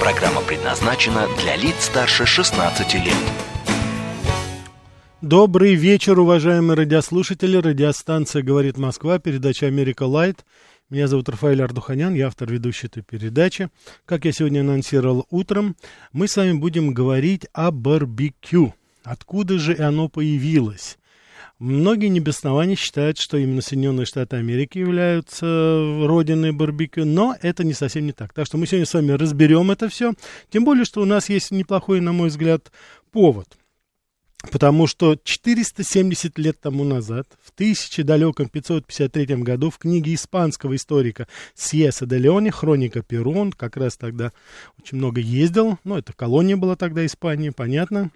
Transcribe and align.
Программа 0.00 0.40
предназначена 0.40 1.26
для 1.38 1.56
лиц 1.56 1.74
старше 1.84 2.24
16 2.24 2.94
лет. 2.94 3.14
Добрый 5.20 5.74
вечер, 5.74 6.18
уважаемые 6.18 6.74
радиослушатели. 6.74 7.58
Радиостанция 7.58 8.42
«Говорит 8.42 8.78
Москва», 8.78 9.18
передача 9.18 9.66
«Америка 9.66 10.04
Light». 10.04 10.46
Меня 10.88 11.06
зовут 11.06 11.28
Рафаэль 11.28 11.62
Ардуханян, 11.62 12.14
я 12.14 12.28
автор 12.28 12.50
и 12.50 12.53
ведущий 12.53 12.86
этой 12.86 13.02
передачи. 13.02 13.68
Как 14.06 14.24
я 14.24 14.32
сегодня 14.32 14.60
анонсировал 14.60 15.26
утром, 15.28 15.76
мы 16.12 16.28
с 16.28 16.36
вами 16.38 16.54
будем 16.54 16.94
говорить 16.94 17.46
о 17.52 17.70
барбекю. 17.70 18.74
Откуда 19.04 19.58
же 19.58 19.76
оно 19.78 20.08
появилось? 20.08 20.96
Многие 21.60 22.06
не 22.06 22.20
без 22.20 22.38
оснований 22.38 22.74
считают, 22.74 23.18
что 23.18 23.36
именно 23.36 23.60
Соединенные 23.60 24.06
Штаты 24.06 24.36
Америки 24.36 24.78
являются 24.78 25.44
родиной 26.06 26.52
барбекю, 26.52 27.04
но 27.04 27.36
это 27.42 27.64
не 27.64 27.74
совсем 27.74 28.06
не 28.06 28.12
так. 28.12 28.32
Так 28.32 28.46
что 28.46 28.56
мы 28.56 28.66
сегодня 28.66 28.86
с 28.86 28.94
вами 28.94 29.12
разберем 29.12 29.70
это 29.70 29.90
все. 29.90 30.14
Тем 30.48 30.64
более, 30.64 30.86
что 30.86 31.02
у 31.02 31.04
нас 31.04 31.28
есть 31.28 31.50
неплохой, 31.50 32.00
на 32.00 32.12
мой 32.12 32.30
взгляд, 32.30 32.72
повод. 33.12 33.58
Потому 34.50 34.86
что 34.86 35.18
470 35.22 36.38
лет 36.38 36.58
тому 36.58 36.82
назад, 36.82 37.26
в 37.42 37.50
1553 37.50 39.26
году, 39.36 39.68
в 39.68 39.76
книге 39.76 40.14
испанского 40.14 40.76
историка 40.76 41.28
Сьеса 41.54 42.06
де 42.06 42.16
Леоне 42.16 42.50
«Хроника 42.50 43.02
Перун», 43.02 43.52
как 43.52 43.76
раз 43.76 43.98
тогда 43.98 44.32
очень 44.82 44.96
много 44.96 45.20
ездил, 45.20 45.78
ну, 45.84 45.98
это 45.98 46.14
колония 46.14 46.56
была 46.56 46.74
тогда 46.76 47.04
Испании, 47.04 47.50
понятно, 47.50 48.10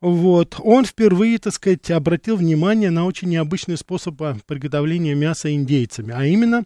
вот, 0.00 0.56
он 0.58 0.86
впервые, 0.86 1.38
так 1.38 1.52
сказать, 1.52 1.90
обратил 1.90 2.36
внимание 2.36 2.90
на 2.90 3.04
очень 3.04 3.28
необычный 3.28 3.76
способ 3.76 4.20
а, 4.22 4.36
приготовления 4.46 5.14
мяса 5.14 5.52
индейцами, 5.52 6.14
а 6.16 6.24
именно, 6.24 6.64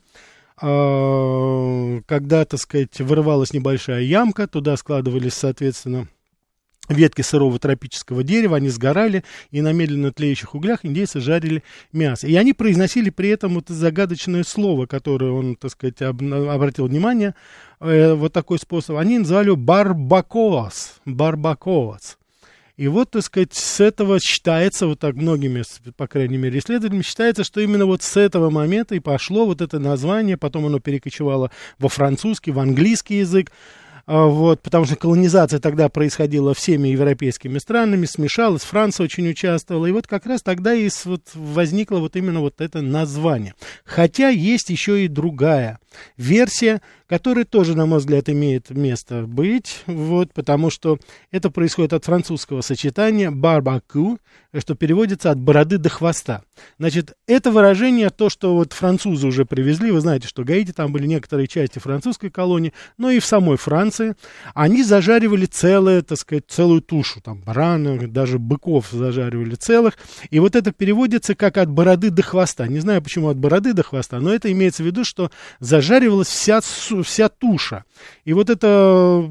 э, 0.62 2.00
когда, 2.06 2.44
так 2.44 2.60
сказать, 2.60 3.00
вырывалась 3.00 3.52
небольшая 3.52 4.02
ямка, 4.02 4.46
туда 4.46 4.76
складывались, 4.76 5.34
соответственно, 5.34 6.06
ветки 6.88 7.22
сырого 7.22 7.58
тропического 7.58 8.22
дерева, 8.22 8.56
они 8.58 8.68
сгорали, 8.68 9.24
и 9.50 9.60
на 9.62 9.72
медленно 9.72 10.12
тлеющих 10.12 10.54
углях 10.54 10.84
индейцы 10.84 11.18
жарили 11.18 11.64
мясо. 11.92 12.28
И 12.28 12.36
они 12.36 12.52
произносили 12.52 13.10
при 13.10 13.30
этом 13.30 13.54
вот 13.54 13.68
загадочное 13.68 14.44
слово, 14.44 14.86
которое 14.86 15.32
он, 15.32 15.56
так 15.56 15.72
сказать, 15.72 16.02
об, 16.02 16.22
обратил 16.22 16.86
внимание, 16.86 17.34
э, 17.80 18.14
вот 18.14 18.32
такой 18.32 18.60
способ. 18.60 18.96
Они 18.96 19.18
называли 19.18 19.50
барбакоас, 19.50 21.00
барбакоас. 21.04 22.18
И 22.76 22.88
вот, 22.88 23.12
так 23.12 23.22
сказать, 23.22 23.54
с 23.54 23.80
этого 23.80 24.18
считается, 24.18 24.88
вот 24.88 24.98
так 24.98 25.14
многими, 25.14 25.62
по 25.96 26.08
крайней 26.08 26.38
мере, 26.38 26.58
исследователями, 26.58 27.02
считается, 27.02 27.44
что 27.44 27.60
именно 27.60 27.86
вот 27.86 28.02
с 28.02 28.16
этого 28.16 28.50
момента 28.50 28.96
и 28.96 29.00
пошло 29.00 29.46
вот 29.46 29.60
это 29.60 29.78
название, 29.78 30.36
потом 30.36 30.66
оно 30.66 30.80
перекочевало 30.80 31.52
во 31.78 31.88
французский, 31.88 32.50
в 32.50 32.58
английский 32.58 33.18
язык, 33.18 33.52
а, 34.06 34.26
вот, 34.26 34.60
потому 34.60 34.84
что 34.84 34.96
колонизация 34.96 35.60
тогда 35.60 35.88
происходила 35.88 36.52
всеми 36.52 36.88
европейскими 36.88 37.58
странами, 37.58 38.06
смешалась, 38.06 38.62
Франция 38.62 39.04
очень 39.04 39.28
участвовала, 39.30 39.86
и 39.86 39.92
вот 39.92 40.06
как 40.08 40.26
раз 40.26 40.42
тогда 40.42 40.74
и 40.74 40.90
вот 41.04 41.22
возникло 41.34 41.98
вот 41.98 42.16
именно 42.16 42.40
вот 42.40 42.60
это 42.60 42.82
название. 42.82 43.54
Хотя 43.84 44.28
есть 44.28 44.68
еще 44.68 45.04
и 45.04 45.08
другая 45.08 45.78
версия, 46.16 46.80
которая 47.06 47.44
тоже, 47.44 47.76
на 47.76 47.86
мой 47.86 47.98
взгляд, 47.98 48.28
имеет 48.28 48.70
место 48.70 49.24
быть, 49.26 49.82
вот, 49.86 50.32
потому 50.32 50.70
что 50.70 50.98
это 51.30 51.50
происходит 51.50 51.92
от 51.92 52.04
французского 52.04 52.60
сочетания 52.60 53.30
«барбаку», 53.30 54.18
что 54.58 54.74
переводится 54.74 55.30
от 55.30 55.38
бороды 55.38 55.78
до 55.78 55.88
хвоста. 55.88 56.42
Значит, 56.78 57.14
это 57.26 57.50
выражение, 57.50 58.10
то, 58.10 58.30
что 58.30 58.54
вот 58.54 58.72
французы 58.72 59.26
уже 59.26 59.44
привезли, 59.44 59.90
вы 59.90 60.00
знаете, 60.00 60.28
что 60.28 60.44
Гаити, 60.44 60.72
там 60.72 60.92
были 60.92 61.06
некоторые 61.06 61.48
части 61.48 61.78
французской 61.78 62.30
колонии, 62.30 62.72
но 62.96 63.10
и 63.10 63.18
в 63.18 63.24
самой 63.24 63.56
Франции, 63.56 64.14
они 64.54 64.82
зажаривали 64.82 65.46
целое, 65.46 66.02
так 66.02 66.18
сказать, 66.18 66.44
целую 66.48 66.82
тушу, 66.82 67.20
там, 67.20 67.40
баранов, 67.40 68.10
даже 68.12 68.38
быков 68.38 68.88
зажаривали 68.90 69.56
целых, 69.56 69.94
и 70.30 70.38
вот 70.38 70.56
это 70.56 70.72
переводится 70.72 71.34
как 71.34 71.58
от 71.58 71.70
бороды 71.70 72.10
до 72.10 72.22
хвоста. 72.22 72.66
Не 72.66 72.80
знаю, 72.80 73.02
почему 73.02 73.28
от 73.28 73.36
бороды 73.36 73.72
до 73.72 73.82
хвоста, 73.82 74.20
но 74.20 74.32
это 74.32 74.50
имеется 74.52 74.82
в 74.82 74.86
виду, 74.86 75.04
что 75.04 75.30
зажаривалась 75.84 76.28
вся, 76.28 76.60
вся 76.60 77.28
туша. 77.28 77.84
И 78.24 78.32
вот 78.32 78.50
это, 78.50 79.28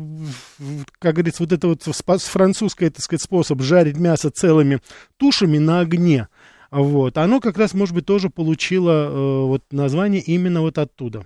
как 1.00 1.16
говорится, 1.16 1.44
вот 1.44 1.52
это 1.52 1.68
вот 1.68 1.84
французский, 1.84 2.90
так 2.90 3.04
сказать, 3.04 3.22
способ 3.22 3.62
жарить 3.62 3.98
мясо 3.98 4.30
целыми 4.30 4.80
тушами 5.18 5.58
на 5.58 5.80
огне, 5.80 6.28
вот, 6.72 7.18
оно 7.18 7.40
как 7.40 7.58
раз, 7.58 7.74
может 7.74 7.94
быть, 7.94 8.06
тоже 8.06 8.30
получило 8.30 9.08
э, 9.08 9.46
вот 9.46 9.62
название 9.72 10.22
именно 10.22 10.62
вот 10.62 10.80
оттуда. 10.80 11.26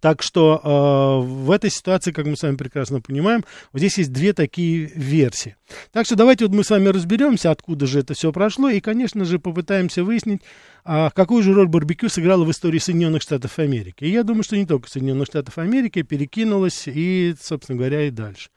Так 0.00 0.22
что 0.22 0.60
э, 0.62 1.26
в 1.26 1.50
этой 1.50 1.70
ситуации, 1.70 2.12
как 2.12 2.26
мы 2.26 2.36
с 2.36 2.42
вами 2.42 2.56
прекрасно 2.56 3.00
понимаем, 3.00 3.44
вот 3.72 3.80
здесь 3.80 3.98
есть 3.98 4.12
две 4.12 4.32
такие 4.32 4.90
версии. 4.94 5.56
Так 5.92 6.06
что 6.06 6.16
давайте 6.16 6.46
вот 6.46 6.54
мы 6.54 6.64
с 6.64 6.70
вами 6.70 6.88
разберемся, 6.88 7.50
откуда 7.50 7.86
же 7.86 8.00
это 8.00 8.14
все 8.14 8.32
прошло, 8.32 8.68
и, 8.68 8.80
конечно 8.80 9.24
же, 9.24 9.38
попытаемся 9.38 10.04
выяснить, 10.04 10.42
а 10.84 11.10
какую 11.10 11.42
же 11.42 11.52
роль 11.52 11.68
барбекю 11.68 12.08
сыграло 12.08 12.44
в 12.44 12.50
истории 12.50 12.78
Соединенных 12.78 13.22
Штатов 13.22 13.58
Америки. 13.58 14.04
И 14.04 14.10
я 14.10 14.22
думаю, 14.22 14.42
что 14.42 14.56
не 14.56 14.64
только 14.64 14.88
Соединенных 14.88 15.26
Штатов 15.26 15.58
Америки 15.58 16.02
перекинулось 16.02 16.84
и, 16.86 17.34
собственно 17.40 17.76
говоря, 17.76 18.06
и 18.06 18.10
дальше. 18.10 18.48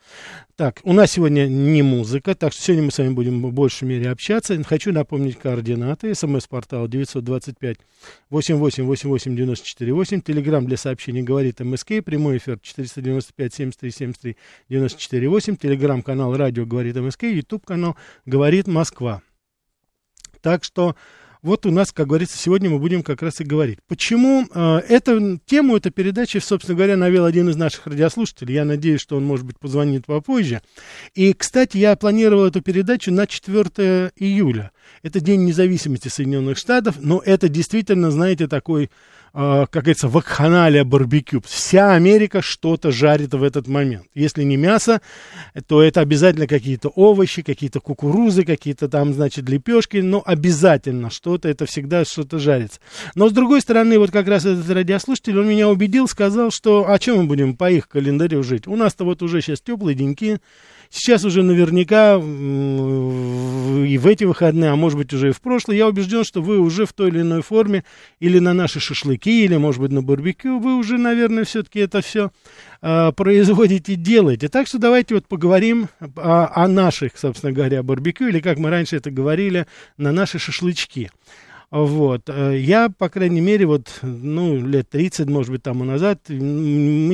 Так, 0.55 0.79
у 0.83 0.93
нас 0.93 1.11
сегодня 1.11 1.47
не 1.47 1.81
музыка, 1.81 2.35
так 2.35 2.53
что 2.53 2.61
сегодня 2.61 2.85
мы 2.85 2.91
с 2.91 2.97
вами 2.99 3.09
будем 3.09 3.41
в 3.41 3.51
большей 3.51 3.87
мере 3.87 4.09
общаться. 4.09 4.61
Хочу 4.63 4.93
напомнить 4.93 5.39
координаты. 5.39 6.13
СМС-портал 6.13 6.87
925 6.87 7.77
8888 8.29 9.35
94 9.35 9.93
8. 9.93 10.21
Телеграмм 10.21 10.67
для 10.67 10.77
сообщений 10.77 11.23
говорит 11.31 11.61
МСК. 11.61 12.03
Прямой 12.03 12.39
эфир 12.39 12.59
495 12.61 13.53
73 13.53 13.91
73 13.91 14.37
94 14.67 15.29
8. 15.29 15.55
Телеграмм-канал 15.55 16.35
радио 16.35 16.65
говорит 16.65 16.97
МСК. 16.97 17.23
Ютуб 17.23 17.65
канал 17.65 17.95
говорит 18.25 18.67
Москва. 18.67 19.21
Так 20.41 20.65
что 20.65 20.97
вот 21.41 21.65
у 21.65 21.71
нас, 21.71 21.93
как 21.93 22.07
говорится, 22.07 22.37
сегодня 22.37 22.69
мы 22.69 22.79
будем 22.79 23.01
как 23.01 23.21
раз 23.21 23.39
и 23.39 23.45
говорить. 23.45 23.79
Почему 23.87 24.45
э, 24.45 24.77
эту 24.89 25.39
тему, 25.45 25.77
этой 25.77 25.91
передачи, 25.91 26.37
собственно 26.39 26.75
говоря, 26.75 26.97
навел 26.97 27.23
один 27.23 27.49
из 27.49 27.55
наших 27.55 27.87
радиослушателей. 27.87 28.55
Я 28.55 28.65
надеюсь, 28.65 28.99
что 28.99 29.15
он, 29.15 29.23
может 29.23 29.45
быть, 29.45 29.57
позвонит 29.57 30.05
попозже. 30.05 30.61
И, 31.15 31.33
кстати, 31.33 31.77
я 31.77 31.95
планировал 31.95 32.45
эту 32.45 32.61
передачу 32.61 33.11
на 33.11 33.25
4 33.25 34.11
июля. 34.17 34.71
Это 35.01 35.21
День 35.21 35.45
независимости 35.45 36.09
Соединенных 36.09 36.57
Штатов, 36.57 36.97
но 36.99 37.23
это 37.25 37.47
действительно, 37.47 38.11
знаете, 38.11 38.47
такой 38.47 38.91
э, 39.33 39.65
как 39.69 39.83
говорится, 39.83 40.07
вакханалия 40.07 40.83
барбекю. 40.83 41.41
Вся 41.45 41.93
Америка 41.93 42.41
что-то 42.41 42.91
жарит 42.91 43.33
в 43.33 43.43
этот 43.43 43.67
момент. 43.67 44.05
Если 44.13 44.43
не 44.43 44.57
мясо, 44.57 45.01
то 45.67 45.81
это 45.81 46.01
обязательно 46.01 46.47
какие-то 46.47 46.89
овощи, 46.89 47.41
какие-то 47.41 47.79
кукурузы, 47.79 48.43
какие-то 48.43 48.87
там, 48.87 49.13
значит, 49.13 49.49
лепешки, 49.49 49.97
но 49.97 50.21
обязательно 50.25 51.09
что-то, 51.09 51.49
это 51.49 51.65
всегда 51.65 52.05
что-то 52.05 52.39
жарится. 52.39 52.79
Но 53.15 53.29
с 53.29 53.31
другой 53.31 53.61
стороны, 53.61 53.99
вот 53.99 54.11
как 54.11 54.27
раз 54.27 54.45
этот 54.45 54.69
радиослушатель, 54.69 55.39
он 55.39 55.47
меня 55.47 55.69
убедил, 55.69 56.07
сказал, 56.07 56.51
что 56.51 56.89
о 56.89 56.99
чем 56.99 57.17
мы 57.17 57.23
будем 57.25 57.55
по 57.55 57.69
их 57.71 57.87
календарю 57.87 58.43
жить. 58.43 58.67
У 58.67 58.75
нас-то 58.75 59.05
вот 59.05 59.21
уже 59.21 59.41
сейчас 59.41 59.61
теплые 59.61 59.95
деньки, 59.95 60.39
Сейчас 60.91 61.23
уже 61.23 61.41
наверняка 61.41 62.15
и 62.17 63.97
в 63.97 64.07
эти 64.07 64.25
выходные, 64.25 64.71
а 64.71 64.75
может 64.75 64.97
быть 64.97 65.13
уже 65.13 65.29
и 65.29 65.31
в 65.31 65.39
прошлые, 65.39 65.77
я 65.77 65.87
убежден, 65.87 66.25
что 66.25 66.41
вы 66.41 66.59
уже 66.59 66.85
в 66.85 66.91
той 66.91 67.07
или 67.07 67.21
иной 67.21 67.41
форме, 67.41 67.85
или 68.19 68.39
на 68.39 68.53
наши 68.53 68.81
шашлыки, 68.81 69.45
или, 69.45 69.55
может 69.55 69.79
быть, 69.79 69.93
на 69.93 70.01
барбекю, 70.01 70.59
вы 70.59 70.75
уже, 70.75 70.97
наверное, 70.97 71.45
все-таки 71.45 71.79
это 71.79 72.01
все 72.01 72.31
а, 72.81 73.13
производите, 73.13 73.95
делаете. 73.95 74.49
Так 74.49 74.67
что 74.67 74.79
давайте 74.79 75.15
вот 75.15 75.29
поговорим 75.29 75.87
о, 76.17 76.51
о 76.53 76.67
наших, 76.67 77.17
собственно 77.17 77.53
говоря, 77.53 77.83
барбекю, 77.83 78.27
или, 78.27 78.41
как 78.41 78.57
мы 78.57 78.69
раньше 78.69 78.97
это 78.97 79.11
говорили, 79.11 79.67
на 79.95 80.11
наши 80.11 80.39
шашлычки. 80.39 81.09
Вот. 81.71 82.23
Э, 82.27 82.57
я, 82.59 82.89
по 82.89 83.07
крайней 83.07 83.39
мере, 83.39 83.65
вот, 83.65 83.99
ну, 84.01 84.57
лет 84.57 84.89
30, 84.89 85.27
может 85.29 85.51
быть, 85.51 85.63
тому 85.63 85.85
назад, 85.85 86.19
мы 86.27 86.35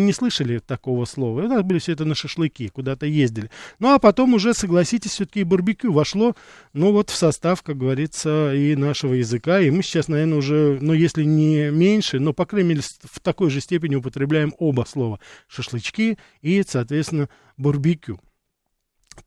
не 0.02 0.12
слышали 0.14 0.58
такого 0.58 1.06
слова. 1.06 1.44
У 1.44 1.48
нас 1.48 1.62
были 1.62 1.78
все 1.78 1.92
это 1.92 2.06
на 2.06 2.16
шашлыки, 2.16 2.68
куда-то 2.70 3.06
ездили. 3.06 3.52
Ну, 3.78 3.94
а 3.94 4.00
потом 4.00 4.34
уже, 4.34 4.56
согласитесь, 4.56 5.12
все-таки 5.12 5.42
и 5.42 5.44
барбекю 5.44 5.94
вошло, 5.94 6.36
ну, 6.74 6.92
вот 6.92 7.12
в 7.12 7.16
состав, 7.16 7.62
как 7.62 7.78
говорится, 7.78 8.52
и 8.52 8.76
нашего 8.76 9.14
языка. 9.14 9.60
И 9.60 9.70
мы 9.70 9.84
сейчас, 9.84 10.08
наверное, 10.08 10.40
уже, 10.40 10.80
ну, 10.82 10.94
если 10.94 11.24
не 11.24 11.70
меньше, 11.70 12.20
но, 12.20 12.34
по 12.34 12.48
крайней 12.48 12.70
мере, 12.70 12.82
в 13.04 13.20
такой 13.20 13.52
же 13.52 13.62
степени 13.62 13.94
употребляем 13.94 14.56
оба 14.58 14.86
слова. 14.90 15.20
Шашлычки 15.48 16.18
и, 16.42 16.64
соответственно, 16.68 17.30
барбекю. 17.58 18.20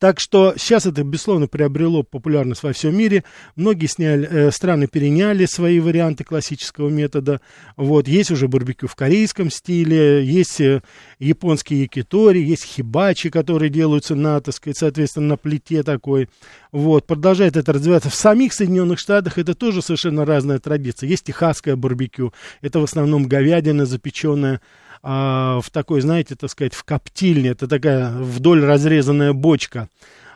Так 0.01 0.19
что 0.19 0.55
сейчас 0.57 0.87
это, 0.87 1.05
безусловно, 1.05 1.47
приобрело 1.47 2.03
популярность 2.03 2.63
во 2.63 2.73
всем 2.73 2.97
мире. 2.97 3.23
Многие 3.55 3.87
сняли, 3.87 4.27
э, 4.27 4.51
страны 4.51 4.87
переняли 4.87 5.45
свои 5.45 5.79
варианты 5.79 6.25
классического 6.25 6.89
метода. 6.89 7.43
Вот, 7.77 8.09
есть 8.09 8.31
уже 8.31 8.49
барбекю 8.49 8.87
в 8.87 8.95
корейском 8.97 9.51
стиле, 9.51 10.25
есть 10.25 10.59
э, 10.59 10.81
японские 11.19 11.83
якитори, 11.83 12.39
есть 12.39 12.65
хибачи, 12.65 13.29
которые 13.29 13.69
делаются 13.69 14.15
на, 14.15 14.41
так 14.41 14.55
сказать, 14.55 14.79
соответственно, 14.79 15.27
на 15.27 15.37
плите 15.37 15.83
такой. 15.83 16.31
Вот, 16.73 17.07
продолжает 17.07 17.59
это 17.59 17.71
развиваться. 17.75 18.09
В 18.09 18.15
самих 18.15 18.55
Соединенных 18.55 18.99
Штатах 18.99 19.37
это 19.37 19.55
тоже 19.55 19.83
совершенно 19.83 20.25
разная 20.25 20.61
традиция. 20.61 21.11
Есть 21.11 21.25
техасское 21.25 21.77
барбекю, 21.77 22.33
это 22.63 22.81
в 22.81 22.85
основном 22.85 23.27
говядина 23.27 23.85
запеченная 23.85 24.63
в 25.03 25.65
такой, 25.73 26.01
знаете, 26.01 26.37
так 26.37 26.51
сказать, 26.51 26.75
в 26.75 26.85
коптильне. 26.85 27.51
Это 27.51 27.67
такая 27.69 28.11
вдоль 28.11 28.65
разрезанная 28.65 29.33
бочка. 29.33 29.89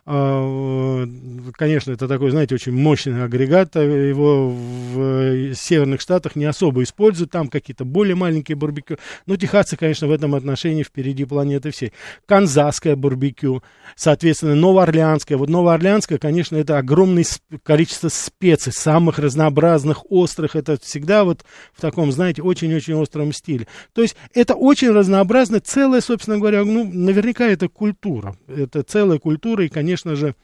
А, 0.07 1.07
конечно, 1.53 1.93
это 1.93 2.07
такой, 2.07 2.31
знаете, 2.31 2.55
очень 2.55 2.73
мощный 2.73 3.25
агрегат. 3.25 3.75
Его 3.77 4.51
в 4.51 5.55
Северных 5.55 6.03
Штатах 6.03 6.37
не 6.37 6.45
особо 6.45 6.83
используют. 6.83 7.31
Там 7.31 7.49
какие-то 7.49 7.87
более 7.87 8.15
маленькие 8.15 8.57
барбекю. 8.57 8.99
Но 9.27 9.37
техасцы, 9.37 9.77
конечно, 9.79 10.07
в 10.07 10.11
этом 10.11 10.35
отношении 10.35 10.83
впереди 10.83 11.25
планеты 11.25 11.71
всей. 11.71 11.93
Канзасское 12.27 12.97
барбекю, 12.97 13.63
соответственно, 13.97 14.55
Новоорлеанское. 14.55 15.39
Вот 15.39 15.49
Новоорлеанское, 15.49 16.19
конечно, 16.19 16.57
это 16.57 16.77
огромное 16.77 17.25
количество 17.63 18.09
специй, 18.11 18.73
самых 18.73 19.19
разнообразных, 19.19 20.11
острых. 20.11 20.55
Это 20.55 20.79
всегда 20.83 21.25
вот 21.25 21.47
в 21.73 21.81
таком, 21.81 22.13
знаете, 22.13 22.43
очень-очень 22.43 22.95
остром 22.95 23.33
стиле. 23.33 23.67
То 23.95 24.03
есть 24.03 24.17
это 24.35 24.55
очень 24.55 24.91
разнообразно. 24.91 25.61
Целая, 25.61 26.03
собственно 26.03 26.37
говоря, 26.37 26.63
ну, 26.63 26.85
наверняка 26.93 27.47
это 27.47 27.69
культура. 27.71 28.37
Это 28.47 28.83
целая 28.83 29.19
культура, 29.19 29.65
и, 29.65 29.69
конечно, 29.69 29.94
конечно 29.95 30.17
же, 30.17 30.35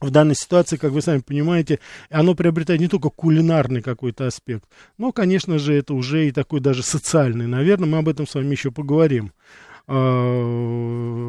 в 0.00 0.10
данной 0.10 0.34
ситуации, 0.34 0.76
как 0.76 0.92
вы 0.92 1.02
сами 1.02 1.20
понимаете, 1.20 1.78
оно 2.10 2.34
приобретает 2.34 2.80
не 2.80 2.88
только 2.88 3.10
кулинарный 3.10 3.82
какой-то 3.82 4.26
аспект, 4.26 4.64
но, 4.98 5.12
конечно 5.12 5.58
же, 5.58 5.74
это 5.74 5.94
уже 5.94 6.28
и 6.28 6.32
такой 6.32 6.60
даже 6.60 6.82
социальный. 6.82 7.46
Наверное, 7.46 7.88
мы 7.88 7.98
об 7.98 8.08
этом 8.08 8.26
с 8.26 8.34
вами 8.34 8.52
еще 8.52 8.70
поговорим. 8.70 9.32
А, 9.86 9.96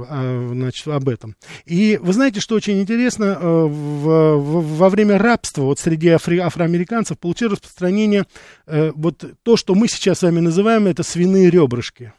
а, 0.10 0.50
значит, 0.52 0.88
об 0.88 1.10
этом. 1.10 1.36
И 1.66 1.98
вы 2.00 2.14
знаете, 2.14 2.40
что 2.42 2.54
очень 2.54 2.80
интересно, 2.80 3.38
э, 3.42 3.44
в, 3.44 4.38
в, 4.38 4.78
во 4.78 4.90
время 4.90 5.18
рабства 5.18 5.64
вот 5.64 5.80
среди 5.80 6.10
афри, 6.10 6.38
афроамериканцев 6.38 7.18
получилось 7.18 7.54
распространение, 7.54 8.26
э, 8.68 8.92
вот 8.94 9.26
то, 9.42 9.58
что 9.58 9.74
мы 9.74 9.88
сейчас 9.88 10.20
с 10.20 10.22
вами 10.22 10.42
называем, 10.42 10.86
это 10.86 11.02
свиные 11.02 11.50
ребрышки 11.50 12.14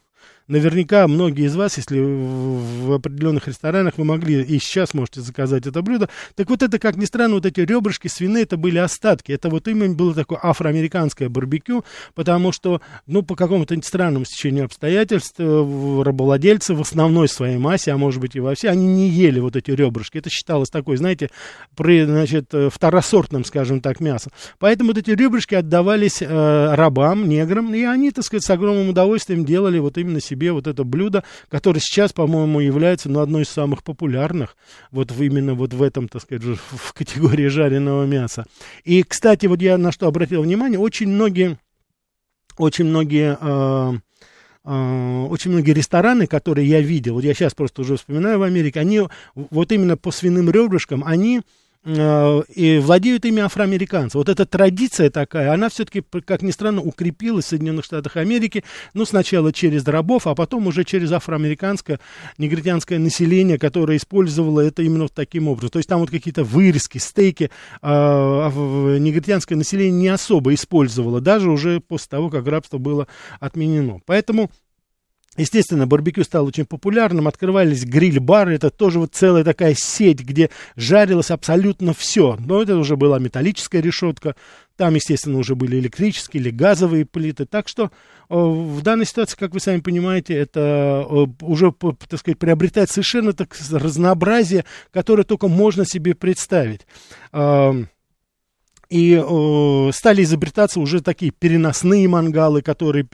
наверняка 0.48 1.06
многие 1.08 1.46
из 1.46 1.56
вас, 1.56 1.76
если 1.76 1.98
в 2.00 2.92
определенных 2.92 3.48
ресторанах 3.48 3.98
вы 3.98 4.04
могли 4.04 4.42
и 4.42 4.58
сейчас 4.58 4.94
можете 4.94 5.20
заказать 5.20 5.66
это 5.66 5.82
блюдо, 5.82 6.08
так 6.34 6.50
вот 6.50 6.62
это, 6.62 6.78
как 6.78 6.96
ни 6.96 7.04
странно, 7.04 7.34
вот 7.34 7.46
эти 7.46 7.60
ребрышки 7.60 8.08
свиные, 8.08 8.44
это 8.44 8.56
были 8.56 8.78
остатки. 8.78 9.32
Это 9.32 9.48
вот 9.48 9.68
именно 9.68 9.94
было 9.94 10.14
такое 10.14 10.38
афроамериканское 10.42 11.28
барбекю, 11.28 11.84
потому 12.14 12.52
что, 12.52 12.80
ну, 13.06 13.22
по 13.22 13.34
какому-то 13.34 13.76
странному 13.82 14.24
стечению 14.24 14.66
обстоятельств, 14.66 15.34
э, 15.38 16.02
рабовладельцы 16.02 16.74
в 16.74 16.80
основной 16.80 17.28
своей 17.28 17.58
массе, 17.58 17.92
а 17.92 17.96
может 17.96 18.20
быть 18.20 18.36
и 18.36 18.40
во 18.40 18.54
всей, 18.54 18.68
они 18.68 18.86
не 18.86 19.08
ели 19.08 19.40
вот 19.40 19.56
эти 19.56 19.70
ребрышки. 19.70 20.18
Это 20.18 20.30
считалось 20.30 20.70
такой, 20.70 20.96
знаете, 20.96 21.30
при, 21.76 22.04
значит, 22.04 22.52
э, 22.52 22.68
второсортным, 22.70 23.44
скажем 23.44 23.80
так, 23.80 24.00
мясом. 24.00 24.32
Поэтому 24.58 24.90
вот 24.90 24.98
эти 24.98 25.10
ребрышки 25.10 25.54
отдавались 25.54 26.22
э, 26.22 26.74
рабам, 26.74 27.28
неграм, 27.28 27.74
и 27.74 27.82
они, 27.82 28.10
так 28.10 28.24
сказать, 28.24 28.44
с 28.44 28.50
огромным 28.50 28.88
удовольствием 28.88 29.44
делали 29.44 29.78
вот 29.78 29.98
именно 29.98 30.20
себе 30.20 30.31
вот 30.52 30.66
это 30.66 30.84
блюдо, 30.84 31.24
которое 31.48 31.80
сейчас, 31.80 32.12
по-моему, 32.12 32.60
является 32.60 33.08
ну, 33.08 33.20
одной 33.20 33.42
из 33.42 33.48
самых 33.48 33.82
популярных 33.82 34.56
вот 34.90 35.10
в, 35.10 35.22
именно 35.22 35.54
вот 35.54 35.74
в 35.74 35.82
этом, 35.82 36.08
так 36.08 36.22
сказать, 36.22 36.42
в 36.70 36.92
категории 36.92 37.46
жареного 37.46 38.04
мяса. 38.04 38.44
И, 38.84 39.02
кстати, 39.02 39.46
вот 39.46 39.60
я 39.62 39.78
на 39.78 39.92
что 39.92 40.06
обратил 40.06 40.42
внимание, 40.42 40.78
очень 40.78 41.08
многие, 41.08 41.58
очень 42.56 42.84
многие 42.84 43.36
э, 43.40 43.98
очень 44.64 45.50
многие 45.50 45.72
рестораны, 45.72 46.28
которые 46.28 46.68
я 46.68 46.80
видел, 46.80 47.14
вот 47.14 47.24
я 47.24 47.34
сейчас 47.34 47.52
просто 47.52 47.82
уже 47.82 47.96
вспоминаю 47.96 48.38
в 48.38 48.42
Америке, 48.42 48.78
они 48.78 49.02
вот 49.34 49.72
именно 49.72 49.96
по 49.96 50.12
свиным 50.12 50.50
ребрышкам, 50.50 51.02
они 51.04 51.42
и 51.84 52.80
владеют 52.80 53.24
ими 53.24 53.42
афроамериканцы. 53.42 54.16
Вот 54.16 54.28
эта 54.28 54.46
традиция 54.46 55.10
такая, 55.10 55.52
она 55.52 55.68
все-таки, 55.68 56.02
как 56.24 56.42
ни 56.42 56.52
странно, 56.52 56.80
укрепилась 56.80 57.46
в 57.46 57.48
Соединенных 57.48 57.84
Штатах 57.84 58.16
Америки, 58.16 58.62
ну, 58.94 59.04
сначала 59.04 59.52
через 59.52 59.84
рабов, 59.86 60.28
а 60.28 60.34
потом 60.36 60.68
уже 60.68 60.84
через 60.84 61.10
афроамериканское, 61.10 61.98
негритянское 62.38 63.00
население, 63.00 63.58
которое 63.58 63.96
использовало 63.96 64.60
это 64.60 64.82
именно 64.82 65.08
таким 65.08 65.48
образом. 65.48 65.70
То 65.70 65.78
есть 65.78 65.88
там 65.88 66.00
вот 66.00 66.10
какие-то 66.10 66.44
вырезки, 66.44 66.98
стейки 66.98 67.50
э, 67.82 67.88
негритянское 67.88 69.58
население 69.58 70.00
не 70.00 70.08
особо 70.08 70.54
использовало, 70.54 71.20
даже 71.20 71.50
уже 71.50 71.80
после 71.80 72.08
того, 72.10 72.30
как 72.30 72.46
рабство 72.46 72.78
было 72.78 73.08
отменено. 73.40 74.00
Поэтому 74.06 74.50
Естественно, 75.38 75.86
барбекю 75.86 76.24
стал 76.24 76.44
очень 76.44 76.66
популярным, 76.66 77.26
открывались 77.26 77.86
гриль-бары, 77.86 78.54
это 78.54 78.68
тоже 78.68 78.98
вот 78.98 79.14
целая 79.14 79.44
такая 79.44 79.74
сеть, 79.74 80.20
где 80.20 80.50
жарилось 80.76 81.30
абсолютно 81.30 81.94
все. 81.94 82.36
Но 82.38 82.62
это 82.62 82.76
уже 82.76 82.96
была 82.96 83.18
металлическая 83.18 83.80
решетка, 83.80 84.36
там, 84.76 84.94
естественно, 84.94 85.38
уже 85.38 85.54
были 85.54 85.78
электрические 85.78 86.42
или 86.42 86.50
газовые 86.50 87.06
плиты. 87.06 87.46
Так 87.46 87.68
что 87.68 87.84
э, 87.84 87.88
в 88.34 88.82
данной 88.82 89.06
ситуации, 89.06 89.38
как 89.38 89.54
вы 89.54 89.60
сами 89.60 89.80
понимаете, 89.80 90.34
это 90.34 91.06
э, 91.08 91.26
уже, 91.40 91.72
так 91.72 92.18
сказать, 92.18 92.38
приобретает 92.38 92.90
совершенно 92.90 93.32
так 93.32 93.56
разнообразие, 93.70 94.66
которое 94.90 95.24
только 95.24 95.48
можно 95.48 95.86
себе 95.86 96.14
представить. 96.14 96.86
И 98.92 99.14
э, 99.14 99.90
стали 99.94 100.22
изобретаться 100.22 100.78
уже 100.78 101.00
такие 101.00 101.32
переносные 101.32 102.06
мангалы, 102.08 102.60
которые, 102.60 103.06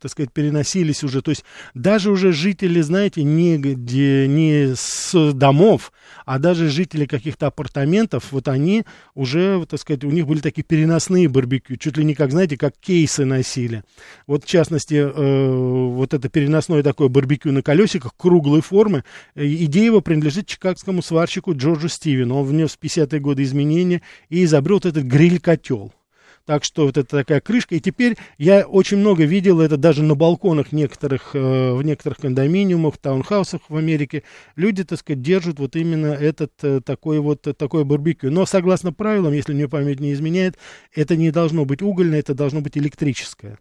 так 0.00 0.10
сказать, 0.10 0.32
переносились 0.32 1.04
уже. 1.04 1.22
То 1.22 1.30
есть 1.30 1.44
даже 1.72 2.10
уже 2.10 2.32
жители, 2.32 2.80
знаете, 2.80 3.22
не, 3.22 3.56
где, 3.56 4.26
не 4.26 4.74
с 4.74 5.32
домов, 5.32 5.92
а 6.26 6.40
даже 6.40 6.68
жители 6.68 7.06
каких-то 7.06 7.46
апартаментов, 7.46 8.32
вот 8.32 8.48
они 8.48 8.82
уже, 9.14 9.64
так 9.66 9.78
сказать, 9.78 10.02
у 10.02 10.10
них 10.10 10.26
были 10.26 10.40
такие 10.40 10.64
переносные 10.64 11.28
барбекю, 11.28 11.76
чуть 11.76 11.96
ли 11.96 12.04
не 12.04 12.16
как, 12.16 12.32
знаете, 12.32 12.56
как 12.56 12.74
кейсы 12.80 13.24
носили. 13.24 13.84
Вот 14.26 14.42
в 14.42 14.48
частности, 14.48 14.94
э, 14.94 15.48
вот 15.92 16.12
это 16.12 16.28
переносное 16.28 16.82
такое 16.82 17.06
барбекю 17.06 17.52
на 17.52 17.62
колесиках 17.62 18.16
круглой 18.16 18.62
формы, 18.62 19.04
э, 19.36 19.46
идея 19.46 19.84
его 19.84 20.00
принадлежит 20.00 20.48
чикагскому 20.48 21.02
сварщику 21.02 21.54
Джорджу 21.54 21.88
Стивену. 21.88 22.40
Он 22.40 22.46
внес 22.46 22.72
в 22.72 22.80
50-е 22.84 23.20
годы 23.20 23.44
изменения 23.44 24.02
и 24.28 24.42
изобрел 24.42 24.80
вот 24.82 24.86
этот 24.86 25.04
гриль-котел. 25.20 25.92
Так 26.46 26.64
что 26.64 26.86
вот 26.86 26.96
это 26.96 27.18
такая 27.18 27.40
крышка. 27.40 27.76
И 27.76 27.80
теперь 27.80 28.16
я 28.38 28.66
очень 28.66 28.96
много 28.96 29.24
видел 29.24 29.60
это 29.60 29.76
даже 29.76 30.02
на 30.02 30.14
балконах 30.14 30.72
некоторых, 30.72 31.30
э, 31.34 31.72
в 31.72 31.82
некоторых 31.82 32.18
кондоминиумах, 32.18 32.96
таунхаусах 32.96 33.60
в 33.68 33.76
Америке. 33.76 34.24
Люди, 34.56 34.82
так 34.82 34.98
сказать, 34.98 35.22
держат 35.22 35.60
вот 35.60 35.76
именно 35.76 36.06
этот 36.06 36.52
э, 36.62 36.80
такой 36.80 37.20
вот 37.20 37.42
такой 37.42 37.84
барбекю. 37.84 38.30
Но 38.30 38.46
согласно 38.46 38.92
правилам, 38.92 39.32
если 39.34 39.52
мне 39.52 39.68
память 39.68 40.00
не 40.00 40.12
изменяет, 40.12 40.56
это 40.92 41.14
не 41.14 41.30
должно 41.30 41.64
быть 41.64 41.82
угольное, 41.82 42.18
это 42.18 42.34
должно 42.34 42.62
быть 42.62 42.76
электрическое. 42.76 43.58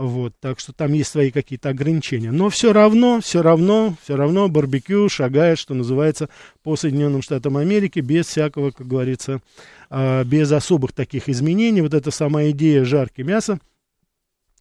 Вот, 0.00 0.32
так 0.40 0.58
что 0.58 0.72
там 0.72 0.94
есть 0.94 1.10
свои 1.10 1.30
какие-то 1.30 1.68
ограничения. 1.68 2.30
Но 2.32 2.48
все 2.48 2.72
равно, 2.72 3.20
все 3.20 3.42
равно, 3.42 3.96
все 4.02 4.16
равно 4.16 4.48
барбекю 4.48 5.10
шагает, 5.10 5.58
что 5.58 5.74
называется, 5.74 6.30
по 6.62 6.74
Соединенным 6.74 7.20
Штатам 7.20 7.58
Америки 7.58 7.98
без 7.98 8.26
всякого, 8.26 8.70
как 8.70 8.86
говорится, 8.86 9.42
а, 9.90 10.24
без 10.24 10.50
особых 10.52 10.92
таких 10.92 11.28
изменений. 11.28 11.82
Вот 11.82 11.92
эта 11.92 12.10
сама 12.10 12.44
идея 12.48 12.82
жарки 12.82 13.20
мяса, 13.20 13.60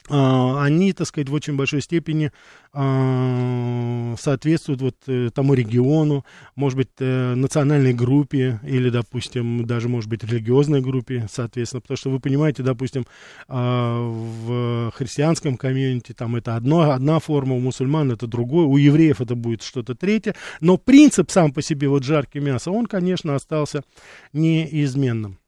они, 0.10 0.94
так 0.94 1.08
сказать, 1.08 1.30
в 1.30 1.34
очень 1.34 1.56
большой 1.56 1.82
степени 1.82 2.32
а, 2.74 4.16
соответствуют 4.20 4.82
вот 4.82 4.96
э, 5.08 5.30
тому 5.34 5.54
региону, 5.54 6.26
может 6.56 6.78
быть, 6.78 6.90
э, 7.00 7.34
национальной 7.36 7.94
группе 7.94 8.60
или, 8.64 8.90
допустим, 8.90 9.66
даже, 9.66 9.90
может 9.90 10.10
быть, 10.10 10.24
религиозной 10.24 10.82
группе, 10.82 11.28
соответственно, 11.32 11.82
потому 11.82 11.98
что 11.98 12.10
вы 12.12 12.20
понимаете, 12.20 12.64
допустим, 12.64 13.06
в 13.48 14.92
христианском 14.96 15.58
комьюнити 15.58 16.14
там 16.14 16.36
это 16.36 16.56
одно, 16.56 16.92
одна 16.92 17.20
форма, 17.20 17.56
у 17.56 17.60
мусульман 17.60 18.12
это 18.12 18.28
другое, 18.28 18.66
у 18.66 18.78
евреев 18.78 19.22
это 19.22 19.36
будет 19.36 19.64
что-то 19.64 19.96
третье, 19.96 20.36
но 20.60 20.78
принцип 20.78 21.32
сам 21.32 21.52
по 21.52 21.62
себе 21.62 21.88
вот 21.88 22.04
жарки 22.04 22.38
мяса, 22.38 22.72
он, 22.72 22.86
конечно, 22.86 23.36
остался 23.36 23.84
неизменным. 24.34 25.40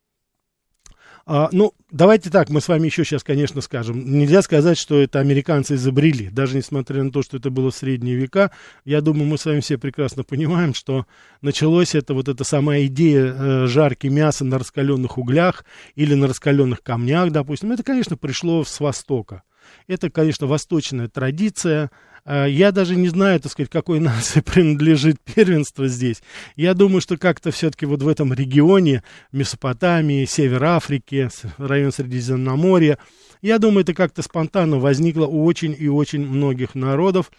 А, 1.26 1.50
ну, 1.52 1.74
давайте 1.92 2.30
так, 2.30 2.50
мы 2.50 2.62
с 2.62 2.68
вами 2.68 2.88
еще 2.88 3.04
сейчас, 3.04 3.24
конечно, 3.24 3.62
скажем. 3.62 4.18
Нельзя 4.18 4.42
сказать, 4.42 4.78
что 4.78 5.00
это 5.00 5.20
американцы 5.20 5.76
изобрели, 5.76 6.30
даже 6.30 6.58
несмотря 6.58 7.04
на 7.04 7.12
то, 7.12 7.22
что 7.22 7.38
это 7.38 7.50
было 7.50 7.72
в 7.72 7.76
средние 7.76 8.16
века. 8.16 8.52
Я 8.86 9.02
думаю, 9.02 9.26
мы 9.26 9.38
с 9.38 9.46
вами 9.46 9.60
все 9.60 9.78
прекрасно 9.78 10.24
понимаем, 10.24 10.74
что 10.74 11.06
началось 11.42 11.96
это 11.96 12.14
вот 12.14 12.28
эта 12.28 12.44
самая 12.44 12.86
идея 12.88 13.34
э, 13.34 13.68
жарки 13.68 14.08
мяса 14.08 14.46
на 14.46 14.58
раскаленных 14.58 15.18
углях 15.18 15.66
или 15.96 16.16
на 16.16 16.28
раскаленных 16.28 16.82
камнях, 16.82 17.32
допустим. 17.32 17.72
Это, 17.72 17.84
конечно, 17.84 18.18
пришло 18.18 18.64
с 18.64 18.80
Востока. 18.80 19.44
Это, 19.88 20.10
конечно, 20.10 20.48
восточная 20.48 21.08
традиция. 21.08 21.92
А, 22.24 22.46
я 22.46 22.72
даже 22.72 22.96
не 22.96 23.10
знаю, 23.10 23.40
так 23.40 23.52
сказать, 23.52 23.70
какой 23.70 24.00
нации 24.02 24.42
принадлежит 24.42 25.18
первенство 25.22 25.88
здесь. 25.88 26.22
Я 26.56 26.74
думаю, 26.74 27.02
что 27.02 27.18
как-то 27.18 27.52
все-таки 27.52 27.86
вот 27.86 28.02
в 28.02 28.08
этом 28.08 28.34
регионе, 28.34 29.04
Месопотамии, 29.32 30.26
Север 30.26 30.64
Африки, 30.64 31.30
район 31.58 31.92
Средиземноморья, 31.92 32.98
я 33.42 33.58
думаю, 33.58 33.82
это 33.82 33.94
как-то 33.94 34.22
спонтанно 34.22 34.78
возникло 34.78 35.26
у 35.26 35.44
очень 35.46 35.76
и 35.78 35.88
очень 35.88 36.26
многих 36.28 36.76
народов 36.76 37.32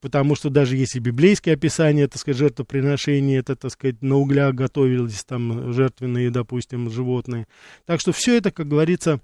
потому 0.00 0.34
что 0.34 0.50
даже 0.50 0.76
если 0.76 1.00
библейское 1.00 1.54
описание, 1.54 2.06
так 2.08 2.20
сказать, 2.20 2.38
жертвоприношения, 2.38 3.40
это, 3.40 3.56
так 3.56 3.72
сказать, 3.72 4.02
на 4.02 4.16
углях 4.16 4.54
готовились 4.54 5.24
там 5.24 5.72
жертвенные, 5.72 6.30
допустим, 6.30 6.90
животные. 6.90 7.46
Так 7.84 8.00
что 8.00 8.12
все 8.12 8.36
это, 8.36 8.50
как 8.50 8.68
говорится, 8.68 9.20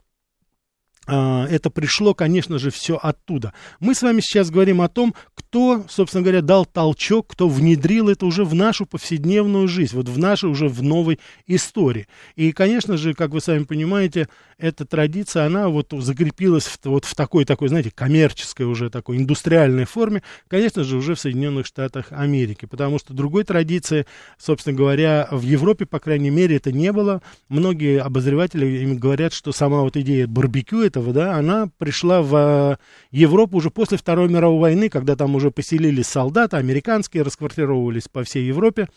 это 1.07 1.71
пришло, 1.71 2.15
конечно 2.15 2.59
же, 2.59 2.71
все 2.71 2.97
оттуда. 2.97 3.53
Мы 3.81 3.95
с 3.95 4.03
вами 4.03 4.21
сейчас 4.21 4.51
говорим 4.51 4.81
о 4.81 4.89
том, 4.89 5.15
кто, 5.35 5.85
собственно 5.89 6.23
говоря, 6.23 6.41
дал 6.41 6.67
толчок, 6.67 7.29
кто 7.29 7.49
внедрил 7.49 8.09
это 8.09 8.27
уже 8.27 8.45
в 8.45 8.55
нашу 8.55 8.87
повседневную 8.87 9.69
жизнь, 9.69 9.97
вот 9.97 10.09
в 10.09 10.19
нашу 10.19 10.51
уже 10.51 10.69
в 10.69 10.83
новой 10.83 11.21
истории. 11.47 12.07
И, 12.37 12.53
конечно 12.53 12.97
же, 12.97 13.15
как 13.15 13.31
вы 13.31 13.41
сами 13.41 13.65
понимаете, 13.65 14.29
эта 14.59 14.85
традиция, 14.85 15.47
она 15.47 15.69
вот 15.69 15.89
закрепилась 15.93 16.65
в, 16.65 16.79
вот 16.85 17.05
в 17.05 17.15
такой, 17.15 17.45
такой, 17.45 17.69
знаете, 17.69 17.91
коммерческой 17.91 18.67
уже 18.67 18.91
такой 18.91 19.19
индустриальной 19.19 19.85
форме, 19.85 20.23
конечно 20.49 20.85
же, 20.85 20.97
уже 20.97 21.15
в 21.15 21.21
Соединенных 21.21 21.67
Штатах 21.67 22.07
Америки, 22.11 22.67
потому 22.67 22.99
что 22.99 23.15
другой 23.15 23.45
традиции, 23.45 24.07
собственно 24.39 24.77
говоря, 24.77 25.29
в 25.31 25.43
Европе, 25.43 25.87
по 25.87 25.99
крайней 25.99 26.31
мере, 26.31 26.57
это 26.57 26.73
не 26.73 26.93
было. 26.93 27.23
Многие 27.49 28.01
обозреватели 28.01 28.67
им 28.83 28.97
говорят, 28.97 29.33
что 29.33 29.53
сама 29.53 29.83
вот 29.83 29.97
идея 29.97 30.27
барбекю 30.27 30.83
этого, 30.95 31.13
да, 31.13 31.37
она 31.37 31.69
пришла 31.79 32.23
в 32.23 32.35
э, 32.35 32.77
Европу 33.11 33.57
уже 33.57 33.71
после 33.71 33.99
Второй 33.99 34.29
мировой 34.29 34.61
войны, 34.61 34.89
когда 34.89 35.17
там 35.17 35.35
уже 35.35 35.51
поселились 35.51 36.07
солдаты, 36.07 36.57
американские, 36.57 37.25
расквартировывались 37.25 38.09
по 38.09 38.23
всей 38.23 38.47
Европе. 38.47 38.89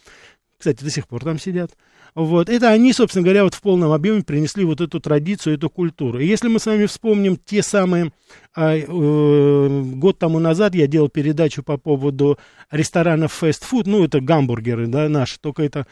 Кстати, 0.60 0.84
до 0.84 0.89
сих 0.89 1.08
пор 1.08 1.24
там 1.24 1.39
сидят. 1.39 1.72
Вот, 2.16 2.50
это 2.50 2.70
они, 2.70 2.94
собственно 2.94 3.24
говоря, 3.24 3.44
вот 3.44 3.54
в 3.54 3.62
полном 3.62 3.92
объеме 3.92 4.24
принесли 4.24 4.63
вот 4.63 4.82
эту 4.82 5.00
традицию, 5.00 5.56
эту 5.56 5.70
культуру. 5.70 6.20
И 6.20 6.25
если 6.25 6.48
мы 6.48 6.60
с 6.60 6.66
вами 6.66 6.86
вспомним 6.86 7.38
те 7.38 7.62
самые, 7.62 8.12
а, 8.56 8.75
э, 8.75 9.82
год 9.96 10.18
тому 10.18 10.39
назад 10.39 10.74
я 10.74 10.88
делал 10.88 11.10
передачу 11.10 11.62
по 11.62 11.77
поводу 11.77 12.39
ресторанов 12.72 13.34
фастфуд, 13.34 13.86
ну, 13.86 14.04
это 14.04 14.20
гамбургеры, 14.20 14.88
да, 14.88 15.10
наши, 15.10 15.39
только 15.39 15.63
это 15.63 15.86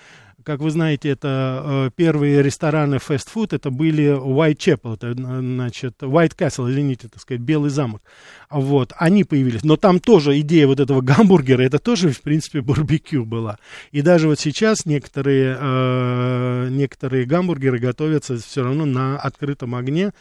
как 0.46 0.60
вы 0.60 0.70
знаете, 0.70 1.10
это 1.10 1.62
э, 1.66 1.90
первые 1.96 2.44
рестораны 2.44 3.00
фастфуд, 3.00 3.52
это 3.52 3.72
были 3.72 4.16
Whitechapel, 4.16 4.94
это, 4.94 5.14
значит, 5.14 5.96
White 6.02 6.36
Castle, 6.38 6.70
извините, 6.70 7.08
так 7.08 7.20
сказать, 7.20 7.42
Белый 7.42 7.72
замок. 7.72 8.04
Вот, 8.50 8.94
они 8.98 9.24
появились. 9.24 9.64
Но 9.64 9.76
там 9.76 10.00
тоже 10.00 10.40
идея 10.42 10.68
вот 10.68 10.80
этого 10.80 11.02
гамбургера, 11.02 11.64
это 11.64 11.80
тоже, 11.80 12.12
в 12.12 12.22
принципе, 12.22 12.62
барбекю 12.62 13.26
была. 13.26 13.58
И 13.92 14.02
даже 14.04 14.28
вот 14.28 14.40
сейчас 14.40 14.86
некоторые, 14.86 15.58
э, 15.60 16.68
некоторые 16.70 17.26
гамбургеры 17.26 17.80
готовятся 17.80 18.38
все 18.38 18.64
равно 18.64 18.86
на 18.86 19.18
открытом 19.18 19.74
огне, 19.74 20.14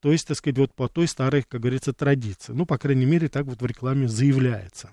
то 0.00 0.12
есть, 0.12 0.28
так 0.28 0.36
сказать, 0.36 0.58
вот 0.58 0.74
по 0.74 0.88
той 0.88 1.08
старой, 1.08 1.42
как 1.42 1.62
говорится, 1.62 1.92
традиции. 1.94 2.52
Ну, 2.52 2.66
по 2.66 2.76
крайней 2.76 3.06
мере, 3.06 3.28
так 3.28 3.46
вот 3.46 3.62
в 3.62 3.66
рекламе 3.66 4.08
заявляется. 4.08 4.90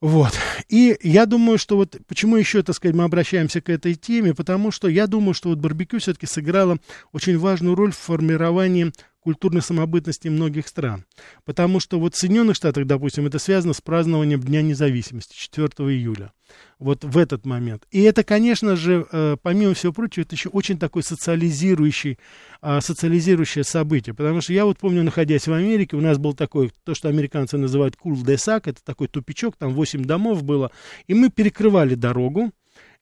Вот. 0.00 0.32
И 0.68 0.96
я 1.02 1.26
думаю, 1.26 1.58
что 1.58 1.76
вот 1.76 1.96
почему 2.06 2.36
еще, 2.36 2.62
так 2.62 2.76
сказать, 2.76 2.94
мы 2.94 3.04
обращаемся 3.04 3.60
к 3.60 3.68
этой 3.68 3.94
теме, 3.94 4.32
потому 4.32 4.70
что 4.70 4.86
я 4.88 5.08
думаю, 5.08 5.34
что 5.34 5.48
вот 5.48 5.58
барбекю 5.58 5.98
все-таки 5.98 6.26
сыграло 6.26 6.78
очень 7.12 7.36
важную 7.36 7.74
роль 7.74 7.92
в 7.92 7.98
формировании 7.98 8.92
культурной 9.20 9.62
самобытности 9.62 10.28
многих 10.28 10.68
стран. 10.68 11.04
Потому 11.44 11.80
что 11.80 11.98
вот 11.98 12.14
в 12.14 12.18
Соединенных 12.18 12.56
Штатах, 12.56 12.86
допустим, 12.86 13.26
это 13.26 13.38
связано 13.38 13.72
с 13.72 13.80
празднованием 13.80 14.40
Дня 14.40 14.62
независимости 14.62 15.36
4 15.36 15.68
июля. 15.92 16.32
Вот 16.78 17.04
в 17.04 17.18
этот 17.18 17.44
момент. 17.44 17.84
И 17.90 18.00
это, 18.02 18.24
конечно 18.24 18.76
же, 18.76 19.06
э, 19.10 19.36
помимо 19.42 19.74
всего 19.74 19.92
прочего, 19.92 20.22
это 20.22 20.34
еще 20.34 20.48
очень 20.48 20.78
такой 20.78 21.02
социализирующий, 21.02 22.18
а, 22.62 22.80
социализирующее 22.80 23.64
событие. 23.64 24.14
Потому 24.14 24.40
что 24.40 24.52
я 24.52 24.64
вот 24.64 24.78
помню, 24.78 25.02
находясь 25.02 25.46
в 25.46 25.52
Америке, 25.52 25.96
у 25.96 26.00
нас 26.00 26.18
был 26.18 26.34
такой, 26.34 26.72
то, 26.84 26.94
что 26.94 27.08
американцы 27.08 27.58
называют 27.58 27.96
кул-де-сак, 27.96 28.68
это 28.68 28.82
такой 28.82 29.08
тупичок, 29.08 29.56
там 29.56 29.74
8 29.74 30.04
домов 30.04 30.42
было, 30.42 30.70
и 31.06 31.14
мы 31.14 31.30
перекрывали 31.30 31.94
дорогу, 31.94 32.52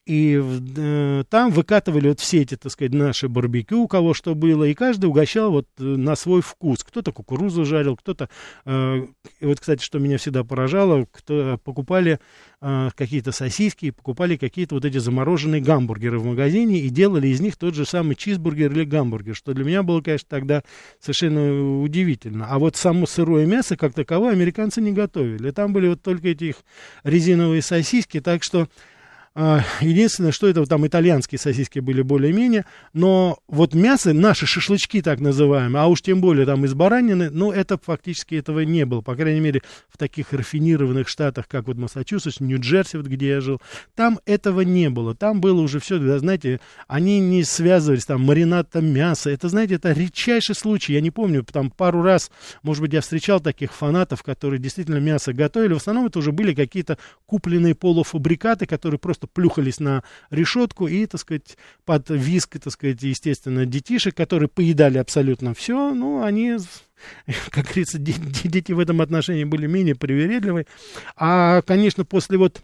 и 0.06 0.40
э, 0.40 1.24
там 1.28 1.50
выкатывали 1.50 2.08
вот 2.08 2.20
все 2.20 2.42
эти, 2.42 2.56
так 2.56 2.70
сказать, 2.70 2.94
наши 2.94 3.28
барбекю, 3.28 3.82
у 3.82 3.88
кого 3.88 4.14
что 4.14 4.36
было, 4.36 4.62
и 4.64 4.72
каждый 4.72 5.06
угощал 5.06 5.50
вот 5.50 5.66
э, 5.78 5.82
на 5.82 6.14
свой 6.14 6.42
вкус. 6.42 6.84
Кто-то 6.84 7.10
кукурузу 7.10 7.64
жарил, 7.64 7.96
кто-то, 7.96 8.28
э, 8.64 9.06
вот, 9.40 9.60
кстати, 9.60 9.82
что 9.82 9.98
меня 9.98 10.18
всегда 10.18 10.44
поражало, 10.44 11.08
кто 11.10 11.58
покупали 11.58 12.20
э, 12.60 12.90
какие-то 12.96 13.32
сосиски, 13.32 13.90
покупали 13.90 14.36
какие-то 14.36 14.76
вот 14.76 14.84
эти 14.84 14.98
замороженные 14.98 15.60
гамбургеры 15.60 16.20
в 16.20 16.24
магазине 16.24 16.78
и 16.78 16.88
делали 16.88 17.26
из 17.26 17.40
них 17.40 17.56
тот 17.56 17.74
же 17.74 17.84
самый 17.84 18.14
чизбургер 18.14 18.70
или 18.70 18.84
гамбургер, 18.84 19.34
что 19.34 19.54
для 19.54 19.64
меня 19.64 19.82
было, 19.82 20.02
конечно, 20.02 20.28
тогда 20.30 20.62
совершенно 21.00 21.80
удивительно. 21.82 22.46
А 22.48 22.60
вот 22.60 22.76
само 22.76 23.06
сырое 23.06 23.44
мясо, 23.44 23.76
как 23.76 23.92
таковое, 23.92 24.34
американцы 24.34 24.80
не 24.80 24.92
готовили. 24.92 25.50
Там 25.50 25.72
были 25.72 25.88
вот 25.88 26.02
только 26.02 26.28
эти 26.28 26.44
их 26.44 26.56
резиновые 27.02 27.60
сосиски, 27.60 28.20
так 28.20 28.44
что 28.44 28.68
единственное, 29.36 30.32
что 30.32 30.48
это 30.48 30.64
там 30.64 30.86
итальянские 30.86 31.38
сосиски 31.38 31.78
были 31.78 32.00
более-менее, 32.00 32.64
но 32.94 33.38
вот 33.48 33.74
мясо, 33.74 34.14
наши 34.14 34.46
шашлычки 34.46 35.02
так 35.02 35.20
называемые, 35.20 35.82
а 35.82 35.86
уж 35.88 36.00
тем 36.00 36.22
более 36.22 36.46
там 36.46 36.64
из 36.64 36.72
баранины, 36.72 37.28
ну, 37.28 37.52
это 37.52 37.76
фактически 37.76 38.36
этого 38.36 38.60
не 38.60 38.86
было, 38.86 39.02
по 39.02 39.14
крайней 39.14 39.40
мере, 39.40 39.60
в 39.90 39.98
таких 39.98 40.32
рафинированных 40.32 41.06
штатах, 41.06 41.48
как 41.48 41.66
вот 41.66 41.76
Массачусетс, 41.76 42.40
Нью-Джерси, 42.40 42.96
вот 42.96 43.06
где 43.06 43.28
я 43.28 43.40
жил, 43.42 43.60
там 43.94 44.20
этого 44.24 44.62
не 44.62 44.88
было, 44.88 45.14
там 45.14 45.42
было 45.42 45.60
уже 45.60 45.80
все, 45.80 45.98
знаете, 46.18 46.58
они 46.88 47.20
не 47.20 47.44
связывались 47.44 48.06
там 48.06 48.22
маринадом 48.22 48.86
мяса, 48.86 49.28
это, 49.28 49.50
знаете, 49.50 49.74
это 49.74 49.92
редчайший 49.92 50.54
случай, 50.54 50.94
я 50.94 51.02
не 51.02 51.10
помню, 51.10 51.44
там 51.44 51.70
пару 51.70 52.00
раз, 52.00 52.30
может 52.62 52.80
быть, 52.80 52.94
я 52.94 53.02
встречал 53.02 53.40
таких 53.40 53.74
фанатов, 53.74 54.22
которые 54.22 54.60
действительно 54.60 54.96
мясо 54.96 55.34
готовили, 55.34 55.74
в 55.74 55.78
основном 55.78 56.06
это 56.06 56.20
уже 56.20 56.32
были 56.32 56.54
какие-то 56.54 56.96
купленные 57.26 57.74
полуфабрикаты, 57.74 58.64
которые 58.64 58.98
просто 58.98 59.25
просто 59.26 59.32
плюхались 59.32 59.80
на 59.80 60.02
решетку 60.30 60.88
и, 60.88 61.06
так 61.06 61.20
сказать, 61.20 61.56
под 61.84 62.10
виск, 62.10 62.58
так 62.58 62.72
сказать, 62.72 63.02
естественно, 63.02 63.66
детишек, 63.66 64.14
которые 64.14 64.48
поедали 64.48 64.98
абсолютно 64.98 65.54
все, 65.54 65.94
ну, 65.94 66.22
они 66.22 66.56
как 67.50 67.64
говорится, 67.64 67.98
дети 67.98 68.72
в 68.72 68.78
этом 68.78 69.00
отношении 69.00 69.44
были 69.44 69.66
менее 69.66 69.94
привередливы. 69.94 70.66
А, 71.16 71.62
конечно, 71.62 72.04
после 72.04 72.38
вот 72.38 72.62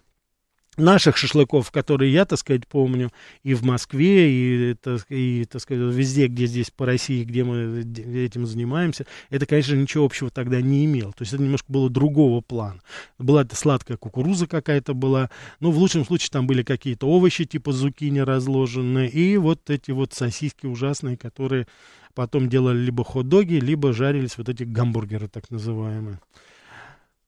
наших 0.76 1.16
шашлыков, 1.16 1.70
которые 1.70 2.12
я, 2.12 2.24
так 2.24 2.38
сказать, 2.38 2.66
помню, 2.66 3.10
и 3.42 3.54
в 3.54 3.62
Москве, 3.62 4.30
и, 4.30 4.76
и 5.08 5.44
так 5.44 5.60
сказать, 5.60 5.94
везде, 5.94 6.28
где 6.28 6.46
здесь 6.46 6.70
по 6.70 6.86
России, 6.86 7.24
где 7.24 7.44
мы 7.44 7.82
этим 8.14 8.46
занимаемся, 8.46 9.06
это, 9.30 9.46
конечно, 9.46 9.74
ничего 9.74 10.04
общего 10.04 10.30
тогда 10.30 10.60
не 10.60 10.84
имело. 10.86 11.12
То 11.12 11.22
есть 11.22 11.34
это 11.34 11.42
немножко 11.42 11.70
было 11.70 11.90
другого 11.90 12.40
плана. 12.40 12.80
Была 13.18 13.42
это 13.42 13.54
сладкая 13.54 13.98
кукуруза 13.98 14.46
какая-то 14.46 14.94
была, 14.94 15.30
ну, 15.60 15.70
в 15.70 15.78
лучшем 15.78 16.04
случае 16.06 16.30
там 16.30 16.46
были 16.46 16.62
какие-то 16.62 17.06
овощи, 17.06 17.44
типа 17.44 17.72
зукини 17.72 18.20
разложенные, 18.20 19.10
и 19.10 19.36
вот 19.36 19.68
эти 19.68 19.90
вот 19.90 20.14
сосиски 20.14 20.66
ужасные, 20.66 21.16
которые 21.16 21.66
потом 22.14 22.48
делали 22.48 22.78
либо 22.78 23.04
хот-доги, 23.04 23.54
либо 23.54 23.92
жарились 23.92 24.38
вот 24.38 24.48
эти 24.48 24.64
гамбургеры 24.64 25.28
так 25.28 25.50
называемые. 25.50 26.18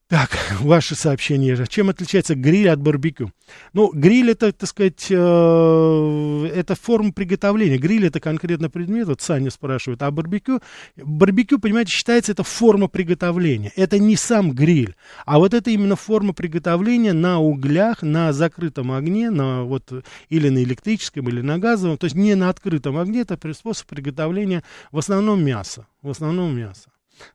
Так, 0.08 0.30
ваше 0.60 0.94
сообщение. 0.94 1.66
Чем 1.66 1.88
отличается 1.88 2.34
гриль 2.34 2.68
от 2.68 2.80
барбекю? 2.80 3.32
Ну, 3.72 3.90
гриль 3.90 4.30
это, 4.30 4.52
так 4.52 4.68
сказать, 4.68 5.06
э, 5.08 6.50
это 6.54 6.74
форма 6.74 7.10
приготовления. 7.10 7.78
Гриль 7.78 8.06
это 8.06 8.20
конкретно 8.20 8.68
предмет. 8.68 9.08
Вот 9.08 9.22
Саня 9.22 9.50
спрашивает. 9.50 10.02
А 10.02 10.10
барбекю? 10.10 10.60
Барбекю, 10.96 11.58
понимаете, 11.58 11.90
считается 11.90 12.32
это 12.32 12.42
форма 12.42 12.88
приготовления. 12.88 13.72
Это 13.76 13.98
не 13.98 14.16
сам 14.16 14.52
гриль, 14.52 14.94
а 15.24 15.38
вот 15.38 15.54
это 15.54 15.70
именно 15.70 15.96
форма 15.96 16.34
приготовления 16.34 17.14
на 17.14 17.40
углях, 17.40 18.02
на 18.02 18.32
закрытом 18.32 18.92
огне, 18.92 19.30
на 19.30 19.62
вот 19.62 19.90
или 20.28 20.48
на 20.50 20.62
электрическом, 20.62 21.28
или 21.28 21.40
на 21.40 21.58
газовом. 21.58 21.96
То 21.96 22.04
есть 22.04 22.16
не 22.16 22.34
на 22.34 22.50
открытом 22.50 22.98
огне. 22.98 23.22
Это 23.22 23.38
способ 23.54 23.86
приготовления 23.86 24.64
в 24.92 24.98
основном 24.98 25.42
мяса. 25.42 25.86
В 26.02 26.10
основном 26.10 26.54
мяса. 26.54 26.90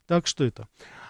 Так 0.06 0.28
что 0.28 0.44
это. 0.44 0.68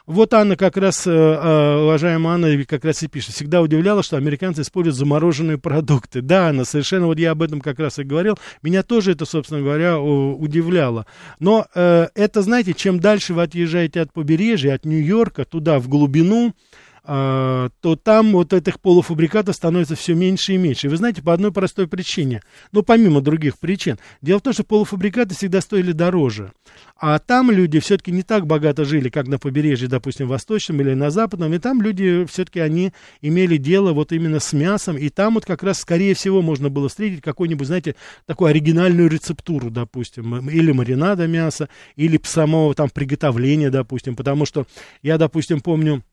Вот 0.10 0.34
Анна 0.34 0.58
как 0.58 0.76
раз, 0.76 1.06
э, 1.06 1.12
э, 1.12 1.84
уважаемая 1.84 2.34
Анна, 2.34 2.66
как 2.66 2.84
раз 2.84 3.04
и 3.04 3.08
пишет, 3.08 3.36
всегда 3.36 3.62
удивляла, 3.62 4.02
что 4.02 4.18
американцы 4.18 4.64
используют 4.64 4.96
замороженные 4.96 5.60
продукты. 5.60 6.24
Да, 6.24 6.48
Анна, 6.48 6.66
совершенно, 6.66 7.06
вот 7.06 7.20
я 7.20 7.30
об 7.30 7.44
этом 7.44 7.62
как 7.62 7.78
раз 7.78 8.00
и 8.00 8.04
говорил. 8.04 8.36
Меня 8.64 8.82
тоже 8.82 9.12
это, 9.12 9.26
собственно 9.26 9.62
говоря, 9.62 10.00
удивляло. 10.00 11.06
Но 11.38 11.68
э, 11.76 12.08
это, 12.16 12.42
знаете, 12.42 12.74
чем 12.74 13.00
дальше 13.00 13.36
вы 13.36 13.44
отъезжаете 13.44 14.02
от 14.02 14.12
побережья, 14.12 14.74
от 14.74 14.84
Нью-Йорка, 14.84 15.46
туда, 15.46 15.78
в 15.78 15.88
глубину, 15.88 16.56
то 17.10 17.96
там 18.04 18.34
вот 18.34 18.54
этих 18.54 18.80
полуфабрикатов 18.80 19.56
становится 19.56 19.96
все 19.96 20.14
меньше 20.14 20.54
и 20.54 20.58
меньше. 20.58 20.86
И 20.86 20.90
вы 20.92 20.98
знаете, 20.98 21.24
по 21.24 21.34
одной 21.34 21.52
простой 21.52 21.88
причине, 21.88 22.44
ну, 22.72 22.84
помимо 22.84 23.20
других 23.20 23.58
причин. 23.58 23.98
Дело 24.22 24.38
в 24.38 24.44
том, 24.44 24.54
что 24.54 24.64
полуфабрикаты 24.64 25.34
всегда 25.34 25.60
стоили 25.62 25.92
дороже. 25.92 26.52
А 26.98 27.18
там 27.18 27.50
люди 27.50 27.80
все-таки 27.80 28.12
не 28.12 28.22
так 28.22 28.46
богато 28.46 28.86
жили, 28.86 29.10
как 29.10 29.28
на 29.28 29.40
побережье, 29.40 29.88
допустим, 29.88 30.28
восточном 30.28 30.82
или 30.82 30.94
на 30.94 31.10
западном. 31.10 31.52
И 31.56 31.58
там 31.58 31.82
люди 31.82 32.28
все-таки 32.30 32.60
они 32.60 32.94
имели 33.22 33.58
дело 33.58 33.94
вот 33.94 34.12
именно 34.12 34.40
с 34.40 34.54
мясом. 34.54 34.96
И 34.96 35.10
там 35.10 35.34
вот 35.34 35.46
как 35.46 35.64
раз, 35.64 35.80
скорее 35.80 36.14
всего, 36.14 36.44
можно 36.44 36.70
было 36.70 36.90
встретить 36.90 37.22
какую-нибудь, 37.22 37.66
знаете, 37.66 37.96
такую 38.28 38.50
оригинальную 38.50 39.10
рецептуру, 39.10 39.72
допустим, 39.72 40.48
или 40.48 40.72
маринада 40.72 41.26
мяса, 41.26 41.70
или 41.96 42.20
самого 42.24 42.76
там 42.76 42.90
приготовления, 42.90 43.72
допустим. 43.72 44.16
Потому 44.16 44.46
что 44.46 44.68
я, 45.02 45.18
допустим, 45.18 45.62
помню, 45.62 46.04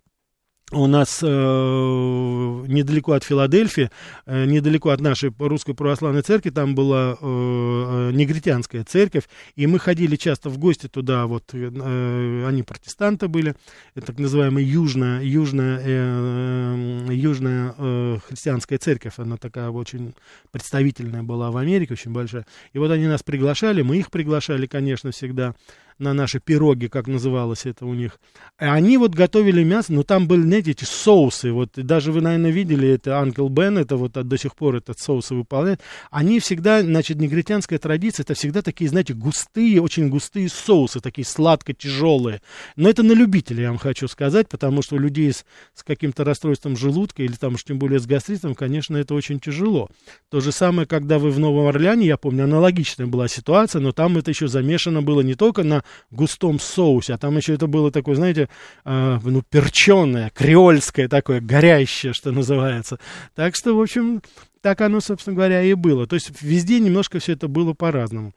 у 0.72 0.88
нас 0.88 1.20
э, 1.22 1.26
недалеко 1.26 3.12
от 3.12 3.22
Филадельфии, 3.22 3.88
э, 4.26 4.46
недалеко 4.46 4.90
от 4.90 5.00
нашей 5.00 5.32
русской 5.38 5.74
православной 5.74 6.22
церкви, 6.22 6.50
там 6.50 6.74
была 6.74 7.12
э, 7.12 7.16
э, 7.20 8.10
негритянская 8.12 8.82
церковь, 8.82 9.28
и 9.54 9.68
мы 9.68 9.78
ходили 9.78 10.16
часто 10.16 10.50
в 10.50 10.58
гости 10.58 10.88
туда, 10.88 11.26
вот, 11.26 11.50
э, 11.52 12.46
они 12.48 12.64
протестанты 12.64 13.28
были, 13.28 13.54
так 13.94 14.18
называемая 14.18 14.64
южная, 14.64 15.22
южная, 15.22 15.80
э, 15.84 17.06
южная 17.10 17.74
э, 17.78 18.18
христианская 18.26 18.78
церковь, 18.78 19.14
она 19.18 19.36
такая 19.36 19.70
очень 19.70 20.14
представительная 20.50 21.22
была 21.22 21.52
в 21.52 21.58
Америке, 21.58 21.92
очень 21.92 22.12
большая, 22.12 22.44
и 22.72 22.78
вот 22.78 22.90
они 22.90 23.06
нас 23.06 23.22
приглашали, 23.22 23.82
мы 23.82 23.98
их 23.98 24.10
приглашали, 24.10 24.66
конечно, 24.66 25.12
всегда, 25.12 25.54
на 25.98 26.12
наши 26.12 26.40
пироги, 26.40 26.88
как 26.88 27.06
называлось 27.06 27.66
это 27.66 27.86
у 27.86 27.94
них. 27.94 28.18
И 28.60 28.64
они 28.64 28.98
вот 28.98 29.14
готовили 29.14 29.64
мясо, 29.64 29.92
но 29.92 30.02
там 30.02 30.28
были, 30.28 30.42
знаете, 30.42 30.72
эти 30.72 30.84
соусы, 30.84 31.52
вот, 31.52 31.78
и 31.78 31.82
даже 31.82 32.12
вы, 32.12 32.20
наверное, 32.20 32.50
видели, 32.50 32.88
это 32.88 33.18
Анкл 33.18 33.48
Бен, 33.48 33.78
это 33.78 33.96
вот 33.96 34.12
до 34.12 34.38
сих 34.38 34.54
пор 34.54 34.76
этот 34.76 34.98
соусы 34.98 35.34
выполняет. 35.34 35.80
Они 36.10 36.38
всегда, 36.40 36.82
значит, 36.82 37.18
негритянская 37.18 37.78
традиция, 37.78 38.24
это 38.24 38.34
всегда 38.34 38.62
такие, 38.62 38.90
знаете, 38.90 39.14
густые, 39.14 39.80
очень 39.80 40.08
густые 40.08 40.48
соусы, 40.48 41.00
такие 41.00 41.24
сладко-тяжелые. 41.24 42.42
Но 42.76 42.88
это 42.88 43.02
на 43.02 43.12
любителя, 43.12 43.62
я 43.62 43.68
вам 43.68 43.78
хочу 43.78 44.08
сказать, 44.08 44.48
потому 44.48 44.82
что 44.82 44.96
у 44.96 44.98
людей 44.98 45.32
с, 45.32 45.44
с 45.74 45.82
каким-то 45.82 46.24
расстройством 46.24 46.76
желудка 46.76 47.22
или 47.22 47.34
там 47.34 47.54
уж 47.54 47.64
тем 47.64 47.78
более 47.78 48.00
с 48.00 48.06
гастритом, 48.06 48.54
конечно, 48.54 48.96
это 48.96 49.14
очень 49.14 49.40
тяжело. 49.40 49.88
То 50.30 50.40
же 50.40 50.52
самое, 50.52 50.86
когда 50.86 51.18
вы 51.18 51.30
в 51.30 51.38
Новом 51.38 51.66
Орлеане, 51.66 52.06
я 52.06 52.16
помню, 52.16 52.44
аналогичная 52.44 53.06
была 53.06 53.28
ситуация, 53.28 53.80
но 53.80 53.92
там 53.92 54.18
это 54.18 54.30
еще 54.30 54.48
замешано 54.48 55.02
было 55.02 55.22
не 55.22 55.34
только 55.34 55.62
на 55.62 55.84
густом 56.10 56.58
соусе, 56.58 57.14
а 57.14 57.18
там 57.18 57.36
еще 57.36 57.54
это 57.54 57.66
было 57.66 57.90
такое, 57.90 58.14
знаете, 58.14 58.48
э, 58.84 59.18
ну, 59.22 59.42
перченое, 59.42 60.30
креольское 60.34 61.08
такое, 61.08 61.40
горящее, 61.40 62.12
что 62.12 62.32
называется. 62.32 62.98
Так 63.34 63.56
что, 63.56 63.76
в 63.76 63.80
общем, 63.80 64.22
так 64.60 64.80
оно, 64.80 65.00
собственно 65.00 65.36
говоря, 65.36 65.62
и 65.62 65.74
было. 65.74 66.06
То 66.06 66.14
есть 66.14 66.30
везде 66.42 66.80
немножко 66.80 67.18
все 67.18 67.32
это 67.32 67.48
было 67.48 67.72
по-разному. 67.72 68.32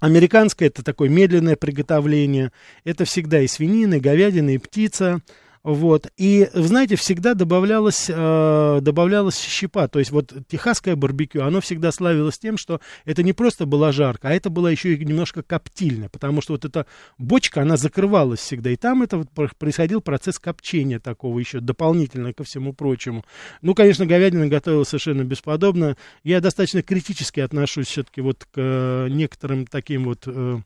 Американское 0.00 0.68
это 0.68 0.84
такое 0.84 1.08
медленное 1.08 1.56
приготовление. 1.56 2.52
Это 2.84 3.04
всегда 3.04 3.40
и 3.40 3.48
свинина, 3.48 3.94
и 3.94 4.00
говядина, 4.00 4.50
и 4.50 4.58
птица. 4.58 5.20
Вот. 5.68 6.10
И, 6.16 6.48
знаете, 6.54 6.96
всегда 6.96 7.34
добавлялась, 7.34 8.06
э, 8.08 8.78
добавлялась 8.80 9.38
щепа. 9.38 9.86
То 9.86 9.98
есть 9.98 10.10
вот 10.10 10.32
техасское 10.48 10.96
барбекю, 10.96 11.42
оно 11.42 11.60
всегда 11.60 11.92
славилось 11.92 12.38
тем, 12.38 12.56
что 12.56 12.80
это 13.04 13.22
не 13.22 13.34
просто 13.34 13.66
была 13.66 13.92
жарка, 13.92 14.28
а 14.28 14.32
это 14.32 14.48
было 14.48 14.68
еще 14.68 14.94
и 14.94 15.04
немножко 15.04 15.42
коптильно, 15.42 16.08
потому 16.08 16.40
что 16.40 16.54
вот 16.54 16.64
эта 16.64 16.86
бочка, 17.18 17.60
она 17.60 17.76
закрывалась 17.76 18.40
всегда. 18.40 18.70
И 18.70 18.76
там 18.76 19.02
это 19.02 19.18
вот 19.18 19.28
происходил 19.58 20.00
процесс 20.00 20.38
копчения 20.38 21.00
такого 21.00 21.38
еще 21.38 21.60
дополнительно 21.60 22.32
ко 22.32 22.44
всему 22.44 22.72
прочему. 22.72 23.26
Ну, 23.60 23.74
конечно, 23.74 24.06
говядина 24.06 24.48
готовилась 24.48 24.88
совершенно 24.88 25.22
бесподобно. 25.22 25.98
Я 26.24 26.40
достаточно 26.40 26.82
критически 26.82 27.40
отношусь 27.40 27.88
все-таки 27.88 28.22
вот 28.22 28.46
к 28.46 28.56
э, 28.56 29.08
некоторым 29.10 29.66
таким 29.66 30.04
вот... 30.04 30.22
Э, 30.24 30.60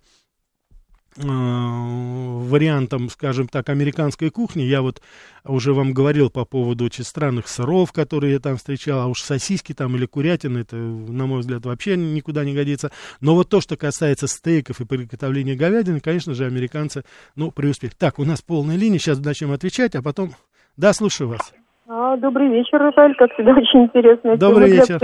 вариантом, 1.17 3.09
скажем 3.09 3.49
так, 3.49 3.69
американской 3.69 4.31
кухни. 4.31 4.63
Я 4.63 4.83
вот 4.83 5.03
уже 5.45 5.75
вам 5.75 5.93
говорил 5.93 6.31
по 6.31 6.45
поводу 6.45 6.85
очень 6.85 7.05
странных 7.05 7.49
сыров, 7.49 7.93
которые 7.93 8.35
я 8.35 8.39
там 8.39 8.57
встречал, 8.57 9.01
а 9.01 9.07
уж 9.07 9.21
сосиски 9.21 9.75
там 9.75 9.97
или 9.97 10.07
курятины, 10.07 10.61
это, 10.61 10.77
на 10.77 11.27
мой 11.27 11.41
взгляд, 11.41 11.65
вообще 11.67 11.97
никуда 11.97 12.45
не 12.45 12.55
годится. 12.55 12.91
Но 13.21 13.35
вот 13.35 13.49
то, 13.49 13.61
что 13.61 13.77
касается 13.77 14.27
стейков 14.27 14.81
и 14.81 14.87
приготовления 14.87 15.55
говядины, 15.55 16.01
конечно 16.01 16.35
же, 16.35 16.47
американцы, 16.47 17.03
ну, 17.37 17.51
преуспели. 17.51 17.93
Так, 17.99 18.19
у 18.19 18.25
нас 18.25 18.41
полная 18.41 18.77
линия, 18.77 18.99
сейчас 18.99 19.19
начнем 19.19 19.53
отвечать, 19.53 19.95
а 19.95 20.03
потом... 20.03 20.31
Да, 20.79 20.95
слушаю 20.95 21.29
вас. 21.29 21.53
А, 21.87 22.17
добрый 22.17 22.49
вечер, 22.49 22.79
Рафаэль, 22.79 23.15
как 23.17 23.33
всегда, 23.35 23.53
очень 23.53 23.85
интересно. 23.85 24.37
Добрый 24.39 24.71
вечер. 24.71 24.99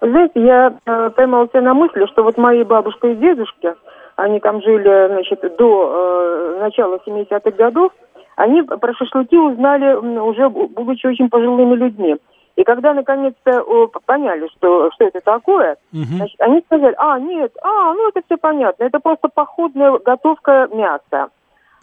Знаете, 0.00 0.44
я 0.44 0.78
э, 0.84 1.10
поймал 1.16 1.48
себя 1.48 1.62
на 1.62 1.74
мысли, 1.74 2.06
что 2.12 2.22
вот 2.22 2.36
мои 2.36 2.62
бабушка 2.62 3.08
и 3.08 3.16
дедушки, 3.16 3.70
они 4.16 4.40
там 4.40 4.62
жили, 4.62 5.08
значит, 5.08 5.40
до 5.56 6.56
э, 6.56 6.60
начала 6.60 6.98
70-х 7.06 7.50
годов, 7.52 7.92
они 8.36 8.62
про 8.62 8.94
шашлыки 8.94 9.36
узнали 9.36 9.94
уже 9.94 10.48
будучи 10.48 11.06
очень 11.06 11.28
пожилыми 11.28 11.74
людьми. 11.74 12.16
И 12.56 12.64
когда 12.64 12.94
наконец-то 12.94 13.62
поняли, 14.06 14.48
что, 14.56 14.90
что 14.92 15.04
это 15.04 15.20
такое, 15.20 15.76
угу. 15.92 16.04
значит, 16.16 16.40
они 16.40 16.62
сказали, 16.62 16.94
а, 16.96 17.18
нет, 17.18 17.52
а, 17.62 17.92
ну 17.92 18.08
это 18.08 18.22
все 18.24 18.38
понятно, 18.38 18.84
это 18.84 18.98
просто 18.98 19.28
походная 19.28 19.98
готовка 19.98 20.68
мяса 20.72 21.28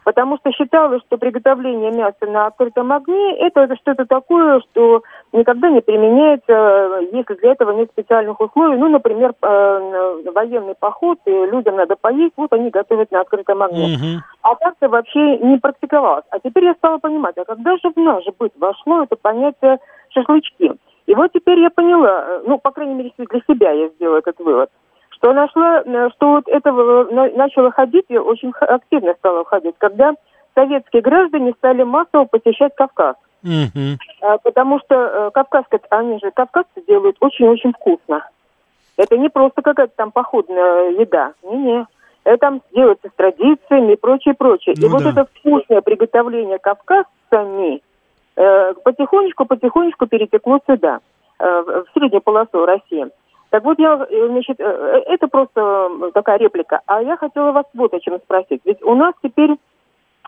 потому 0.03 0.37
что 0.37 0.51
считалось, 0.51 1.01
что 1.07 1.17
приготовление 1.17 1.91
мяса 1.91 2.25
на 2.25 2.47
открытом 2.47 2.91
огне 2.91 3.37
это, 3.39 3.61
это 3.61 3.75
что-то 3.77 4.05
такое, 4.05 4.61
что 4.61 5.03
никогда 5.31 5.69
не 5.69 5.81
применяется, 5.81 7.01
если 7.11 7.35
для 7.35 7.51
этого 7.51 7.71
нет 7.71 7.89
специальных 7.91 8.39
условий. 8.39 8.77
Ну, 8.77 8.89
например, 8.89 9.33
э, 9.41 10.31
военный 10.33 10.75
поход, 10.75 11.19
и 11.25 11.31
людям 11.31 11.75
надо 11.75 11.95
поесть, 11.95 12.33
вот 12.37 12.53
они 12.53 12.69
готовят 12.69 13.11
на 13.11 13.21
открытом 13.21 13.61
огне. 13.63 13.95
Угу. 13.95 14.23
А 14.43 14.55
так-то 14.55 14.89
вообще 14.89 15.37
не 15.37 15.57
практиковалось. 15.57 16.25
А 16.29 16.39
теперь 16.39 16.65
я 16.65 16.73
стала 16.75 16.97
понимать, 16.97 17.37
а 17.37 17.45
когда 17.45 17.77
же 17.77 17.91
в 17.91 17.97
наш 17.97 18.23
быт 18.37 18.53
вошло 18.59 19.03
это 19.03 19.15
понятие 19.15 19.79
шашлычки? 20.09 20.73
И 21.05 21.15
вот 21.15 21.31
теперь 21.33 21.59
я 21.59 21.69
поняла, 21.69 22.25
э, 22.27 22.43
ну, 22.47 22.57
по 22.57 22.71
крайней 22.71 22.95
мере, 22.95 23.11
для 23.17 23.41
себя 23.47 23.71
я 23.71 23.89
сделала 23.89 24.17
этот 24.17 24.39
вывод– 24.39 24.69
что 25.23 25.31
нашла, 25.31 25.81
э, 25.85 26.09
что 26.15 26.31
вот 26.31 26.47
это 26.49 26.71
начало 27.37 27.71
ходить, 27.71 28.05
и 28.09 28.17
очень 28.17 28.51
активно 28.59 29.13
стало 29.13 29.45
ходить, 29.45 29.75
когда 29.77 30.13
советские 30.53 31.01
граждане 31.01 31.53
стали 31.57 31.83
массово 31.83 32.25
посещать 32.25 32.75
Кавказ. 32.75 33.15
Mm-hmm. 33.45 34.37
Потому 34.43 34.79
что 34.79 34.95
э, 34.95 35.31
кавказцы, 35.33 35.79
они 35.89 36.19
же 36.19 36.31
кавказцы 36.31 36.81
делают 36.87 37.17
очень-очень 37.19 37.73
вкусно. 37.73 38.25
Это 38.95 39.17
не 39.17 39.29
просто 39.29 39.61
какая-то 39.61 39.93
там 39.95 40.11
походная 40.11 40.91
еда. 40.91 41.33
Не-не. 41.43 41.85
Это 42.23 42.37
там 42.37 42.61
делается 42.73 43.09
с 43.09 43.13
традициями 43.17 43.93
и 43.93 43.97
прочее, 43.97 44.33
прочее. 44.33 44.75
Ну, 44.77 44.87
и 44.87 44.89
да. 44.89 44.97
вот 44.97 45.05
это 45.05 45.25
вкусное 45.25 45.81
приготовление 45.81 46.57
кавказцами 46.57 47.81
э, 48.35 48.73
потихонечку-потихонечку 48.83 50.05
перетекло 50.07 50.59
сюда, 50.65 50.99
э, 51.39 51.45
в 51.45 51.85
среднюю 51.93 52.21
полосу 52.21 52.65
России. 52.65 53.07
Так 53.53 53.63
вот, 53.65 53.77
я, 53.77 54.03
э, 54.09 54.27
значит, 54.29 54.59
э, 54.59 54.63
э, 54.63 55.13
это 55.13 55.27
просто 55.27 56.09
такая 56.15 56.39
реплика. 56.39 56.81
А 56.87 57.03
я 57.03 57.15
хотела 57.17 57.51
вас 57.51 57.65
вот 57.75 57.93
о 57.93 57.99
чем 57.99 58.17
спросить. 58.17 58.61
Ведь 58.65 58.81
у 58.81 58.95
нас 58.95 59.13
теперь 59.21 59.51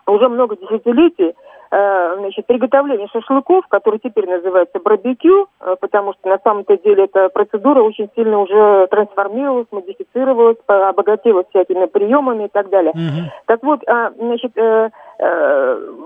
уже 0.06 0.28
много 0.28 0.56
десятилетий 0.56 1.34
значит, 1.68 2.46
приготовление 2.46 3.08
шашлыков, 3.08 3.66
который 3.66 3.98
теперь 3.98 4.28
называется 4.28 4.78
барбекю, 4.78 5.48
потому 5.80 6.12
что 6.12 6.28
на 6.28 6.38
самом-то 6.38 6.78
деле 6.78 7.06
эта 7.06 7.28
процедура 7.28 7.82
очень 7.82 8.08
сильно 8.14 8.38
уже 8.38 8.86
трансформировалась, 8.86 9.66
модифицировалась, 9.72 10.58
обогатилась 10.68 11.48
всякими 11.50 11.86
приемами 11.86 12.44
и 12.44 12.48
так 12.48 12.70
далее. 12.70 12.92
Mm-hmm. 12.92 13.30
Так 13.46 13.64
вот, 13.64 13.80
а, 13.88 14.12
значит, 14.16 14.52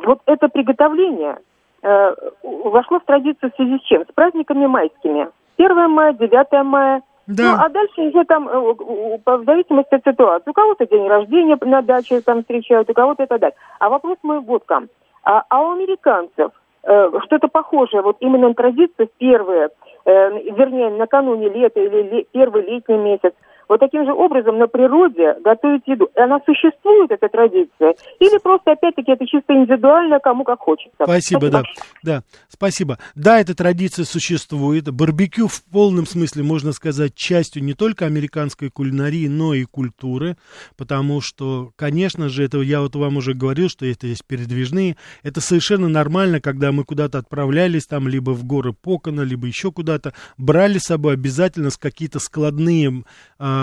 вот 0.06 0.20
это 0.24 0.48
приготовление 0.48 1.37
вошло 1.83 3.00
в 3.00 3.04
традицию 3.04 3.52
в 3.52 3.56
связи 3.56 3.78
с 3.80 3.83
чем? 3.83 4.04
С 4.04 4.14
праздниками 4.14 4.64
майскими. 4.64 5.28
1 5.59 5.90
мая, 5.90 6.14
9 6.14 6.64
мая, 6.64 7.02
да. 7.26 7.42
Ну, 7.56 7.64
а 7.64 7.68
дальше 7.68 8.00
уже 8.00 8.24
там, 8.24 8.48
э, 8.48 8.59
в 8.59 9.44
зависимости 9.44 9.94
от 9.94 10.04
ситуации, 10.04 10.50
у 10.50 10.52
кого-то 10.52 10.87
день 10.87 11.06
рождения 11.06 11.56
на 11.61 11.83
даче 11.83 12.20
там 12.22 12.40
встречают, 12.40 12.90
у 12.90 12.94
кого-то 12.94 13.22
это 13.22 13.38
дать. 13.38 13.54
А 13.78 13.88
вопрос 13.88 14.18
мой 14.22 14.40
вот 14.40 14.64
к 14.64 14.83
а, 15.22 15.44
а 15.48 15.61
у 15.62 15.72
американцев 15.72 16.52
э, 16.83 17.11
что-то 17.24 17.48
похожее, 17.48 18.02
вот 18.02 18.16
именно 18.20 18.48
на 18.48 18.54
традицию 18.54 19.09
первые, 19.18 19.68
э, 20.06 20.30
вернее, 20.52 20.90
накануне 20.90 21.48
лета 21.48 21.80
или 21.80 22.02
ле, 22.02 22.26
первый 22.33 22.62
летний 22.62 22.96
месяц, 22.96 23.35
вот 23.70 23.78
таким 23.78 24.04
же 24.04 24.12
образом 24.12 24.59
на 24.59 24.66
природе 24.66 25.37
готовить 25.44 25.87
еду. 25.87 26.09
И 26.16 26.20
она 26.20 26.40
существует, 26.44 27.12
эта 27.12 27.28
традиция? 27.28 27.94
Или 28.18 28.38
просто, 28.38 28.72
опять-таки, 28.72 29.12
это 29.12 29.24
чисто 29.26 29.54
индивидуально, 29.54 30.18
кому 30.18 30.42
как 30.42 30.59
хочется? 30.59 30.96
Спасибо, 31.00 31.46
спасибо. 31.46 31.50
да. 31.50 31.62
Да, 32.02 32.22
спасибо. 32.48 32.98
Да, 33.14 33.40
эта 33.40 33.54
традиция 33.54 34.04
существует. 34.04 34.90
Барбекю 34.90 35.46
в 35.46 35.62
полном 35.70 36.04
смысле, 36.04 36.42
можно 36.42 36.72
сказать, 36.72 37.14
частью 37.14 37.62
не 37.62 37.74
только 37.74 38.06
американской 38.06 38.70
кулинарии, 38.70 39.28
но 39.28 39.54
и 39.54 39.64
культуры, 39.64 40.37
потому 40.76 41.20
что, 41.20 41.70
конечно 41.76 42.28
же, 42.28 42.44
это 42.44 42.61
я 42.62 42.80
вот 42.80 42.96
вам 42.96 43.18
уже 43.18 43.35
говорил, 43.35 43.68
что 43.68 43.87
это 43.87 44.09
есть 44.09 44.26
передвижные. 44.26 44.96
Это 45.22 45.40
совершенно 45.40 45.88
нормально, 45.88 46.40
когда 46.40 46.72
мы 46.72 46.83
куда-то 46.83 47.18
отправлялись, 47.18 47.87
там, 47.87 48.09
либо 48.09 48.33
в 48.33 48.44
горы 48.44 48.72
Покона, 48.72 49.20
либо 49.20 49.46
еще 49.46 49.70
куда-то, 49.70 50.12
брали 50.38 50.78
с 50.78 50.87
собой 50.87 51.14
обязательно 51.14 51.70
с 51.70 51.76
какие-то 51.76 52.18
складные 52.18 53.04
э, 53.38 53.60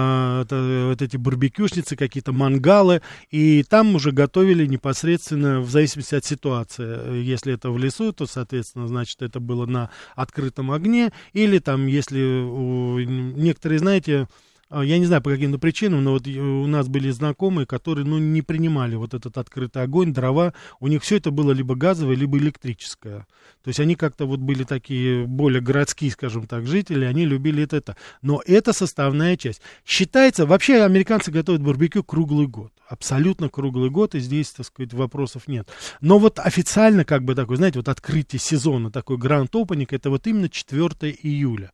вот 0.49 1.01
эти 1.01 1.17
барбекюшницы, 1.17 1.95
какие-то 1.95 2.31
мангалы, 2.31 3.01
и 3.29 3.63
там 3.63 3.95
уже 3.95 4.11
готовили 4.11 4.65
непосредственно 4.65 5.61
в 5.61 5.69
зависимости 5.69 6.15
от 6.15 6.25
ситуации. 6.25 7.21
Если 7.21 7.53
это 7.53 7.71
в 7.71 7.77
лесу, 7.77 8.13
то, 8.13 8.25
соответственно, 8.25 8.87
значит, 8.87 9.21
это 9.21 9.39
было 9.39 9.65
на 9.65 9.89
открытом 10.15 10.71
огне, 10.71 11.11
или 11.33 11.59
там, 11.59 11.87
если 11.87 12.21
у, 12.23 12.99
некоторые, 12.99 13.79
знаете, 13.79 14.27
я 14.69 14.97
не 14.97 15.05
знаю 15.05 15.21
по 15.21 15.29
каким-то 15.29 15.59
причинам, 15.59 16.03
но 16.03 16.11
вот 16.11 16.27
у 16.27 16.67
нас 16.67 16.87
были 16.87 17.09
знакомые, 17.09 17.65
которые, 17.65 18.05
ну, 18.05 18.17
не 18.17 18.41
принимали 18.41 18.95
вот 18.95 19.13
этот 19.13 19.37
открытый 19.37 19.83
огонь, 19.83 20.13
дрова, 20.13 20.53
у 20.79 20.87
них 20.87 21.03
все 21.03 21.17
это 21.17 21.31
было 21.31 21.51
либо 21.51 21.75
газовое, 21.75 22.15
либо 22.15 22.37
электрическое. 22.37 23.27
То 23.63 23.69
есть 23.69 23.79
они 23.79 23.95
как-то 23.95 24.25
вот 24.25 24.39
были 24.39 24.63
такие 24.63 25.25
более 25.25 25.61
городские, 25.61 26.11
скажем 26.11 26.47
так, 26.47 26.65
жители, 26.67 27.05
они 27.05 27.25
любили 27.25 27.63
это. 27.63 27.77
это. 27.77 27.97
Но 28.21 28.41
это 28.45 28.73
составная 28.73 29.37
часть. 29.37 29.61
Считается, 29.85 30.45
вообще 30.45 30.81
американцы 30.81 31.31
готовят 31.31 31.61
барбекю 31.61 32.03
круглый 32.03 32.47
год 32.47 32.71
абсолютно 32.87 33.49
круглый 33.49 33.89
год, 33.89 34.15
и 34.15 34.19
здесь, 34.19 34.51
так 34.51 34.65
сказать, 34.65 34.93
вопросов 34.93 35.47
нет. 35.47 35.69
Но 36.01 36.19
вот 36.19 36.39
официально, 36.39 37.05
как 37.05 37.23
бы 37.23 37.35
такой, 37.35 37.57
знаете, 37.57 37.79
вот 37.79 37.89
открытие 37.89 38.39
сезона, 38.39 38.91
такой 38.91 39.17
гранд 39.17 39.55
опенинг, 39.55 39.93
это 39.93 40.09
вот 40.09 40.25
именно 40.27 40.49
4 40.49 40.89
июля. 41.21 41.71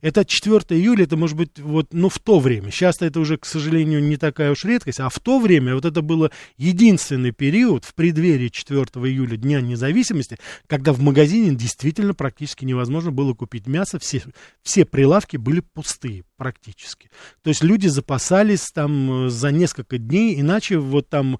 Это 0.00 0.24
4 0.24 0.78
июля, 0.78 1.04
это 1.04 1.16
может 1.16 1.36
быть 1.36 1.58
вот, 1.58 1.88
ну, 1.92 2.08
в 2.08 2.18
то 2.18 2.35
время. 2.38 2.70
Сейчас 2.70 3.00
это 3.00 3.20
уже, 3.20 3.36
к 3.36 3.44
сожалению, 3.44 4.02
не 4.02 4.16
такая 4.16 4.52
уж 4.52 4.64
редкость, 4.64 5.00
а 5.00 5.08
в 5.08 5.18
то 5.20 5.38
время 5.38 5.74
вот 5.74 5.84
это 5.84 6.02
было 6.02 6.30
единственный 6.56 7.32
период 7.32 7.84
в 7.84 7.94
преддверии 7.94 8.48
4 8.48 8.80
июля, 8.80 9.36
Дня 9.36 9.60
независимости, 9.60 10.38
когда 10.66 10.92
в 10.92 11.00
магазине 11.00 11.54
действительно 11.54 12.14
практически 12.14 12.64
невозможно 12.64 13.10
было 13.10 13.34
купить 13.34 13.66
мясо, 13.66 13.98
все, 13.98 14.22
все 14.62 14.84
прилавки 14.84 15.36
были 15.36 15.60
пустые 15.60 16.24
практически. 16.36 17.10
То 17.42 17.50
есть 17.50 17.62
люди 17.62 17.86
запасались 17.86 18.70
там 18.72 19.26
э, 19.26 19.28
за 19.30 19.50
несколько 19.50 19.98
дней, 19.98 20.38
иначе 20.40 20.78
вот 20.78 21.08
там 21.08 21.38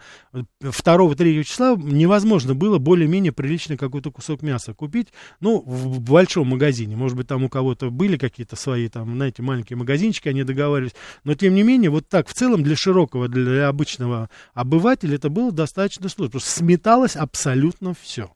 2-3 0.62 1.44
числа 1.44 1.76
невозможно 1.76 2.54
было 2.54 2.78
более-менее 2.78 3.32
приличный 3.32 3.76
какой-то 3.76 4.10
кусок 4.10 4.42
мяса 4.42 4.74
купить, 4.74 5.08
ну, 5.40 5.60
в 5.60 6.00
большом 6.00 6.48
магазине. 6.48 6.96
Может 6.96 7.16
быть, 7.16 7.28
там 7.28 7.44
у 7.44 7.48
кого-то 7.48 7.90
были 7.90 8.16
какие-то 8.16 8.56
свои, 8.56 8.88
там, 8.88 9.14
знаете, 9.14 9.42
маленькие 9.42 9.76
магазинчики, 9.76 10.28
они 10.28 10.44
договаривались. 10.44 10.85
Но, 11.24 11.34
тем 11.34 11.54
не 11.54 11.62
менее, 11.62 11.90
вот 11.90 12.08
так 12.08 12.28
в 12.28 12.34
целом 12.34 12.62
для 12.62 12.76
широкого, 12.76 13.28
для 13.28 13.68
обычного 13.68 14.30
обывателя 14.54 15.16
это 15.16 15.28
было 15.28 15.52
достаточно 15.52 16.08
сложно. 16.08 16.40
Сметалось 16.40 17.16
абсолютно 17.16 17.94
все. 18.00 18.30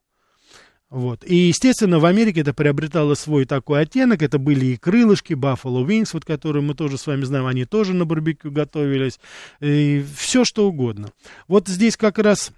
Вот. 0.90 1.24
И, 1.24 1.36
естественно, 1.36 2.00
в 2.00 2.04
Америке 2.04 2.40
это 2.40 2.52
приобретало 2.52 3.14
свой 3.14 3.44
такой 3.44 3.82
оттенок. 3.82 4.22
Это 4.22 4.38
были 4.38 4.66
и 4.66 4.76
крылышки, 4.76 5.34
Buffalo 5.34 5.86
Wings, 5.86 6.10
вот, 6.12 6.24
которые 6.24 6.64
мы 6.64 6.74
тоже 6.74 6.98
с 6.98 7.06
вами 7.06 7.22
знаем, 7.22 7.46
они 7.46 7.64
тоже 7.64 7.94
на 7.94 8.04
барбекю 8.04 8.50
готовились. 8.50 9.20
И 9.60 10.04
все, 10.16 10.44
что 10.44 10.66
угодно. 10.66 11.12
Вот 11.46 11.68
здесь 11.68 11.96
как 11.96 12.18
раз 12.18 12.50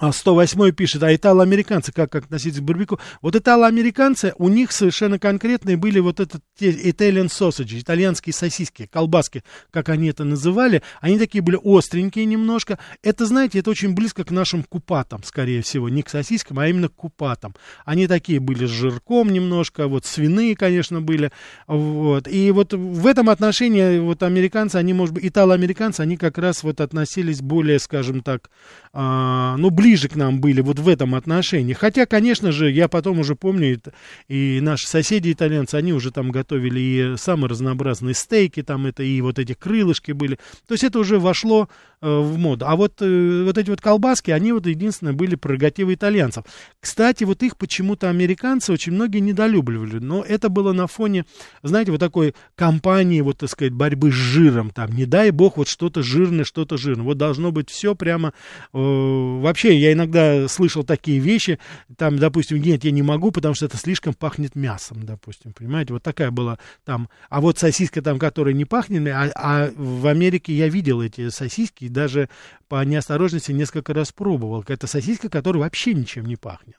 108 0.00 0.68
а 0.68 0.72
пишет, 0.72 1.02
а 1.02 1.14
итало-американцы 1.14 1.92
как 1.92 2.14
относиться 2.14 2.60
к 2.60 2.64
барбекю? 2.64 2.98
Вот 3.20 3.34
итало-американцы, 3.34 4.32
у 4.38 4.48
них 4.48 4.72
совершенно 4.72 5.18
конкретные 5.18 5.76
были 5.76 5.98
вот 5.98 6.20
этот 6.20 6.42
Italian 6.60 7.26
sausage, 7.26 7.80
итальянские 7.80 8.32
сосиски, 8.32 8.86
колбаски, 8.86 9.42
как 9.70 9.88
они 9.88 10.08
это 10.08 10.24
называли. 10.24 10.82
Они 11.00 11.18
такие 11.18 11.42
были 11.42 11.58
остренькие 11.62 12.24
немножко. 12.26 12.78
Это, 13.02 13.26
знаете, 13.26 13.58
это 13.58 13.70
очень 13.70 13.94
близко 13.94 14.24
к 14.24 14.30
нашим 14.30 14.62
купатам, 14.62 15.22
скорее 15.24 15.62
всего. 15.62 15.88
Не 15.88 16.02
к 16.02 16.08
сосискам, 16.08 16.60
а 16.60 16.68
именно 16.68 16.88
к 16.88 16.94
купатам. 16.94 17.54
Они 17.84 18.06
такие 18.06 18.40
были 18.40 18.66
с 18.66 18.70
жирком 18.70 19.30
немножко, 19.30 19.88
вот 19.88 20.04
свиные, 20.06 20.54
конечно, 20.54 21.00
были. 21.00 21.32
Вот. 21.66 22.28
И 22.28 22.50
вот 22.52 22.72
в 22.72 23.06
этом 23.06 23.30
отношении 23.30 23.98
вот 23.98 24.22
американцы, 24.22 24.76
они, 24.76 24.92
может 24.92 25.14
быть, 25.14 25.26
итало-американцы, 25.26 26.02
они 26.02 26.16
как 26.16 26.38
раз 26.38 26.62
вот 26.62 26.80
относились 26.80 27.40
более, 27.40 27.78
скажем 27.78 28.22
так, 28.22 28.50
а, 28.92 29.56
ну, 29.56 29.70
ближе 29.70 29.87
к 29.96 30.16
нам 30.16 30.40
были 30.40 30.60
вот 30.60 30.78
в 30.78 30.88
этом 30.88 31.14
отношении. 31.14 31.72
Хотя, 31.72 32.06
конечно 32.06 32.52
же, 32.52 32.70
я 32.70 32.88
потом 32.88 33.20
уже 33.20 33.34
помню, 33.34 33.80
и 34.28 34.58
наши 34.60 34.86
соседи 34.86 35.32
итальянцы, 35.32 35.76
они 35.76 35.92
уже 35.92 36.10
там 36.10 36.30
готовили 36.30 36.80
и 36.80 37.16
самые 37.16 37.48
разнообразные 37.48 38.14
стейки, 38.14 38.62
там 38.62 38.86
это 38.86 39.02
и 39.02 39.20
вот 39.20 39.38
эти 39.38 39.54
крылышки 39.54 40.12
были. 40.12 40.38
То 40.66 40.74
есть 40.74 40.84
это 40.84 40.98
уже 40.98 41.18
вошло 41.18 41.68
э, 42.00 42.06
в 42.08 42.36
моду. 42.38 42.66
А 42.66 42.76
вот, 42.76 43.00
э, 43.00 43.42
вот 43.44 43.56
эти 43.56 43.70
вот 43.70 43.80
колбаски, 43.80 44.30
они 44.30 44.52
вот 44.52 44.66
единственное 44.66 45.12
были 45.12 45.34
прерогативы 45.34 45.94
итальянцев. 45.94 46.44
Кстати, 46.80 47.24
вот 47.24 47.42
их 47.42 47.56
почему-то 47.56 48.10
американцы 48.10 48.72
очень 48.72 48.92
многие 48.92 49.20
недолюбливали. 49.20 49.98
Но 49.98 50.22
это 50.22 50.48
было 50.48 50.72
на 50.72 50.86
фоне, 50.86 51.24
знаете, 51.62 51.92
вот 51.92 52.00
такой 52.00 52.34
кампании, 52.54 53.20
вот, 53.20 53.38
так 53.38 53.50
сказать, 53.50 53.72
борьбы 53.72 54.10
с 54.10 54.14
жиром. 54.14 54.70
Там, 54.70 54.92
не 54.92 55.06
дай 55.06 55.30
бог, 55.30 55.56
вот 55.56 55.68
что-то 55.68 56.02
жирное, 56.02 56.44
что-то 56.44 56.76
жирное. 56.76 57.04
Вот 57.04 57.16
должно 57.18 57.52
быть 57.52 57.70
все 57.70 57.94
прямо 57.94 58.32
э, 58.72 58.78
вообще 58.78 59.77
я 59.78 59.92
иногда 59.92 60.48
слышал 60.48 60.84
такие 60.84 61.18
вещи, 61.18 61.58
там, 61.96 62.18
допустим, 62.18 62.60
нет, 62.60 62.84
я 62.84 62.90
не 62.90 63.02
могу, 63.02 63.30
потому 63.30 63.54
что 63.54 63.66
это 63.66 63.76
слишком 63.76 64.14
пахнет 64.14 64.54
мясом, 64.54 65.04
допустим, 65.04 65.52
понимаете, 65.52 65.92
вот 65.92 66.02
такая 66.02 66.30
была 66.30 66.58
там, 66.84 67.08
а 67.30 67.40
вот 67.40 67.58
сосиска 67.58 68.02
там, 68.02 68.18
которая 68.18 68.54
не 68.54 68.64
пахнет, 68.64 69.06
а, 69.08 69.30
а 69.34 69.70
в 69.74 70.06
Америке 70.06 70.52
я 70.54 70.68
видел 70.68 71.02
эти 71.02 71.28
сосиски, 71.28 71.84
и 71.84 71.88
даже 71.88 72.28
по 72.68 72.84
неосторожности 72.84 73.52
несколько 73.52 73.94
раз 73.94 74.12
пробовал, 74.12 74.64
это 74.66 74.86
сосиска, 74.86 75.28
которая 75.28 75.62
вообще 75.62 75.94
ничем 75.94 76.26
не 76.26 76.36
пахнет. 76.36 76.76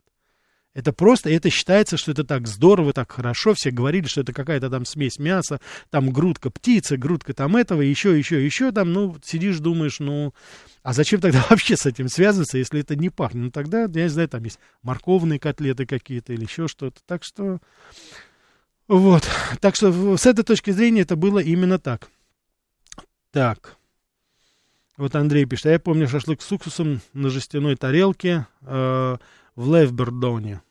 Это 0.75 0.93
просто, 0.93 1.32
это 1.32 1.49
считается, 1.49 1.97
что 1.97 2.12
это 2.12 2.23
так 2.23 2.47
здорово, 2.47 2.93
так 2.93 3.12
хорошо. 3.12 3.55
Все 3.55 3.71
говорили, 3.71 4.05
что 4.05 4.21
это 4.21 4.34
какая-то 4.34 4.69
там 4.69 4.86
смесь 4.86 5.17
мяса, 5.17 5.60
там 5.89 6.12
грудка 6.12 6.51
птицы, 6.51 6.95
грудка 6.95 7.34
там 7.34 7.55
этого, 7.55 7.82
еще, 7.82 8.17
еще, 8.17 8.43
еще 8.43 8.71
там. 8.71 8.93
Ну, 8.93 9.17
сидишь, 9.23 9.60
думаешь, 9.60 9.99
ну, 9.99 10.34
а 10.84 10.93
зачем 10.93 11.21
тогда 11.21 11.43
вообще 11.49 11.75
с 11.75 11.88
этим 11.88 12.08
связываться, 12.08 12.60
если 12.60 12.82
это 12.82 12.95
не 12.95 13.10
пахнет? 13.10 13.43
Ну, 13.43 13.51
тогда, 13.51 13.82
я 13.82 14.03
не 14.03 14.10
знаю, 14.10 14.29
там 14.29 14.43
есть 14.43 14.60
морковные 14.84 15.39
котлеты 15.39 15.88
какие-то 15.88 16.34
или 16.34 16.43
еще 16.43 16.67
что-то. 16.67 16.99
Так 17.08 17.23
что, 17.23 17.60
вот. 18.88 19.27
Так 19.62 19.75
что 19.75 20.17
с 20.17 20.25
этой 20.27 20.43
точки 20.43 20.69
зрения 20.69 21.01
это 21.01 21.15
было 21.15 21.39
именно 21.39 21.79
так. 21.79 22.10
Так. 23.32 23.75
Вот 24.97 25.15
Андрей 25.15 25.45
пишет, 25.45 25.67
а 25.67 25.71
я 25.71 25.79
помню 25.79 26.08
шашлык 26.08 26.41
с 26.41 26.51
уксусом 26.51 27.01
на 27.13 27.29
жестяной 27.29 27.75
тарелке 27.75 28.47
э, 28.62 29.17
в 29.59 29.75
Левбердоне 29.75 30.61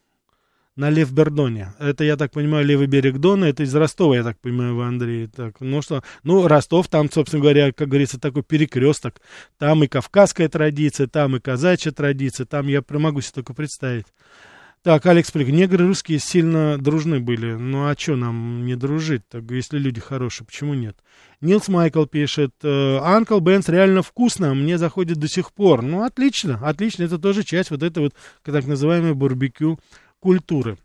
на 0.74 0.90
Левбердоне. 0.90 1.74
Это, 1.80 2.04
я 2.04 2.16
так 2.16 2.30
понимаю, 2.30 2.64
левый 2.64 2.86
берег 2.86 3.18
Дона. 3.18 3.46
Это 3.46 3.64
из 3.64 3.74
Ростова, 3.74 4.14
я 4.14 4.22
так 4.22 4.38
понимаю, 4.38 4.76
вы, 4.76 4.86
Андрей. 4.86 5.26
Так, 5.26 5.56
ну 5.58 5.82
что, 5.82 6.04
ну, 6.22 6.46
Ростов, 6.46 6.86
там, 6.86 7.10
собственно 7.10 7.42
говоря, 7.42 7.72
как 7.72 7.88
говорится, 7.88 8.20
такой 8.20 8.44
перекресток. 8.44 9.20
Там 9.58 9.82
и 9.82 9.88
кавказская 9.88 10.48
традиция, 10.48 11.08
там 11.08 11.34
и 11.34 11.40
казачья 11.40 11.90
традиция. 11.90 12.46
Там 12.46 12.68
я 12.68 12.82
могу 12.90 13.20
себе 13.20 13.32
только 13.34 13.54
представить. 13.54 14.06
Так, 14.84 15.04
Алекс 15.06 15.30
Плик, 15.30 15.48
негры 15.48 15.86
русские 15.86 16.20
сильно 16.20 16.78
дружны 16.78 17.18
были. 17.18 17.54
Ну 17.54 17.88
а 17.88 17.96
что 17.98 18.14
нам 18.14 18.64
не 18.64 18.76
дружить, 18.76 19.28
так, 19.28 19.42
если 19.50 19.76
люди 19.76 20.00
хорошие, 20.00 20.46
почему 20.46 20.74
нет? 20.74 20.96
Нилс 21.40 21.68
Майкл 21.68 22.04
пишет, 22.04 22.54
Анкл 22.62 23.40
Бенс 23.40 23.68
реально 23.68 24.02
вкусно, 24.02 24.54
мне 24.54 24.78
заходит 24.78 25.18
до 25.18 25.28
сих 25.28 25.52
пор. 25.52 25.82
Ну, 25.82 26.04
отлично, 26.04 26.60
отлично, 26.62 27.02
это 27.02 27.18
тоже 27.18 27.42
часть 27.42 27.70
вот 27.70 27.82
этой 27.82 28.04
вот 28.04 28.14
так 28.44 28.66
называемой 28.66 29.14
барбекю 29.14 29.80
культуры. 30.20 30.78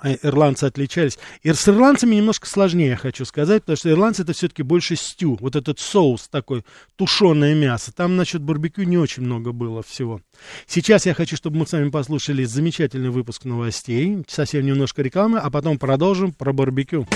А 0.00 0.12
ирландцы 0.22 0.64
отличались. 0.64 1.18
И 1.42 1.52
с 1.52 1.68
ирландцами 1.68 2.16
немножко 2.16 2.48
сложнее, 2.48 2.90
я 2.90 2.96
хочу 2.96 3.24
сказать, 3.24 3.62
потому 3.62 3.76
что 3.76 3.90
ирландцы 3.90 4.22
это 4.22 4.32
все-таки 4.32 4.62
больше 4.62 4.96
стю, 4.96 5.36
вот 5.40 5.56
этот 5.56 5.80
соус 5.80 6.28
такой, 6.28 6.64
тушеное 6.96 7.54
мясо. 7.54 7.92
Там, 7.92 8.16
насчет 8.16 8.42
барбекю 8.42 8.82
не 8.82 8.98
очень 8.98 9.22
много 9.22 9.52
было 9.52 9.82
всего. 9.82 10.20
Сейчас 10.66 11.06
я 11.06 11.14
хочу, 11.14 11.36
чтобы 11.36 11.58
мы 11.58 11.66
с 11.66 11.72
вами 11.72 11.90
послушали 11.90 12.44
замечательный 12.44 13.10
выпуск 13.10 13.44
новостей, 13.44 14.24
совсем 14.28 14.66
немножко 14.66 15.02
рекламы, 15.02 15.38
а 15.38 15.50
потом 15.50 15.78
продолжим 15.78 16.32
про 16.32 16.52
барбекю. 16.52 17.06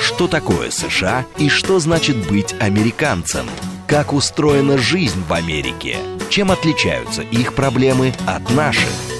Что 0.00 0.26
такое 0.26 0.70
США 0.70 1.26
и 1.38 1.48
что 1.48 1.78
значит 1.78 2.16
быть 2.28 2.54
американцем? 2.60 3.46
Как 3.86 4.12
устроена 4.12 4.78
жизнь 4.78 5.22
в 5.28 5.32
Америке? 5.32 5.98
Чем 6.28 6.50
отличаются 6.50 7.22
их 7.22 7.54
проблемы 7.54 8.12
от 8.26 8.50
наших? 8.50 9.11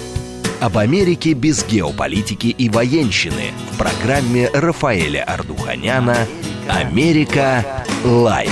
Об 0.62 0.78
Америке 0.78 1.32
без 1.32 1.66
геополитики 1.66 2.46
и 2.46 2.68
военщины 2.68 3.50
в 3.72 3.78
программе 3.78 4.48
Рафаэля 4.54 5.24
Ардуханяна 5.24 6.28
Америка 6.68 7.84
Light. 8.04 8.48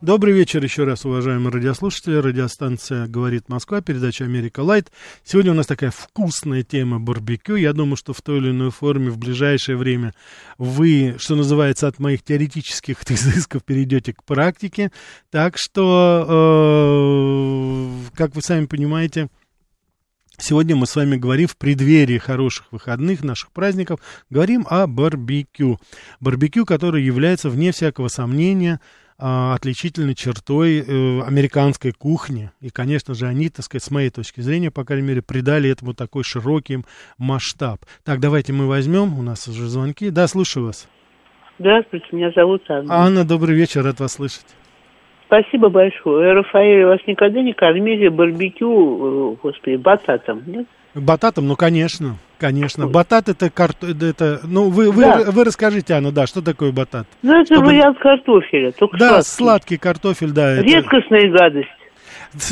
Добрый 0.00 0.32
вечер 0.32 0.62
еще 0.62 0.84
раз, 0.84 1.04
уважаемые 1.04 1.50
радиослушатели. 1.52 2.14
Радиостанция 2.14 3.08
«Говорит 3.08 3.48
Москва», 3.48 3.80
передача 3.82 4.24
«Америка 4.24 4.60
Light». 4.60 4.92
Сегодня 5.24 5.50
у 5.50 5.54
нас 5.56 5.66
такая 5.66 5.90
вкусная 5.90 6.62
тема 6.62 7.00
барбекю. 7.00 7.56
Я 7.56 7.72
думаю, 7.72 7.96
что 7.96 8.12
в 8.12 8.22
той 8.22 8.38
или 8.38 8.50
иной 8.50 8.70
форме 8.70 9.10
в 9.10 9.18
ближайшее 9.18 9.76
время 9.76 10.14
вы, 10.58 11.16
что 11.18 11.34
называется, 11.34 11.88
от 11.88 11.98
моих 11.98 12.22
теоретических 12.22 12.98
изысков 13.10 13.64
перейдете 13.64 14.14
к 14.14 14.22
практике. 14.22 14.92
Так 15.30 15.56
что, 15.58 16.24
э, 18.14 18.16
как 18.16 18.36
вы 18.36 18.42
сами 18.42 18.66
понимаете, 18.66 19.28
Сегодня 20.40 20.74
мы 20.74 20.86
с 20.86 20.96
вами 20.96 21.16
говорим 21.16 21.48
в 21.48 21.56
преддверии 21.56 22.16
хороших 22.16 22.72
выходных, 22.72 23.22
наших 23.22 23.52
праздников, 23.52 24.00
говорим 24.30 24.66
о 24.70 24.86
барбекю. 24.86 25.78
Барбекю, 26.18 26.64
который 26.64 27.02
является, 27.02 27.50
вне 27.50 27.72
всякого 27.72 28.08
сомнения, 28.08 28.80
а, 29.18 29.54
отличительной 29.54 30.14
чертой 30.14 30.78
э, 30.78 31.20
американской 31.22 31.92
кухни. 31.92 32.50
И, 32.62 32.70
конечно 32.70 33.12
же, 33.12 33.26
они, 33.26 33.50
так 33.50 33.66
сказать, 33.66 33.84
с 33.84 33.90
моей 33.90 34.08
точки 34.08 34.40
зрения, 34.40 34.70
по 34.70 34.82
крайней 34.82 35.06
мере, 35.06 35.20
придали 35.20 35.68
этому 35.68 35.92
такой 35.92 36.24
широкий 36.24 36.78
масштаб. 37.18 37.80
Так, 38.02 38.20
давайте 38.20 38.54
мы 38.54 38.66
возьмем, 38.66 39.18
у 39.18 39.22
нас 39.22 39.46
уже 39.46 39.68
звонки. 39.68 40.08
Да, 40.08 40.26
слушаю 40.26 40.66
вас. 40.66 40.88
Здравствуйте, 41.58 42.06
меня 42.12 42.32
зовут 42.34 42.62
Анна. 42.70 42.94
Анна, 42.94 43.24
добрый 43.28 43.54
вечер, 43.54 43.84
рад 43.84 44.00
вас 44.00 44.14
слышать. 44.14 44.46
Спасибо 45.30 45.68
большое. 45.68 46.32
Рафаэль, 46.32 46.84
вас 46.86 46.98
никогда 47.06 47.40
не 47.40 47.52
кормили 47.52 48.08
барбекю, 48.08 49.34
э, 49.34 49.36
господи, 49.40 49.76
бататом, 49.76 50.42
нет? 50.44 50.66
Бататом, 50.92 51.46
ну, 51.46 51.54
конечно, 51.54 52.16
конечно. 52.36 52.88
Батат 52.88 53.28
это, 53.28 53.48
карт... 53.48 53.76
это 53.84 54.40
ну, 54.42 54.70
вы, 54.70 54.90
вы, 54.90 55.02
Да. 55.02 55.22
вы 55.30 55.44
расскажите, 55.44 55.94
Анна, 55.94 56.10
да, 56.10 56.26
что 56.26 56.42
такое 56.42 56.72
батат? 56.72 57.06
Ну, 57.22 57.40
это 57.40 57.54
Чтобы- 57.54 57.68
вариант 57.68 57.98
картофеля, 58.00 58.72
только 58.72 58.98
Да, 58.98 59.08
сладкий. 59.22 59.28
сладкий 59.30 59.76
картофель, 59.76 60.32
да. 60.32 60.50
это- 60.50 60.62
Редкостная 60.64 61.30
гадость. 61.30 61.68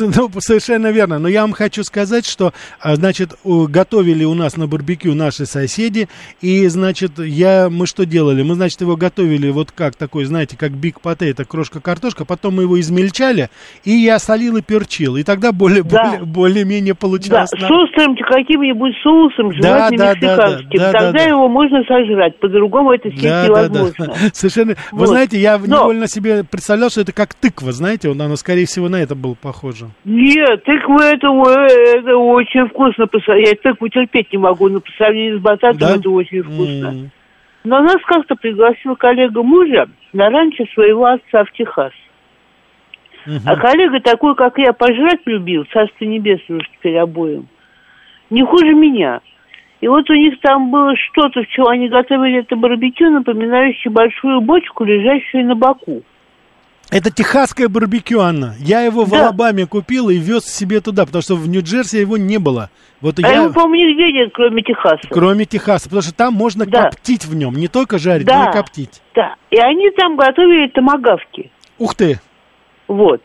Ну, 0.01 0.31
совершенно 0.38 0.88
верно. 0.91 1.19
Но 1.19 1.29
я 1.29 1.43
вам 1.43 1.53
хочу 1.53 1.85
сказать, 1.85 2.27
что, 2.27 2.53
а, 2.81 2.97
значит, 2.97 3.37
готовили 3.45 4.25
у 4.25 4.35
нас 4.35 4.57
на 4.57 4.67
барбекю 4.67 5.14
наши 5.14 5.47
соседи, 5.47 6.09
и, 6.41 6.67
значит, 6.67 7.19
я, 7.19 7.69
мы 7.71 7.87
что 7.87 8.05
делали? 8.05 8.43
Мы, 8.43 8.55
значит, 8.55 8.81
его 8.81 8.97
готовили 8.97 9.51
вот 9.51 9.71
как 9.73 9.95
такой, 9.95 10.25
знаете, 10.25 10.57
как 10.57 10.73
биг 10.73 11.01
потейто, 11.01 11.45
крошка 11.45 11.81
картошка, 11.81 12.25
потом 12.25 12.57
мы 12.57 12.62
его 12.64 12.79
измельчали, 12.81 13.51
и 13.85 13.93
я 13.93 14.19
солил 14.19 14.57
и 14.57 14.62
перчил, 14.62 15.17
и 15.17 15.23
тогда 15.23 15.53
более, 15.53 15.83
Да. 15.85 16.11
более, 16.11 16.25
более-менее 16.25 16.95
Да, 16.95 16.99
получалось. 16.99 17.51
с 17.51 17.61
на- 17.61 17.69
острым 17.83 18.17
каким-нибудь 18.17 18.95
соусом, 19.03 19.51
Да, 19.61 19.69
желательно 19.69 19.99
да, 19.99 20.14
да, 20.14 20.14
мексиканским. 20.14 20.79
да, 20.79 20.93
да, 20.93 20.93
Тогда 20.93 21.12
да, 21.12 21.19
да. 21.19 21.25
его 21.25 21.49
можно 21.49 21.83
сожрать, 21.85 22.38
по-другому 22.41 22.93
это 22.93 23.09
съесть 23.11 23.23
Да, 23.23 23.43
да, 23.47 23.49
невозможно. 23.69 24.07
да. 24.07 24.14
Совершенно. 24.33 24.75
Вы 24.93 24.99
Вот. 24.99 25.09
знаете, 25.09 25.38
я 25.41 25.59
Но- 25.59 25.83
невольно 25.83 26.09
себе 26.09 26.43
представлял, 26.45 26.91
что 26.91 27.01
это 27.03 27.12
как 27.12 27.35
тыква, 27.35 27.73
знаете, 27.73 28.09
он, 28.09 28.21
оно, 28.21 28.37
скорее 28.37 28.67
всего, 28.67 28.88
на 28.88 28.97
это 28.97 29.14
было 29.14 29.35
похоже. 29.68 29.90
Нет, 30.04 30.64
тыква 30.64 31.02
это, 31.02 31.28
это 31.28 32.16
очень 32.16 32.68
вкусно. 32.68 33.09
Я 33.37 33.54
тыкву 33.54 33.88
терпеть 33.88 34.33
не 34.33 34.38
могу, 34.38 34.68
но 34.68 34.81
по 34.81 34.90
сравнению 34.92 35.38
с 35.38 35.42
бататом 35.42 35.78
Да? 35.78 35.96
это 35.96 36.11
очень 36.11 36.42
вкусно. 36.42 36.88
М. 36.88 37.11
Но 37.64 37.81
нас 37.83 37.96
как-то 38.07 38.35
пригласил 38.37 38.96
коллега 38.96 39.42
мужа 39.42 39.88
на 40.12 40.31
ранчо 40.31 40.64
своего 40.74 41.07
отца 41.07 41.44
в 41.44 41.52
Техас. 41.52 41.92
Мгм. 43.26 43.40
А 43.44 43.57
коллега 43.57 44.00
такой, 44.00 44.35
как 44.35 44.59
я, 44.59 44.72
пожрать 44.72 45.20
любил, 45.26 45.64
царство 45.72 46.04
небесное 46.04 46.59
уж 46.59 46.68
теперь 46.70 46.96
обоим. 46.96 47.48
Не 48.31 48.42
хуже 48.42 48.74
меня. 48.74 49.20
И 49.81 49.88
вот 49.88 50.09
у 50.11 50.14
них 50.14 50.40
там 50.40 50.70
было 50.70 50.94
что-то, 50.96 51.42
в 51.42 51.48
чем 51.48 51.66
они 51.68 51.88
готовили 51.88 52.40
это 52.40 52.57
барбекю, 52.57 53.11
напоминающее 53.11 53.92
большую 53.92 54.40
бочку, 54.40 54.85
лежащую 54.85 55.46
на 55.46 55.54
боку. 55.54 56.02
Это 56.90 57.11
техасское 57.11 57.68
барбекю, 57.68 58.20
Анна. 58.20 58.55
Я 58.59 58.81
его 58.81 59.05
в 59.05 59.11
Да. 59.11 59.24
Алабаме 59.29 59.66
купил 59.66 60.09
и 60.09 60.16
вез 60.16 60.44
себе 60.44 60.81
туда, 60.81 61.05
потому 61.05 61.20
что 61.22 61.35
в 61.37 61.46
Нью-Джерси 61.46 61.98
его 61.98 62.16
не 62.16 62.38
было. 62.38 62.70
Вот 63.03 63.18
А 63.18 63.29
я, 63.29 63.42
его, 63.42 63.53
по-моему, 63.53 63.90
нигде 63.90 64.11
нет, 64.12 64.31
кроме 64.33 64.62
Техаса. 64.62 65.07
кроме 65.11 65.44
Техаса, 65.44 65.85
потому 65.85 66.03
что 66.03 66.14
там 66.14 66.33
можно 66.33 66.64
Да. 66.64 66.85
коптить 66.85 67.27
в 67.27 67.35
нем, 67.37 67.55
не 67.57 67.68
только 67.68 67.98
жарить, 67.98 68.27
Да. 68.27 68.44
но 68.44 68.51
и 68.51 68.53
коптить. 68.55 69.03
Да. 69.14 69.35
И 69.51 69.59
они 69.59 69.90
там 69.90 70.16
готовили 70.16 70.68
томагавки. 70.68 71.51
Ух 71.79 71.94
ты! 71.94 72.20
Вот. 72.88 73.22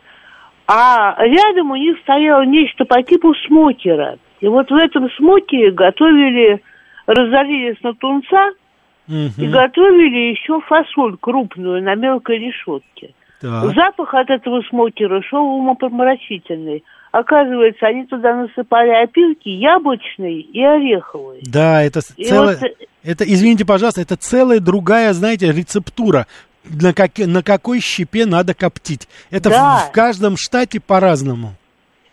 А 0.66 1.16
рядом 1.24 1.70
у 1.70 1.76
них 1.76 1.96
стояло 2.02 2.44
нечто 2.44 2.84
по 2.84 3.02
типу 3.02 3.34
смокера. 3.46 4.18
И 4.40 4.46
вот 4.46 4.70
в 4.70 4.74
этом 4.74 5.08
смокере 5.16 5.70
готовили, 5.70 6.60
разорились 7.06 7.82
на 7.82 7.94
тунца 7.94 8.50
Мгм. 9.08 9.32
и 9.38 9.46
готовили 9.48 10.32
еще 10.32 10.60
фасоль 10.60 11.16
крупную 11.18 11.82
на 11.82 11.94
мелкой 11.94 12.38
решетке. 12.38 13.14
Так. 13.44 13.74
Запах 13.74 14.14
от 14.14 14.30
этого 14.30 14.62
смокера 14.70 15.20
шел 15.20 15.44
умопомрачительный. 15.44 16.82
Оказывается, 17.12 17.86
они 17.86 18.06
туда 18.06 18.34
насыпали 18.34 18.88
опилки 18.90 19.48
яблочные 19.50 20.40
и 20.40 20.62
ореховые. 20.62 21.42
Да, 21.44 21.82
это 21.82 22.00
И 22.16 22.24
целая... 22.24 22.56
вот, 22.56 22.64
э, 22.66 22.74
Это, 23.04 23.24
извините, 23.24 23.66
пожалуйста, 23.66 24.00
это 24.00 24.16
целая 24.16 24.60
другая, 24.60 25.12
знаете, 25.12 25.52
рецептура. 25.52 26.26
На, 26.64 26.94
как- 26.94 27.18
на 27.18 27.42
какой 27.42 27.80
щепе 27.80 28.24
надо 28.24 28.54
коптить. 28.54 29.06
Это 29.30 29.50
Да. 29.50 29.76
в, 29.76 29.88
в 29.90 29.92
каждом 29.92 30.36
штате 30.38 30.80
по-разному. 30.80 31.50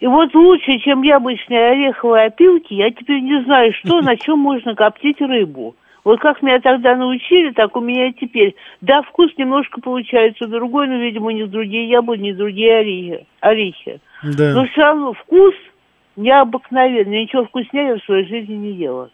И 0.02 0.08
вот 0.08 0.36
лучше, 0.36 0.80
чем 0.80 1.04
яблочные 1.04 1.72
ореховые 1.72 2.26
опилки, 2.26 2.74
я 2.74 2.92
теперь 2.92 3.22
не 3.22 3.42
знаю, 3.46 3.72
что, 3.82 4.02
на 4.02 4.18
чем 4.18 4.40
можно 4.40 4.76
коптить 4.76 5.22
рыбу. 5.22 5.76
Вот 6.04 6.20
как 6.20 6.42
меня 6.42 6.60
тогда 6.60 6.96
научили, 6.96 7.52
так 7.52 7.76
у 7.76 7.80
меня 7.80 8.10
и 8.10 8.14
теперь. 8.14 8.56
Да, 8.82 9.04
вкус 9.04 9.32
немножко 9.38 9.80
получается 9.82 10.48
другой, 10.48 10.88
но, 10.88 10.96
видимо, 10.96 11.32
не 11.32 11.46
другие 11.46 11.90
яблони, 11.90 12.22
не 12.22 12.34
другие 12.34 12.78
орехи. 12.78 13.28
орехи. 13.40 14.02
Да. 14.24 14.54
Но 14.54 14.66
все 14.66 14.82
равно 14.82 15.14
вкус 15.14 15.54
необыкновенный. 16.16 17.24
Ничего 17.24 17.46
вкуснее 17.46 17.88
я 17.90 17.96
в 17.98 18.04
своей 18.04 18.28
жизни 18.28 18.54
не 18.54 18.72
ела. 18.74 19.10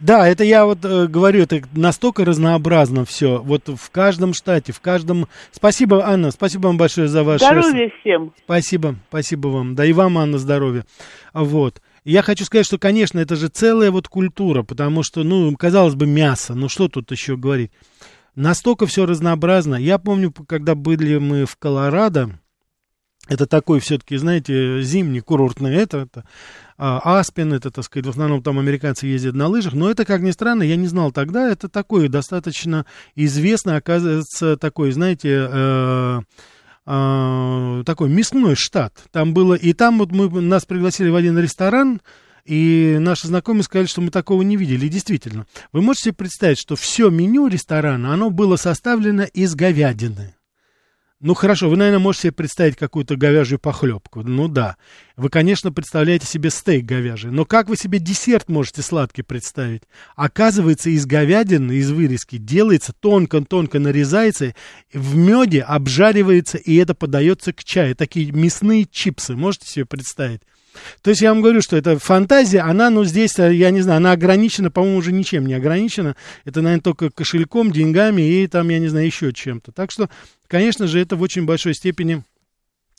Да, 0.00 0.26
это 0.26 0.42
я 0.42 0.66
вот 0.66 0.84
э, 0.84 1.06
говорю, 1.06 1.42
это 1.42 1.60
настолько 1.72 2.24
разнообразно 2.24 3.04
все. 3.04 3.38
Вот 3.38 3.68
в 3.68 3.90
каждом 3.90 4.34
штате, 4.34 4.72
в 4.72 4.80
каждом. 4.80 5.26
Спасибо, 5.52 6.04
Анна, 6.04 6.32
спасибо 6.32 6.66
вам 6.66 6.76
большое 6.76 7.08
за 7.08 7.22
ваше. 7.22 7.44
Здоровья 7.44 7.90
всем. 8.00 8.32
Спасибо, 8.44 8.96
спасибо 9.08 9.48
вам. 9.48 9.74
Да 9.76 9.84
и 9.84 9.92
вам, 9.92 10.18
Анна, 10.18 10.38
здоровья. 10.38 10.84
Вот. 11.32 11.80
Я 12.04 12.22
хочу 12.22 12.44
сказать, 12.44 12.66
что, 12.66 12.78
конечно, 12.78 13.18
это 13.18 13.36
же 13.36 13.48
целая 13.48 13.90
вот 13.90 14.08
культура, 14.08 14.62
потому 14.62 15.02
что, 15.02 15.22
ну, 15.22 15.54
казалось 15.56 15.94
бы, 15.94 16.06
мясо, 16.06 16.54
ну 16.54 16.68
что 16.68 16.88
тут 16.88 17.10
еще 17.10 17.36
говорить? 17.36 17.70
Настолько 18.34 18.86
все 18.86 19.06
разнообразно. 19.06 19.74
Я 19.74 19.98
помню, 19.98 20.32
когда 20.32 20.74
были 20.74 21.18
мы 21.18 21.44
в 21.44 21.56
Колорадо, 21.56 22.38
это 23.28 23.46
такой 23.46 23.80
все-таки, 23.80 24.16
знаете, 24.16 24.82
зимний 24.82 25.20
курортный, 25.20 25.74
это, 25.74 25.98
это 25.98 26.24
а, 26.78 27.20
Аспен, 27.20 27.52
это, 27.52 27.70
так 27.70 27.84
сказать, 27.84 28.06
в 28.06 28.10
основном 28.10 28.42
там 28.42 28.58
американцы 28.58 29.06
ездят 29.06 29.34
на 29.34 29.46
лыжах, 29.46 29.74
но 29.74 29.90
это, 29.90 30.04
как 30.04 30.20
ни 30.22 30.30
странно, 30.30 30.62
я 30.62 30.76
не 30.76 30.88
знал 30.88 31.12
тогда, 31.12 31.48
это 31.48 31.68
такой 31.68 32.08
достаточно 32.08 32.86
известный, 33.14 33.76
оказывается, 33.76 34.56
такой, 34.56 34.90
знаете, 34.90 35.48
э, 35.48 36.20
э, 36.90 37.82
такой 37.86 38.08
мясной 38.08 38.56
штат. 38.56 38.94
Там 39.12 39.32
было, 39.32 39.54
и 39.54 39.72
там 39.72 39.98
вот 39.98 40.10
мы, 40.10 40.28
нас 40.40 40.64
пригласили 40.64 41.08
в 41.08 41.16
один 41.16 41.38
ресторан, 41.38 42.00
и 42.44 42.96
наши 42.98 43.28
знакомые 43.28 43.62
сказали, 43.62 43.86
что 43.86 44.00
мы 44.00 44.10
такого 44.10 44.42
не 44.42 44.56
видели. 44.56 44.86
И 44.86 44.90
действительно, 44.90 45.46
вы 45.72 45.82
можете 45.82 46.12
представить, 46.12 46.58
что 46.58 46.74
все 46.74 47.10
меню 47.10 47.46
ресторана, 47.46 48.12
оно 48.12 48.30
было 48.30 48.56
составлено 48.56 49.22
из 49.22 49.54
говядины. 49.54 50.34
Ну 51.20 51.34
хорошо, 51.34 51.68
вы, 51.68 51.76
наверное, 51.76 51.98
можете 51.98 52.22
себе 52.22 52.32
представить 52.32 52.76
какую-то 52.76 53.14
говяжью 53.14 53.58
похлебку. 53.58 54.22
Ну 54.22 54.48
да. 54.48 54.76
Вы, 55.20 55.28
конечно, 55.28 55.70
представляете 55.70 56.26
себе 56.26 56.48
стейк 56.48 56.86
говяжий. 56.86 57.30
Но 57.30 57.44
как 57.44 57.68
вы 57.68 57.76
себе 57.76 57.98
десерт 57.98 58.48
можете 58.48 58.80
сладкий 58.80 59.20
представить? 59.20 59.82
Оказывается, 60.16 60.88
из 60.88 61.04
говядины, 61.04 61.72
из 61.72 61.90
вырезки 61.90 62.38
делается 62.38 62.94
тонко-тонко 62.98 63.78
нарезается, 63.80 64.54
в 64.94 65.16
меде 65.16 65.60
обжаривается, 65.60 66.56
и 66.56 66.74
это 66.76 66.94
подается 66.94 67.52
к 67.52 67.62
чаю. 67.64 67.94
Такие 67.96 68.32
мясные 68.32 68.86
чипсы. 68.90 69.36
Можете 69.36 69.66
себе 69.66 69.84
представить? 69.84 70.40
То 71.02 71.10
есть 71.10 71.20
я 71.20 71.34
вам 71.34 71.42
говорю, 71.42 71.60
что 71.60 71.76
это 71.76 71.98
фантазия, 71.98 72.60
она, 72.60 72.88
ну, 72.88 73.04
здесь, 73.04 73.38
э, 73.38 73.52
я 73.52 73.70
не 73.72 73.82
знаю, 73.82 73.98
она 73.98 74.12
ограничена, 74.12 74.70
по-моему, 74.70 74.96
уже 74.96 75.12
ничем 75.12 75.44
не 75.44 75.52
ограничена. 75.52 76.16
Это, 76.46 76.62
наверное, 76.62 76.82
только 76.82 77.10
кошельком, 77.10 77.72
деньгами 77.72 78.22
и 78.22 78.46
там, 78.46 78.70
я 78.70 78.78
не 78.78 78.88
знаю, 78.88 79.04
еще 79.04 79.34
чем-то. 79.34 79.72
Так 79.72 79.90
что, 79.90 80.08
конечно 80.46 80.86
же, 80.86 80.98
это 80.98 81.16
в 81.16 81.20
очень 81.20 81.44
большой 81.44 81.74
степени 81.74 82.24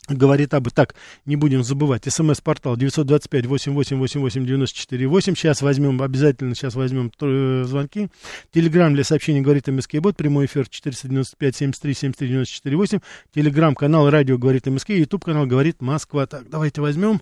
говорит 0.08 0.54
об... 0.54 0.70
Так, 0.70 0.94
не 1.26 1.36
будем 1.36 1.62
забывать. 1.62 2.04
СМС-портал 2.04 2.76
925-8888-94-8. 2.76 5.34
Сейчас 5.34 5.60
возьмем, 5.62 6.02
обязательно 6.02 6.54
сейчас 6.54 6.74
возьмем 6.74 7.12
э, 7.20 7.64
звонки. 7.64 8.08
Телеграмм 8.52 8.94
для 8.94 9.04
сообщений 9.04 9.42
говорит 9.42 9.68
МСК 9.68 10.00
Бот. 10.00 10.16
Прямой 10.16 10.46
эфир 10.46 10.64
495-73-73-94-8. 10.64 13.00
Телеграмм-канал 13.34 14.08
Радио 14.10 14.38
говорит 14.38 14.66
МСК. 14.66 14.88
Ютуб 14.90 15.24
канал 15.24 15.46
говорит 15.46 15.80
Москва. 15.80 16.26
Так, 16.26 16.50
давайте 16.50 16.80
возьмем. 16.80 17.20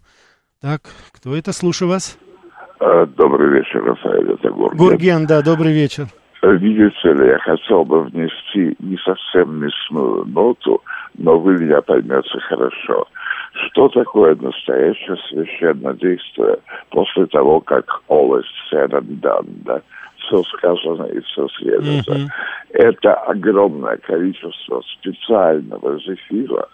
Так, 0.60 0.82
кто 1.12 1.36
это? 1.36 1.52
Слушаю 1.52 1.88
вас. 1.88 2.18
А, 2.80 3.06
Добрый 3.06 3.58
вечер, 3.58 3.82
Рафаэль, 3.84 4.32
это 4.32 4.50
Гурген. 4.50 4.78
Гурген, 4.78 5.26
да, 5.26 5.42
добрый 5.42 5.72
вечер. 5.72 6.08
Видите 6.42 7.12
ли, 7.12 7.28
я 7.28 7.38
хотел 7.38 7.84
бы 7.84 8.04
внести 8.04 8.74
не 8.78 8.96
совсем 8.98 9.58
мясную 9.58 10.24
ноту, 10.24 10.80
но 11.18 11.38
вы 11.38 11.58
меня 11.58 11.82
поймете 11.82 12.38
хорошо. 12.48 13.06
Что 13.52 13.88
такое 13.88 14.34
настоящее 14.36 15.16
священное 15.28 15.92
действие 15.94 16.58
после 16.90 17.26
того, 17.26 17.60
как 17.60 17.84
all 18.08 18.38
is 18.38 18.44
said 18.72 18.90
and 18.90 19.20
done, 19.20 19.46
да? 19.64 19.82
Все 20.16 20.42
сказано 20.44 21.04
и 21.04 21.20
все 21.20 21.46
следуется. 21.58 22.12
Mm-hmm. 22.12 22.28
Это 22.74 23.14
огромное 23.14 23.96
количество 23.98 24.82
специального 24.82 25.98
зефира, 26.00 26.68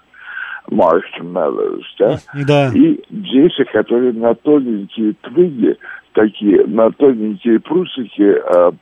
marshmallows, 0.70 1.84
да? 1.98 2.18
Да. 2.46 2.72
И 2.74 3.00
дети, 3.10 3.64
которые 3.72 4.12
на 4.12 4.34
тоненькие 4.34 5.14
твиги, 5.22 5.76
такие, 6.12 6.66
на 6.66 6.90
тоненькие 6.90 7.60
прусики, 7.60 8.22
э, 8.22 8.72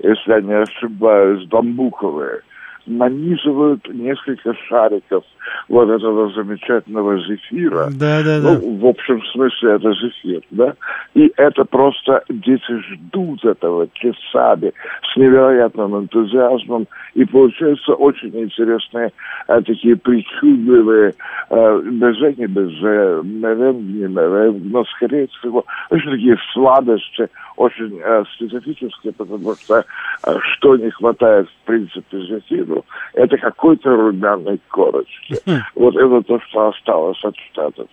если 0.00 0.32
я 0.32 0.40
не 0.40 0.54
ошибаюсь, 0.54 1.46
бамбуковые, 1.48 2.40
нанизывают 2.88 3.86
несколько 3.92 4.54
шариков 4.68 5.24
вот 5.68 5.88
этого 5.88 6.30
замечательного 6.32 7.18
зефира. 7.20 7.88
Да, 7.92 8.22
да, 8.22 8.40
да. 8.40 8.58
Ну, 8.60 8.78
в 8.78 8.86
общем 8.86 9.22
смысле 9.32 9.74
это 9.74 9.92
зефир, 9.92 10.42
да? 10.50 10.74
И 11.14 11.32
это 11.36 11.64
просто 11.64 12.22
дети 12.28 12.82
ждут 12.90 13.44
этого 13.44 13.88
часами 13.94 14.72
с 15.12 15.16
невероятным 15.16 15.96
энтузиазмом. 15.96 16.86
И 17.14 17.24
получаются 17.24 17.94
очень 17.94 18.34
интересные 18.38 19.12
а, 19.46 19.60
такие 19.62 19.96
причудливые, 19.96 21.14
а, 21.50 21.78
без 21.78 22.18
не 22.38 22.46
без 22.46 22.80
меренг, 22.80 23.80
не 23.80 24.06
меренг, 24.06 24.62
но 24.64 24.84
скорее 24.84 25.28
всего 25.28 25.64
очень 25.90 26.10
такие 26.10 26.36
сладости, 26.52 27.28
очень 27.56 28.00
а, 28.02 28.24
специфические, 28.34 29.12
потому 29.12 29.54
что 29.54 29.84
а, 30.22 30.38
что 30.40 30.76
не 30.76 30.90
хватает 30.90 31.48
в 31.48 31.66
принципе 31.66 32.18
зефиру, 32.20 32.77
это 33.14 33.36
какой-то 33.38 33.90
румяной 33.90 34.60
корочки. 34.68 35.36
Вот 35.74 35.96
это 35.96 36.22
то, 36.22 36.40
что 36.40 36.68
осталось 36.68 37.22
от 37.24 37.36
Штатов. 37.36 37.88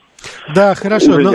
Да, 0.53 0.75
хорошо. 0.75 1.19
Но... 1.19 1.33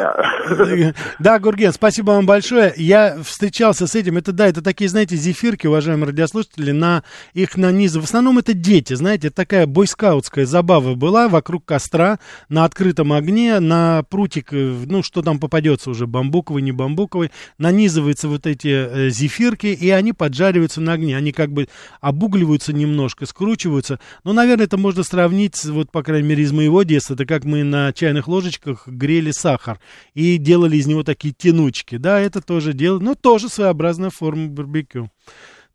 Да, 1.18 1.38
Гурген, 1.38 1.72
спасибо 1.72 2.12
вам 2.12 2.26
большое. 2.26 2.72
Я 2.76 3.18
встречался 3.22 3.86
с 3.86 3.94
этим. 3.94 4.16
Это, 4.16 4.32
да, 4.32 4.46
это 4.46 4.62
такие, 4.62 4.88
знаете, 4.88 5.16
зефирки, 5.16 5.66
уважаемые 5.66 6.08
радиослушатели, 6.08 6.72
на 6.72 7.02
их 7.34 7.56
нанизы. 7.56 8.00
В 8.00 8.04
основном 8.04 8.38
это 8.38 8.54
дети, 8.54 8.94
знаете, 8.94 9.28
это 9.28 9.36
такая 9.36 9.66
бойскаутская 9.66 10.46
забава 10.46 10.94
была 10.94 11.28
вокруг 11.28 11.64
костра, 11.64 12.18
на 12.48 12.64
открытом 12.64 13.12
огне, 13.12 13.60
на 13.60 14.02
прутик, 14.04 14.52
э, 14.52 14.76
ну, 14.86 15.02
что 15.02 15.22
там 15.22 15.38
попадется 15.38 15.90
уже, 15.90 16.06
бамбуковый, 16.06 16.62
не 16.62 16.72
бамбуковый, 16.72 17.30
нанизываются 17.58 18.28
вот 18.28 18.46
эти 18.46 18.68
э, 18.68 19.10
зефирки, 19.10 19.66
и 19.66 19.90
они 19.90 20.12
поджариваются 20.12 20.80
на 20.80 20.94
огне. 20.94 21.16
Они 21.16 21.32
как 21.32 21.52
бы 21.52 21.68
обугливаются 22.00 22.72
немножко, 22.72 23.26
скручиваются. 23.26 24.00
Ну, 24.24 24.32
наверное, 24.32 24.66
это 24.66 24.76
можно 24.76 25.02
сравнить, 25.02 25.64
вот, 25.64 25.90
по 25.90 26.02
крайней 26.02 26.28
мере, 26.28 26.42
из 26.44 26.52
моего 26.52 26.82
детства. 26.82 27.14
Это 27.14 27.26
как 27.26 27.44
мы 27.44 27.62
на 27.64 27.92
чайных 27.92 28.28
ложечках 28.28 28.79
грели 28.86 29.30
сахар 29.30 29.80
и 30.14 30.36
делали 30.36 30.76
из 30.76 30.86
него 30.86 31.02
такие 31.02 31.34
тянучки. 31.34 31.96
Да, 31.96 32.20
это 32.20 32.40
тоже 32.40 32.72
дело, 32.72 32.98
но 32.98 33.14
тоже 33.14 33.48
своеобразная 33.48 34.10
форма 34.10 34.48
барбекю. 34.48 35.10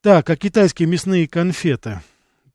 Так, 0.01 0.29
а 0.29 0.35
китайские 0.35 0.87
мясные 0.87 1.27
конфеты? 1.27 2.01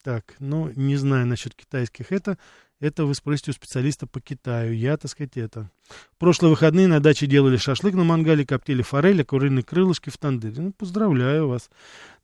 Так, 0.03 0.37
ну, 0.39 0.71
не 0.77 0.97
знаю 0.97 1.27
насчет 1.27 1.55
китайских. 1.55 2.13
Это, 2.13 2.39
это 2.81 3.05
вы 3.05 3.15
спросите 3.15 3.51
у 3.51 3.55
специалиста 3.55 4.07
по 4.07 4.21
Китаю. 4.21 4.73
Я, 4.75 4.97
так 4.97 5.11
сказать, 5.11 5.37
это. 5.37 5.71
Прошлые 6.19 6.51
выходные 6.51 6.87
на 6.87 7.01
даче 7.01 7.27
делали 7.27 7.59
шашлык 7.59 7.95
на 7.95 8.05
мангале, 8.05 8.47
коптили 8.47 8.81
форель, 8.81 9.21
а 9.21 9.25
куриные 9.25 9.63
крылышки 9.63 10.09
в 10.09 10.17
тандыре. 10.17 10.63
Ну, 10.63 10.73
поздравляю 10.73 11.49
вас. 11.49 11.69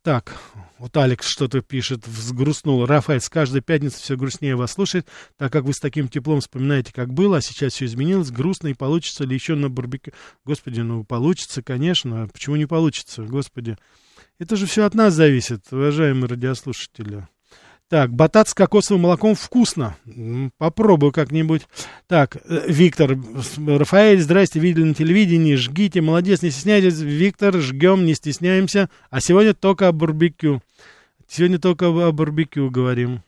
Так, 0.01 0.35
вот 0.79 0.97
Алекс 0.97 1.27
что-то 1.27 1.61
пишет, 1.61 2.07
взгрустнул. 2.07 2.85
Рафаэль, 2.85 3.21
с 3.21 3.29
каждой 3.29 3.61
пятницы 3.61 3.99
все 3.99 4.17
грустнее 4.17 4.55
вас 4.55 4.71
слушает, 4.71 5.07
так 5.37 5.51
как 5.51 5.65
вы 5.65 5.73
с 5.73 5.79
таким 5.79 6.07
теплом 6.07 6.39
вспоминаете, 6.39 6.91
как 6.91 7.13
было, 7.13 7.37
а 7.37 7.41
сейчас 7.41 7.73
все 7.73 7.85
изменилось, 7.85 8.31
грустно, 8.31 8.69
и 8.69 8.73
получится 8.73 9.25
ли 9.25 9.35
еще 9.35 9.55
на 9.55 9.69
барбекю? 9.69 10.11
Господи, 10.43 10.79
ну 10.79 11.03
получится, 11.03 11.61
конечно, 11.61 12.27
почему 12.33 12.55
не 12.55 12.65
получится, 12.65 13.23
господи? 13.23 13.77
Это 14.39 14.55
же 14.55 14.65
все 14.65 14.85
от 14.85 14.95
нас 14.95 15.13
зависит, 15.13 15.65
уважаемые 15.71 16.29
радиослушатели. 16.29 17.27
Так, 17.89 18.11
батат 18.13 18.49
с 18.49 18.53
кокосовым 18.53 19.03
молоком 19.03 19.33
вкусно. 19.33 19.95
Попробую 20.57 21.13
как-нибудь. 21.13 21.67
Так, 22.07 22.35
э, 22.35 22.65
Виктор, 22.67 23.17
Рафаэль, 23.65 24.19
здрасте, 24.19 24.59
видели 24.59 24.83
на 24.83 24.93
телевидении, 24.93 25.55
жгите, 25.55 26.01
молодец, 26.01 26.41
не 26.41 26.51
стесняйтесь. 26.51 26.99
Виктор, 26.99 27.55
жгем, 27.57 28.05
не 28.05 28.13
стесняемся. 28.13 28.89
А 29.09 29.21
сегодня 29.21 29.53
только 29.53 29.87
о 29.87 29.93
барбекю. 29.93 30.61
Сегодня 31.29 31.59
только 31.59 31.85
о 31.85 32.11
барбекю 32.11 32.69
говорим. 32.69 33.21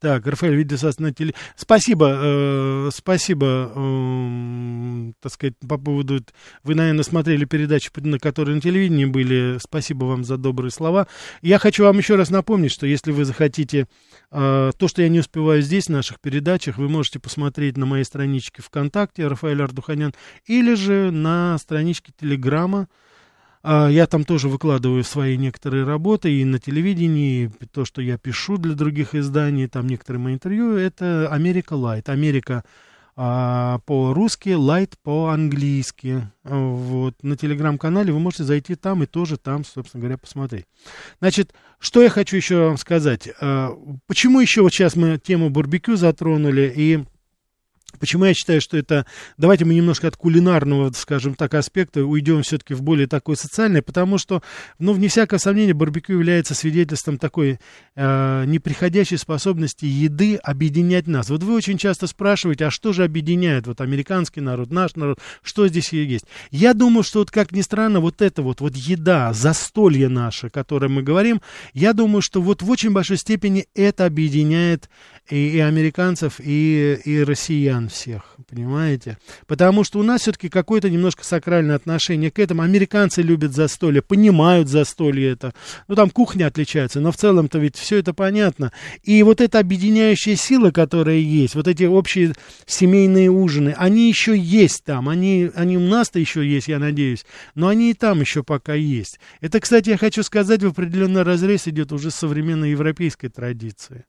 Так, 0.00 0.26
Рафаэль 0.26 0.56
Видесас 0.56 0.98
на 0.98 1.12
теле. 1.12 1.32
Спасибо, 1.54 2.10
э, 2.12 2.90
спасибо, 2.92 3.72
э, 3.74 4.95
так 5.20 5.32
сказать, 5.32 5.54
по 5.66 5.78
поводу... 5.78 6.24
Вы, 6.62 6.74
наверное, 6.74 7.02
смотрели 7.02 7.44
передачи, 7.44 7.90
на 7.96 8.18
которые 8.18 8.56
на 8.56 8.60
телевидении 8.60 9.04
были. 9.04 9.58
Спасибо 9.60 10.04
вам 10.04 10.24
за 10.24 10.36
добрые 10.36 10.70
слова. 10.70 11.06
Я 11.42 11.58
хочу 11.58 11.84
вам 11.84 11.98
еще 11.98 12.16
раз 12.16 12.30
напомнить, 12.30 12.72
что 12.72 12.86
если 12.86 13.12
вы 13.12 13.24
захотите 13.24 13.86
э, 14.30 14.72
то, 14.78 14.88
что 14.88 15.02
я 15.02 15.08
не 15.08 15.20
успеваю 15.20 15.62
здесь, 15.62 15.86
в 15.86 15.90
наших 15.90 16.20
передачах, 16.20 16.78
вы 16.78 16.88
можете 16.88 17.18
посмотреть 17.18 17.76
на 17.76 17.86
моей 17.86 18.04
страничке 18.04 18.62
ВКонтакте, 18.62 19.26
Рафаэль 19.26 19.62
Ардуханян, 19.62 20.12
или 20.46 20.74
же 20.74 21.10
на 21.10 21.56
страничке 21.58 22.12
Телеграма, 22.18 22.88
а, 23.68 23.88
я 23.88 24.06
там 24.06 24.22
тоже 24.22 24.48
выкладываю 24.48 25.02
свои 25.02 25.36
некоторые 25.36 25.82
работы 25.82 26.32
и 26.32 26.44
на 26.44 26.60
телевидении, 26.60 27.50
и 27.58 27.66
то, 27.66 27.84
что 27.84 28.00
я 28.00 28.16
пишу 28.16 28.58
для 28.58 28.74
других 28.74 29.16
изданий, 29.16 29.66
там 29.66 29.88
некоторые 29.88 30.22
мои 30.22 30.34
интервью, 30.34 30.76
это 30.76 31.26
Америка 31.32 31.72
Light. 31.72 32.08
Америка 32.08 32.62
а, 33.18 33.78
по-русски, 33.86 34.50
Light 34.50 34.96
по-английски. 35.02 36.30
Вот. 36.44 37.14
На 37.22 37.36
телеграм-канале 37.36 38.12
вы 38.12 38.18
можете 38.18 38.44
зайти 38.44 38.74
там 38.74 39.02
и 39.02 39.06
тоже 39.06 39.38
там, 39.38 39.64
собственно 39.64 40.02
говоря, 40.02 40.18
посмотреть. 40.18 40.66
Значит, 41.20 41.54
что 41.78 42.02
я 42.02 42.10
хочу 42.10 42.36
еще 42.36 42.66
вам 42.66 42.76
сказать. 42.76 43.28
А, 43.40 43.70
почему 44.06 44.40
еще 44.40 44.60
вот 44.60 44.72
сейчас 44.72 44.96
мы 44.96 45.18
тему 45.18 45.48
барбекю 45.48 45.96
затронули 45.96 46.72
и 46.76 47.04
Почему 47.98 48.24
я 48.24 48.34
считаю, 48.34 48.60
что 48.60 48.76
это... 48.76 49.06
Давайте 49.36 49.64
мы 49.64 49.74
немножко 49.74 50.08
от 50.08 50.16
кулинарного, 50.16 50.92
скажем 50.92 51.34
так, 51.34 51.54
аспекта 51.54 52.04
уйдем 52.04 52.42
все-таки 52.42 52.74
в 52.74 52.82
более 52.82 53.06
такое 53.06 53.36
социальное, 53.36 53.82
потому 53.82 54.18
что, 54.18 54.42
ну, 54.78 54.92
вне 54.92 55.08
всякого 55.08 55.38
сомнения, 55.38 55.74
барбекю 55.74 56.14
является 56.14 56.54
свидетельством 56.54 57.18
такой 57.18 57.58
э, 57.94 58.44
неприходящей 58.46 59.18
способности 59.18 59.84
еды 59.84 60.36
объединять 60.36 61.06
нас. 61.06 61.30
Вот 61.30 61.42
вы 61.42 61.54
очень 61.54 61.78
часто 61.78 62.06
спрашиваете, 62.06 62.66
а 62.66 62.70
что 62.70 62.92
же 62.92 63.04
объединяет 63.04 63.66
вот 63.66 63.80
американский 63.80 64.40
народ, 64.40 64.70
наш 64.70 64.94
народ, 64.96 65.18
что 65.42 65.66
здесь 65.68 65.92
есть? 65.92 66.24
Я 66.50 66.74
думаю, 66.74 67.02
что 67.02 67.20
вот 67.20 67.30
как 67.30 67.52
ни 67.52 67.60
странно, 67.60 68.00
вот 68.00 68.22
это 68.22 68.42
вот, 68.42 68.60
вот 68.60 68.76
еда, 68.76 69.32
застолье 69.32 70.08
наше, 70.08 70.50
которое 70.50 70.88
мы 70.88 71.02
говорим, 71.02 71.40
я 71.72 71.92
думаю, 71.92 72.22
что 72.22 72.40
вот 72.40 72.62
в 72.62 72.70
очень 72.70 72.92
большой 72.92 73.16
степени 73.16 73.66
это 73.74 74.06
объединяет 74.06 74.88
и, 75.28 75.48
и 75.48 75.58
американцев, 75.58 76.34
и, 76.38 76.98
и 77.04 77.22
россиян 77.22 77.85
всех, 77.88 78.36
понимаете? 78.48 79.18
Потому 79.46 79.84
что 79.84 79.98
у 79.98 80.02
нас 80.02 80.22
все-таки 80.22 80.48
какое-то 80.48 80.90
немножко 80.90 81.24
сакральное 81.24 81.76
отношение 81.76 82.30
к 82.30 82.38
этому. 82.38 82.62
Американцы 82.62 83.22
любят 83.22 83.52
застолье, 83.52 84.02
понимают 84.02 84.68
застолье 84.68 85.30
это. 85.30 85.52
Ну, 85.88 85.94
там 85.94 86.10
кухня 86.10 86.46
отличается, 86.46 87.00
но 87.00 87.12
в 87.12 87.16
целом-то 87.16 87.58
ведь 87.58 87.76
все 87.76 87.98
это 87.98 88.14
понятно. 88.14 88.72
И 89.02 89.22
вот 89.22 89.40
эта 89.40 89.58
объединяющая 89.58 90.36
сила, 90.36 90.70
которая 90.70 91.18
есть, 91.18 91.54
вот 91.54 91.68
эти 91.68 91.84
общие 91.84 92.34
семейные 92.66 93.30
ужины, 93.30 93.74
они 93.76 94.08
еще 94.08 94.36
есть 94.36 94.84
там, 94.84 95.08
они, 95.08 95.50
они 95.54 95.76
у 95.76 95.86
нас-то 95.86 96.18
еще 96.18 96.46
есть, 96.46 96.68
я 96.68 96.78
надеюсь, 96.78 97.24
но 97.54 97.68
они 97.68 97.90
и 97.90 97.94
там 97.94 98.20
еще 98.20 98.42
пока 98.42 98.74
есть. 98.74 99.18
Это, 99.40 99.60
кстати, 99.60 99.90
я 99.90 99.96
хочу 99.96 100.22
сказать, 100.22 100.62
в 100.62 100.68
определенный 100.68 101.22
разрез 101.22 101.68
идет 101.68 101.92
уже 101.92 102.10
современной 102.10 102.70
европейской 102.70 103.28
традиции. 103.28 104.04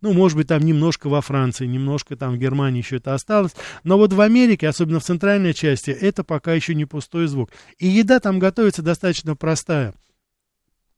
Ну, 0.00 0.12
может 0.12 0.36
быть, 0.36 0.48
там 0.48 0.62
немножко 0.62 1.08
во 1.08 1.20
Франции, 1.20 1.66
немножко 1.66 2.16
там 2.16 2.34
в 2.34 2.38
Германии 2.38 2.80
еще 2.80 2.96
это 2.96 3.14
осталось. 3.14 3.54
Но 3.84 3.98
вот 3.98 4.12
в 4.12 4.20
Америке, 4.20 4.68
особенно 4.68 5.00
в 5.00 5.04
центральной 5.04 5.54
части, 5.54 5.90
это 5.90 6.24
пока 6.24 6.54
еще 6.54 6.74
не 6.74 6.86
пустой 6.86 7.26
звук. 7.26 7.50
И 7.78 7.86
еда 7.86 8.20
там 8.20 8.38
готовится 8.38 8.82
достаточно 8.82 9.36
простая. 9.36 9.94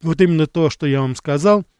Вот 0.03 0.21
именно 0.21 0.47
то, 0.47 0.71
что 0.71 0.87
я 0.87 1.01
вам 1.01 1.17
сказал– 1.17 1.65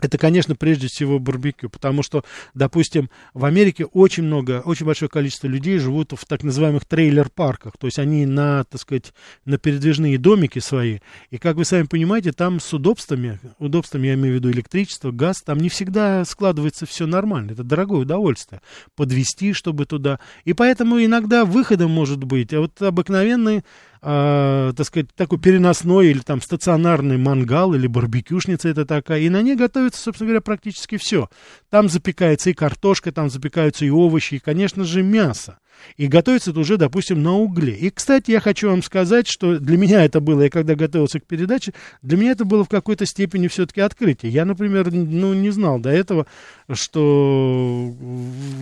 это, 0.00 0.18
конечно, 0.18 0.54
прежде 0.54 0.88
всего 0.88 1.18
барбекю, 1.18 1.68
потому 1.68 2.02
что, 2.02 2.24
допустим, 2.54 3.10
в 3.34 3.44
Америке 3.44 3.84
очень 3.84 4.22
много, 4.24 4.62
очень 4.64 4.86
большое 4.86 5.08
количество 5.08 5.46
людей 5.46 5.78
живут 5.78 6.12
в 6.12 6.24
так 6.24 6.42
называемых 6.44 6.84
трейлер-парках, 6.84 7.76
то 7.78 7.86
есть 7.86 7.98
они 7.98 8.26
на, 8.26 8.64
так 8.64 8.80
сказать, 8.80 9.12
на 9.44 9.58
передвижные 9.58 10.18
домики 10.18 10.60
свои, 10.60 10.98
и, 11.30 11.38
как 11.38 11.56
вы 11.56 11.64
сами 11.64 11.84
понимаете, 11.84 12.32
там 12.32 12.60
с 12.60 12.72
удобствами, 12.72 13.40
удобствами 13.58 14.08
я 14.08 14.14
имею 14.14 14.34
в 14.34 14.38
виду 14.38 14.50
электричество, 14.50 15.10
газ, 15.10 15.42
там 15.44 15.58
не 15.58 15.68
всегда 15.68 16.24
складывается 16.24 16.86
все 16.86 17.06
нормально, 17.06 17.52
это 17.52 17.64
дорогое 17.64 18.00
удовольствие, 18.00 18.60
подвести, 18.94 19.52
чтобы 19.52 19.86
туда, 19.86 20.20
и 20.44 20.52
поэтому 20.52 21.02
иногда 21.04 21.44
выходом 21.44 21.90
может 21.90 22.22
быть, 22.22 22.52
а 22.54 22.60
вот 22.60 22.80
обыкновенный 22.80 23.62
э, 24.02 24.72
так 24.76 24.86
сказать, 24.86 25.14
такой 25.14 25.38
переносной 25.38 26.08
или 26.08 26.20
там 26.20 26.40
стационарный 26.40 27.18
мангал 27.18 27.74
или 27.74 27.86
барбекюшница 27.86 28.68
это 28.68 28.84
такая, 28.84 29.20
и 29.20 29.28
на 29.28 29.42
ней 29.42 29.56
готовится, 29.56 30.00
собственно 30.00 30.28
говоря, 30.28 30.40
практически 30.40 30.96
все. 30.96 31.28
Там 31.70 31.88
запекается 31.88 32.50
и 32.50 32.54
картошка, 32.54 33.12
там 33.12 33.30
запекаются 33.30 33.84
и 33.84 33.90
овощи, 33.90 34.34
и, 34.34 34.38
конечно 34.38 34.84
же, 34.84 35.02
мясо. 35.02 35.58
И 35.96 36.06
готовится 36.06 36.50
это 36.50 36.60
уже, 36.60 36.76
допустим, 36.76 37.22
на 37.22 37.34
угле. 37.34 37.74
И, 37.74 37.90
кстати, 37.90 38.30
я 38.30 38.40
хочу 38.40 38.68
вам 38.68 38.82
сказать, 38.82 39.26
что 39.26 39.58
для 39.58 39.76
меня 39.76 40.04
это 40.04 40.20
было, 40.20 40.42
я 40.42 40.50
когда 40.50 40.74
готовился 40.74 41.20
к 41.20 41.26
передаче, 41.26 41.72
для 42.02 42.16
меня 42.16 42.32
это 42.32 42.44
было 42.44 42.64
в 42.64 42.68
какой-то 42.68 43.06
степени 43.06 43.48
все-таки 43.48 43.80
открытие. 43.80 44.32
Я, 44.32 44.44
например, 44.44 44.92
ну, 44.92 45.34
не 45.34 45.50
знал 45.50 45.78
до 45.78 45.90
этого, 45.90 46.26
что, 46.72 47.94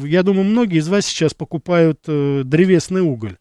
я 0.05 0.23
думаю, 0.23 0.45
многие 0.45 0.79
из 0.79 0.89
вас 0.89 1.07
сейчас 1.07 1.35
покупают 1.35 2.01
э, 2.07 2.43
древесный 2.45 3.01
уголь. 3.03 3.37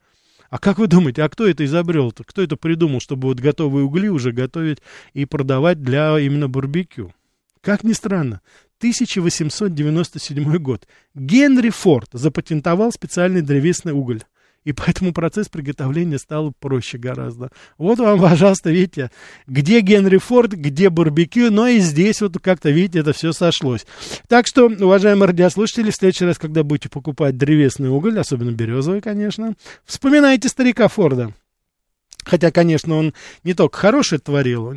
А 0.56 0.58
как 0.58 0.80
вы 0.80 0.88
думаете, 0.88 1.22
а 1.22 1.28
кто 1.28 1.46
это 1.46 1.66
изобрел-то? 1.66 2.24
Кто 2.24 2.42
это 2.42 2.56
придумал, 2.56 3.02
чтобы 3.02 3.28
вот 3.28 3.42
готовые 3.42 3.84
угли 3.84 4.08
уже 4.08 4.32
готовить 4.32 4.78
и 5.12 5.26
продавать 5.26 5.82
для 5.82 6.18
именно 6.18 6.48
барбекю? 6.48 7.14
Как 7.60 7.84
ни 7.84 7.92
странно, 7.92 8.40
1897 8.78 10.58
год. 10.60 10.88
Генри 11.14 11.72
Форд 11.72 12.08
запатентовал 12.14 12.94
специальный 12.94 13.42
древесный 13.42 13.92
уголь. 13.92 14.24
И 14.66 14.74
поэтому 14.74 15.14
процесс 15.14 15.48
приготовления 15.48 16.18
стал 16.18 16.52
проще 16.60 16.98
гораздо. 16.98 17.52
Вот 17.78 18.00
вам, 18.00 18.20
пожалуйста, 18.22 18.72
видите, 18.72 19.12
где 19.48 19.80
Генри 19.80 20.18
Форд, 20.18 20.54
где 20.54 20.90
барбекю, 20.90 21.52
но 21.52 21.68
и 21.68 21.80
здесь 21.80 22.20
вот 22.22 22.40
как-то, 22.42 22.72
видите, 22.72 23.00
это 23.00 23.14
все 23.14 23.32
сошлось. 23.32 23.86
Так 24.28 24.48
что, 24.48 24.66
уважаемые 24.66 25.28
радиослушатели, 25.28 25.92
в 25.92 25.96
следующий 25.96 26.26
раз, 26.26 26.40
когда 26.40 26.64
будете 26.64 26.90
покупать 26.90 27.38
древесный 27.38 27.90
уголь, 27.90 28.20
особенно 28.20 28.52
березовый, 28.52 29.02
конечно, 29.02 29.54
вспоминайте 29.86 30.50
старика 30.50 30.88
Форда. 30.88 31.32
Хотя, 32.24 32.50
конечно, 32.50 32.96
он 32.96 33.14
не 33.44 33.54
только 33.54 33.78
хороший 33.78 34.18
творил, 34.18 34.74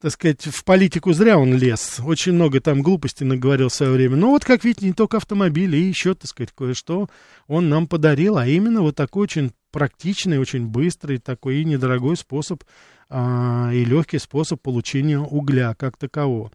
так 0.00 0.12
сказать, 0.12 0.44
в 0.44 0.64
политику 0.64 1.12
зря 1.12 1.38
он 1.38 1.56
лез. 1.56 2.00
Очень 2.04 2.32
много 2.32 2.60
там 2.60 2.82
глупостей 2.82 3.24
наговорил 3.24 3.68
в 3.68 3.74
свое 3.74 3.92
время. 3.92 4.16
Но 4.16 4.30
вот, 4.30 4.44
как 4.44 4.64
видите, 4.64 4.86
не 4.86 4.92
только 4.92 5.16
автомобили, 5.16 5.76
и 5.76 5.88
еще, 5.88 6.14
так 6.14 6.28
сказать, 6.28 6.52
кое-что 6.54 7.08
он 7.46 7.68
нам 7.68 7.86
подарил, 7.86 8.36
а 8.36 8.46
именно 8.46 8.82
вот 8.82 8.94
такой 8.94 9.24
очень 9.24 9.52
практичный, 9.70 10.38
очень 10.38 10.66
быстрый, 10.66 11.18
такой 11.18 11.62
и 11.62 11.64
недорогой 11.64 12.16
способ, 12.16 12.62
а, 13.08 13.70
и 13.72 13.84
легкий 13.84 14.18
способ 14.18 14.60
получения 14.60 15.18
угля 15.18 15.74
как 15.74 15.96
такового. 15.96 16.50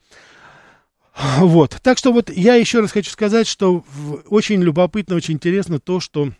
Вот. 1.39 1.77
Так 1.83 1.97
что 1.97 2.13
вот 2.13 2.29
я 2.29 2.55
еще 2.55 2.79
раз 2.79 2.91
хочу 2.91 3.11
сказать, 3.11 3.47
что 3.47 3.83
очень 4.27 4.61
любопытно, 4.61 5.15
очень 5.15 5.35
интересно 5.35 5.79
то, 5.79 5.99
что 5.99 6.31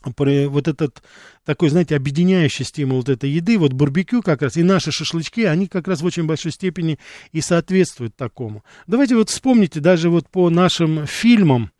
про 0.00 0.48
вот 0.48 0.68
этот 0.68 1.02
такой, 1.44 1.68
знаете, 1.70 1.96
объединяющий 1.96 2.64
стимул 2.64 2.98
вот 2.98 3.08
этой 3.08 3.30
еды, 3.30 3.58
вот 3.58 3.72
барбекю 3.72 4.22
как 4.22 4.42
раз, 4.42 4.56
и 4.56 4.62
наши 4.62 4.92
шашлычки, 4.92 5.42
они 5.42 5.66
как 5.66 5.88
раз 5.88 6.00
в 6.00 6.04
очень 6.04 6.24
большой 6.24 6.52
степени 6.52 6.98
и 7.32 7.40
соответствуют 7.40 8.16
такому. 8.16 8.64
Давайте 8.86 9.16
вот 9.16 9.30
вспомните 9.30 9.80
даже 9.80 10.10
вот 10.10 10.28
по 10.28 10.50
нашим 10.50 11.06
фильмам, 11.06 11.70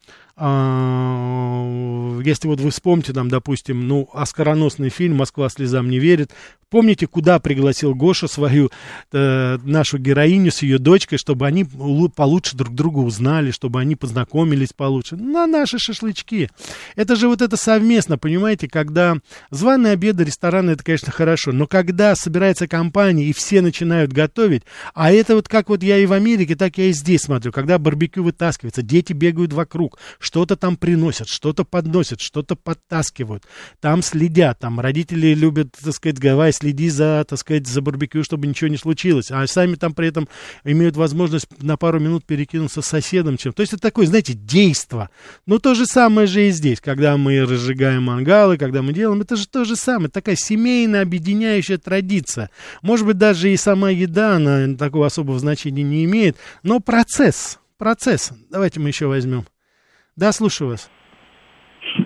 если 0.41 2.47
вот 2.47 2.61
вы 2.61 2.71
вспомните, 2.71 3.13
там, 3.13 3.29
допустим, 3.29 3.89
ну, 3.89 4.09
оскароносный 4.13 4.89
фильм 4.89 5.17
«Москва 5.17 5.49
слезам 5.49 5.91
не 5.91 5.99
верит», 5.99 6.31
Помните, 6.71 7.07
куда 7.07 7.39
пригласил 7.39 7.95
Гоша 7.95 8.29
свою 8.29 8.71
э, 9.11 9.59
нашу 9.63 9.97
героиню 9.97 10.53
с 10.53 10.61
ее 10.61 10.79
дочкой, 10.79 11.17
чтобы 11.17 11.47
они 11.47 11.65
получше 11.65 12.59
друг 12.59 12.75
друга 12.75 12.99
узнали, 12.99 13.53
чтобы 13.53 13.81
они 13.81 13.97
познакомились 13.97 14.75
получше? 14.75 15.17
На 15.17 15.47
наши 15.47 15.79
шашлычки. 15.79 16.51
Это 16.95 17.17
же 17.17 17.29
вот 17.29 17.41
это 17.41 17.57
совместно, 17.57 18.19
понимаете, 18.19 18.69
когда 18.69 19.17
званые 19.51 19.95
обеды, 19.95 20.25
рестораны, 20.25 20.73
это, 20.73 20.85
конечно, 20.85 21.11
хорошо, 21.11 21.53
но 21.53 21.67
когда 21.67 22.15
собирается 22.15 22.69
компания 22.69 23.25
и 23.25 23.33
все 23.33 23.63
начинают 23.63 24.13
готовить, 24.13 24.65
а 24.93 25.11
это 25.11 25.37
вот 25.37 25.49
как 25.49 25.71
вот 25.71 25.83
я 25.83 25.97
и 25.97 26.05
в 26.05 26.13
Америке, 26.13 26.55
так 26.55 26.77
я 26.77 26.87
и 26.87 26.93
здесь 26.93 27.23
смотрю, 27.23 27.51
когда 27.51 27.79
барбекю 27.79 28.23
вытаскивается, 28.23 28.83
дети 28.83 29.15
бегают 29.15 29.55
вокруг, 29.55 29.99
что-то 30.29 30.57
там 30.57 30.77
приносят, 30.77 31.27
что-то 31.27 31.65
подносят, 31.65 32.21
что-то 32.21 32.55
подтаскивают, 32.55 33.45
там 33.81 34.03
следят, 34.03 34.59
там 34.59 34.79
родители 34.79 35.29
любят, 35.33 35.69
так 35.83 35.95
сказать, 35.95 36.19
гавайи 36.19 36.53
следи 36.53 36.91
за, 36.91 37.25
так 37.27 37.39
сказать, 37.39 37.67
за 37.67 37.81
барбекю, 37.81 38.23
чтобы 38.25 38.47
ничего 38.47 38.69
не 38.69 38.77
случилось. 38.77 39.31
А 39.31 39.47
сами 39.47 39.77
там 39.77 39.95
при 39.95 40.09
этом 40.09 40.29
имеют 40.65 40.99
возможность 40.99 41.47
на 41.63 41.79
пару 41.79 41.99
минут 41.99 42.27
перекинуться 42.27 42.83
с 42.83 42.87
соседом 42.87 43.39
чем. 43.39 43.55
То 43.55 43.63
есть 43.63 43.73
это 43.73 43.81
такое, 43.81 44.07
знаете, 44.07 44.35
действо. 44.35 45.09
Но 45.47 45.59
то 45.59 45.75
же 45.75 45.87
самое 45.87 46.27
же 46.27 46.47
и 46.47 46.51
здесь, 46.51 46.83
когда 46.83 47.17
мы 47.17 47.41
разжигаем 47.47 48.03
мангалы, 48.03 48.59
когда 48.59 48.83
мы 48.83 48.93
делаем, 48.93 49.23
это 49.23 49.35
же 49.35 49.49
то 49.49 49.65
же 49.65 49.77
самое. 49.77 50.11
Такая 50.11 50.37
семейная 50.37 51.03
объединяющая 51.03 51.79
традиция. 51.79 52.51
Может 52.83 53.07
быть, 53.07 53.17
даже 53.17 53.51
и 53.51 53.57
сама 53.57 53.89
еда, 53.89 54.37
она 54.37 54.77
такого 54.77 55.07
особого 55.07 55.39
значения 55.39 55.83
не 55.83 56.05
имеет, 56.05 56.37
но 56.63 56.81
процесс, 56.81 57.61
процесс. 57.79 58.33
Давайте 58.51 58.79
мы 58.79 58.89
еще 58.89 59.07
возьмем. 59.07 59.47
Да, 60.19 60.33
слушаю 60.33 60.71
вас. 60.71 60.91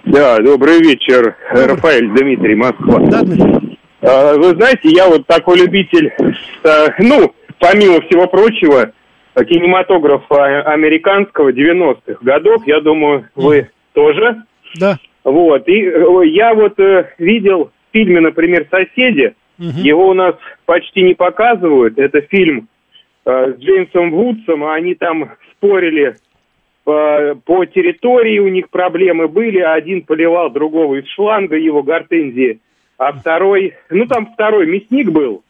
Да, 0.04 0.38
добрый 0.38 0.80
вечер, 0.80 1.34
добрый. 1.48 1.66
Рафаэль 1.66 2.08
Дмитрий, 2.08 2.54
Москва. 2.54 2.98
Да, 3.06 3.22
Дмитрий. 3.22 3.78
А, 4.02 4.36
вы 4.36 4.50
знаете, 4.50 4.90
я 4.90 5.08
вот 5.08 5.26
такой 5.26 5.58
любитель, 5.60 6.12
э, 6.18 6.88
ну, 6.98 7.34
помимо 7.58 8.02
всего 8.02 8.26
прочего, 8.26 8.92
кинематографа 9.34 10.60
американского 10.60 11.52
90-х 11.52 12.18
годов. 12.20 12.66
Я 12.66 12.82
думаю, 12.82 13.30
вы 13.34 13.70
тоже. 13.94 14.42
Да. 14.78 14.98
Вот. 15.24 15.66
И 15.66 15.82
э, 15.82 16.26
я 16.26 16.52
вот 16.52 16.78
э, 16.78 17.14
видел 17.16 17.70
в 17.70 17.92
фильме, 17.94 18.20
например, 18.20 18.66
«Соседи». 18.70 19.34
Угу. 19.58 19.78
Его 19.78 20.08
у 20.08 20.14
нас 20.14 20.34
почти 20.66 21.02
не 21.02 21.14
показывают. 21.14 21.98
Это 21.98 22.20
фильм 22.20 22.68
с 23.24 23.54
Джеймсом 23.58 24.10
Вудсом. 24.10 24.66
Они 24.66 24.94
там 24.96 25.30
спорили 25.52 26.16
по, 26.84 27.36
по 27.44 27.64
территории, 27.64 28.38
у 28.38 28.48
них 28.48 28.70
проблемы 28.70 29.28
были. 29.28 29.60
Один 29.60 30.02
поливал 30.02 30.50
другого 30.50 30.96
из 30.96 31.06
шланга, 31.08 31.56
его 31.56 31.82
гортензии– 31.82 32.60
а 33.02 33.12
второй, 33.12 33.74
ну 33.90 34.06
там 34.06 34.32
второй 34.32 34.66
мясник 34.66 35.10
был, 35.10 35.42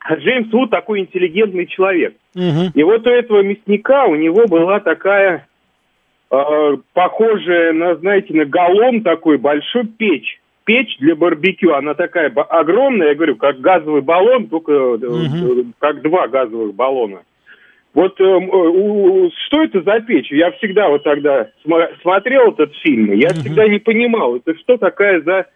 а 0.00 0.14
Джеймс 0.14 0.52
Вуд 0.52 0.70
такой 0.70 1.00
интеллигентный 1.00 1.66
человек. 1.66 2.14
Угу. 2.36 2.72
И 2.74 2.82
вот 2.84 3.06
у 3.06 3.10
этого 3.10 3.42
мясника 3.42 4.04
у 4.04 4.14
него 4.14 4.46
была 4.46 4.78
такая, 4.78 5.48
э, 6.30 6.76
похожая 6.92 7.72
на, 7.72 7.96
знаете, 7.96 8.32
на 8.34 8.44
галлон 8.44 9.02
такой 9.02 9.38
большой 9.38 9.86
печь. 9.86 10.40
Печь 10.64 10.98
для 10.98 11.16
барбекю, 11.16 11.72
она 11.72 11.94
такая 11.94 12.30
огромная, 12.30 13.08
я 13.08 13.14
говорю, 13.14 13.36
как 13.36 13.58
газовый 13.60 14.02
баллон, 14.02 14.48
только 14.48 14.92
угу. 14.92 15.72
как 15.78 16.02
два 16.02 16.28
газовых 16.28 16.74
баллона. 16.74 17.22
Вот 17.98 18.20
э, 18.20 18.24
э, 18.24 19.30
что 19.46 19.64
это 19.64 19.82
за 19.82 19.98
печь? 19.98 20.30
Я 20.30 20.52
всегда 20.52 20.88
вот 20.88 21.02
тогда 21.02 21.48
см- 21.64 21.90
смотрел 22.00 22.52
этот 22.52 22.72
фильм, 22.76 23.10
я 23.14 23.30
угу. 23.30 23.40
всегда 23.40 23.66
не 23.66 23.80
понимал, 23.80 24.36
это 24.36 24.56
что 24.56 24.76
такая 24.76 25.20
за 25.22 25.46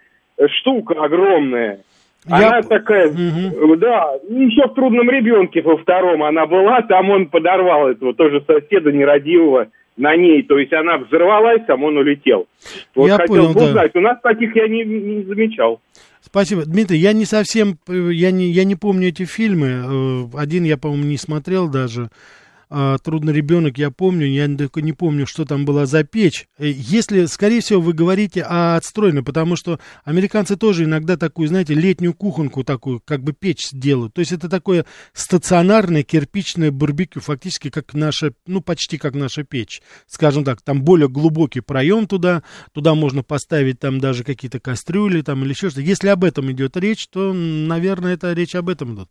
штука 0.49 0.95
огромная. 0.95 1.85
Она 2.29 2.57
Я... 2.57 2.63
такая, 2.63 3.07
угу. 3.11 3.77
да, 3.77 4.15
еще 4.29 4.67
в 4.67 4.75
трудном 4.75 5.09
ребенке 5.09 5.63
во 5.63 5.77
втором 5.77 6.25
она 6.25 6.47
была, 6.47 6.83
там 6.83 7.11
он 7.11 7.27
подорвал 7.27 7.91
этого 7.91 8.13
тоже 8.13 8.43
соседа 8.45 8.91
нерадивого 8.91 9.69
на 9.97 10.17
ней, 10.17 10.43
то 10.43 10.59
есть 10.59 10.73
она 10.73 10.99
взорвалась, 10.99 11.63
там 11.69 11.85
он 11.85 11.97
улетел. 11.97 12.49
Вот 12.97 13.07
я 13.07 13.19
хотел 13.19 13.37
понял, 13.37 13.55
бы 13.55 13.65
узнать, 13.67 13.93
да. 13.95 14.01
у 14.01 14.03
нас 14.03 14.19
таких 14.21 14.57
я 14.57 14.67
не, 14.67 14.83
не 14.83 15.23
замечал. 15.23 15.81
Спасибо. 16.25 16.65
Дмитрий, 16.65 16.99
я 16.99 17.13
не 17.13 17.25
совсем, 17.25 17.79
я 17.89 18.31
не, 18.31 18.51
я 18.51 18.65
не 18.65 18.77
помню 18.77 19.09
эти 19.09 19.25
фильмы, 19.25 19.67
э, 19.69 20.39
один 20.39 20.63
я, 20.65 20.77
по-моему, 20.77 21.05
не 21.05 21.19
смотрел 21.19 21.69
даже, 21.69 22.11
а, 22.75 22.97
«Трудный 22.97 23.35
ребенок», 23.35 23.77
я 23.77 23.91
помню, 23.91 24.27
я 24.27 24.49
только 24.57 24.81
не 24.81 24.95
помню, 24.95 25.27
что 25.27 25.45
там 25.45 25.67
была 25.67 25.85
за 25.85 26.05
печь. 26.05 26.47
Э, 26.57 26.71
если, 26.75 27.27
скорее 27.27 27.61
всего, 27.61 27.83
вы 27.83 27.93
говорите 27.93 28.43
о 28.43 28.77
отстроенной, 28.77 29.23
потому 29.23 29.57
что 29.57 29.79
американцы 30.05 30.57
тоже 30.57 30.85
иногда 30.85 31.19
такую, 31.19 31.49
знаете, 31.49 31.75
летнюю 31.75 32.15
кухонку 32.15 32.65
такую, 32.65 33.03
как 33.05 33.23
бы 33.23 33.35
печь 33.35 33.69
делают. 33.73 34.15
То 34.15 34.21
есть 34.21 34.33
это 34.33 34.49
такое 34.49 34.87
стационарное 35.13 36.03
кирпичное 36.03 36.71
барбекю, 36.71 37.21
фактически 37.21 37.69
как 37.69 37.93
наша, 37.93 38.33
ну, 38.47 38.63
почти 38.63 38.97
как 38.97 39.15
наша 39.15 39.45
печь. 39.45 39.83
Скажем 40.07 40.43
так, 40.43 40.63
там 40.63 40.83
более 40.83 41.11
глубокий 41.11 41.61
проем 41.61 42.07
туда, 42.07 42.43
туда 42.73 42.95
можно 42.95 43.23
поставить 43.23 43.81
там 43.81 44.01
даже 44.01 44.25
какие-то 44.25 44.61
кастрюли 44.61 45.21
там 45.21 45.43
или 45.45 45.51
еще 45.51 45.69
что-то. 45.69 45.83
Если 45.83 46.09
об 46.09 46.25
этом 46.25 46.51
идет 46.51 46.79
речь, 46.79 47.07
то, 47.09 47.35
наверное, 47.35 48.15
это 48.15 48.33
речь 48.33 48.55
об 48.55 48.71
этом 48.71 48.95
идет. 48.95 49.11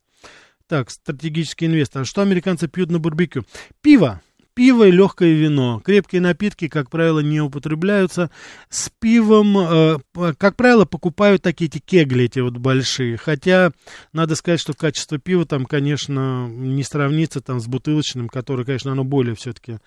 Так, 0.71 0.89
стратегический 0.89 1.65
инвестор. 1.65 2.05
Что 2.05 2.21
американцы 2.21 2.69
пьют 2.69 2.91
на 2.91 2.97
барбекю? 2.97 3.43
Пиво. 3.81 4.21
Пиво 4.53 4.87
и 4.87 4.91
легкое 4.91 5.33
вино. 5.33 5.81
Крепкие 5.83 6.21
напитки, 6.21 6.69
как 6.69 6.89
правило, 6.89 7.19
не 7.19 7.41
употребляются. 7.41 8.31
С 8.69 8.89
пивом, 9.01 9.57
э, 9.57 9.97
как 10.37 10.55
правило, 10.55 10.85
покупают 10.85 11.41
такие 11.41 11.67
эти 11.67 11.79
кегли, 11.79 12.23
эти 12.23 12.39
вот 12.39 12.55
большие. 12.55 13.17
Хотя, 13.17 13.73
надо 14.13 14.35
сказать, 14.35 14.61
что 14.61 14.73
качество 14.73 15.17
пива 15.17 15.45
там, 15.45 15.65
конечно, 15.65 16.47
не 16.47 16.83
сравнится 16.83 17.41
там 17.41 17.59
с 17.59 17.67
бутылочным, 17.67 18.29
которое, 18.29 18.63
конечно, 18.63 18.93
оно 18.93 19.03
более 19.03 19.35
все-таки 19.35 19.79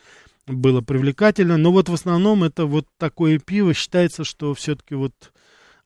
было 0.47 0.82
привлекательно. 0.82 1.57
Но 1.57 1.72
вот 1.72 1.89
в 1.89 1.95
основном 1.95 2.45
это 2.45 2.66
вот 2.66 2.89
такое 2.99 3.39
пиво 3.39 3.72
считается, 3.72 4.22
что 4.22 4.53
все-таки 4.53 4.95
вот 4.95 5.14
а, 5.32 5.34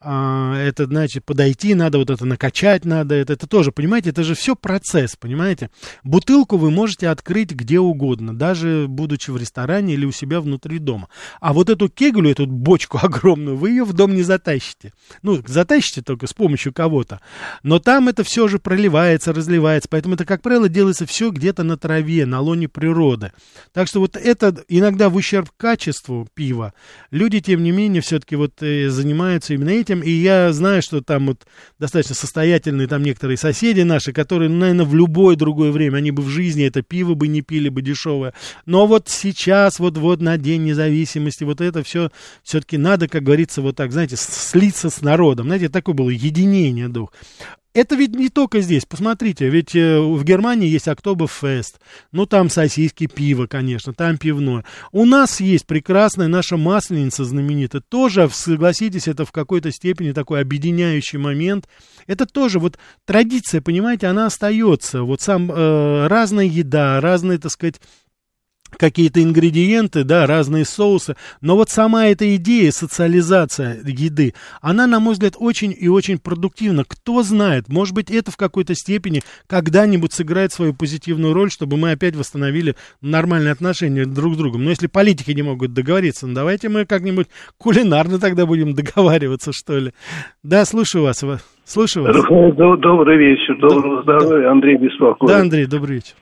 это, 0.01 0.87
значит, 0.87 1.25
подойти 1.25 1.75
надо, 1.75 1.99
вот 1.99 2.11
это 2.11 2.25
накачать 2.25 2.85
надо, 2.85 3.17
это, 3.17 3.33
это 3.33 3.49
тоже, 3.49 3.73
понимаете, 3.73 4.11
это 4.11 4.23
же 4.23 4.35
все 4.35 4.55
процесс, 4.55 5.17
понимаете. 5.17 5.71
Бутылку 6.05 6.57
вы 6.57 6.71
можете 6.71 7.09
открыть 7.09 7.51
где 7.51 7.81
угодно, 7.81 8.37
даже 8.37 8.87
будучи 8.89 9.31
в 9.31 9.37
ресторане 9.37 9.95
или 9.95 10.05
у 10.05 10.13
себя 10.13 10.41
внутри 10.41 10.79
дома. 10.79 11.09
А 11.41 11.53
вот 11.53 11.69
эту 11.69 11.89
кеглю, 11.89 12.31
эту 12.31 12.47
бочку 12.47 12.99
огромную, 13.03 13.57
вы 13.57 13.71
ее 13.71 13.85
в 13.85 13.93
дом 13.93 14.15
не 14.15 14.23
затащите. 14.23 14.93
Ну, 15.23 15.43
затащите 15.47 16.03
только 16.03 16.29
с 16.29 16.33
помощью 16.33 16.73
кого-то. 16.73 17.21
Но 17.65 17.81
там 17.81 18.09
это 18.09 18.23
все 18.23 18.47
же 18.47 18.61
проливается, 18.61 19.33
разливается, 19.33 19.89
поэтому 19.89 20.15
это, 20.15 20.25
как 20.25 20.43
правило, 20.43 20.69
делается 20.69 21.07
все 21.07 21.31
где-то 21.31 21.65
на 21.65 21.77
траве, 21.77 22.25
на 22.25 22.41
лоне 22.41 22.69
природы. 22.69 23.33
Так 23.73 23.89
что 23.89 23.99
вот 23.99 24.17
это 24.17 24.63
иногда 24.69 25.09
в 25.09 25.17
ущерб 25.17 25.51
качеству 25.57 26.29
пива. 26.35 26.73
Люди, 27.11 27.41
тем 27.41 27.63
не 27.63 27.73
менее, 27.73 28.01
все-таки 28.01 28.37
вот 28.37 28.63
э, 28.63 28.91
занимаются 28.91 29.55
именно 29.55 29.71
этим, 29.71 29.88
этим, 29.89 30.03
и 30.03 30.11
я 30.11 30.53
знаю, 30.53 30.83
что 30.83 31.01
там 31.01 31.29
вот 31.29 31.47
достаточно 31.79 32.15
состоятельные 32.15 32.87
там 32.87 33.03
некоторые 33.03 33.37
соседи 33.37 33.81
наши, 33.81 34.13
которые, 34.13 34.49
ну, 34.49 34.59
наверное, 34.59 34.85
в 34.85 34.95
любое 34.95 35.37
другое 35.37 35.73
время, 35.73 35.99
они 35.99 36.11
бы 36.11 36.23
в 36.23 36.29
жизни 36.29 36.65
это 36.65 36.83
пиво 36.83 37.15
бы 37.15 37.29
не 37.29 37.43
пили 37.43 37.69
бы 37.69 37.83
дешевое, 37.83 38.35
но 38.67 38.87
вот 38.87 39.09
сейчас, 39.09 39.79
вот, 39.79 39.97
вот 39.97 40.21
на 40.21 40.37
День 40.37 40.65
независимости, 40.65 41.45
вот 41.45 41.61
это 41.61 41.83
все, 41.83 42.11
все-таки 42.43 42.77
надо, 42.77 43.09
как 43.09 43.23
говорится, 43.23 43.63
вот 43.63 43.77
так, 43.77 43.93
знаете, 43.93 44.17
слиться 44.17 44.91
с 44.91 45.01
народом, 45.01 45.47
знаете, 45.47 45.69
такое 45.69 45.95
было 45.95 46.11
единение 46.11 46.89
дух. 46.89 47.13
Это 47.79 47.95
ведь 47.95 48.17
не 48.17 48.29
только 48.29 48.61
здесь, 48.61 48.85
посмотрите, 48.85 49.49
ведь 49.49 49.77
э, 49.77 50.01
в 50.01 50.25
Германии 50.25 50.69
есть 50.69 50.89
Октоберфест, 50.89 51.79
ну 52.11 52.27
там 52.27 52.51
сосиски, 52.51 53.07
пиво, 53.07 53.47
конечно, 53.47 53.95
там 53.95 54.19
пивное. 54.19 54.65
У 54.91 55.05
нас 55.05 55.39
есть 55.39 55.65
прекрасная 55.65 56.27
наша 56.27 56.57
масленица 56.57 57.25
знаменитая, 57.25 57.81
тоже, 57.89 58.29
согласитесь, 58.33 59.07
это 59.07 59.25
в 59.25 59.31
какой-то 59.31 59.71
степени 59.71 60.11
такой 60.11 60.41
объединяющий 60.41 61.21
момент. 61.21 61.69
Это 62.09 62.27
тоже 62.27 62.59
вот 62.59 62.81
традиция, 63.07 63.61
понимаете, 63.61 64.09
она 64.09 64.27
остается. 64.27 65.05
Вот 65.05 65.21
сам 65.21 65.49
э, 65.49 66.09
разная 66.09 66.47
еда, 66.47 67.01
разные, 67.01 67.39
так 67.39 67.53
сказать, 67.53 67.81
какие-то 68.77 69.23
ингредиенты, 69.23 70.05
да, 70.05 70.27
разные 70.27 70.65
соусы, 70.65 71.17
но 71.41 71.57
вот 71.57 71.71
сама 71.71 72.07
эта 72.07 72.37
идея, 72.37 72.71
социализация 72.71 73.79
еды, 73.85 74.35
она, 74.61 74.87
на 74.87 75.01
мой 75.01 75.15
взгляд, 75.15 75.35
очень 75.39 75.75
и 75.79 75.89
очень 75.89 76.19
продуктивна. 76.19 76.85
Кто 76.87 77.23
знает, 77.23 77.69
может 77.69 77.95
быть, 77.95 78.11
это 78.11 78.31
в 78.31 78.37
какой-то 78.37 78.75
степени 78.75 79.23
когда-нибудь 79.47 80.13
сыграет 80.13 80.53
свою 80.53 80.75
позитивную 80.75 81.33
роль, 81.35 81.51
чтобы 81.51 81.77
мы 81.77 81.93
опять 81.93 82.17
восстановили 82.17 82.75
нормальные 83.01 83.53
отношения 83.53 84.05
друг 84.05 84.35
с 84.35 84.37
другом. 84.37 84.65
Но 84.65 84.71
если 84.71 84.87
политики 84.87 85.31
не 85.31 85.43
могут 85.43 85.73
договориться, 85.73 86.27
ну 86.27 86.35
давайте 86.35 86.69
мы 86.69 86.85
как-нибудь 86.85 87.29
кулинарно 87.57 88.19
тогда 88.19 88.47
будем 88.47 88.75
договариваться, 88.75 89.53
что 89.53 89.79
ли. 89.79 89.93
Да, 90.43 90.65
слушаю 90.65 91.05
вас. 91.05 91.25
Слушаю 91.65 92.07
вас. 92.07 92.17
Добрый 92.17 93.19
вечер, 93.19 93.59
доброго 93.59 94.03
здоровья, 94.03 94.51
Андрей 94.51 94.77
беспокоит. 94.77 95.31
Да, 95.31 95.41
Андрей, 95.41 95.67
добрый 95.67 95.97
вечер. 95.97 96.15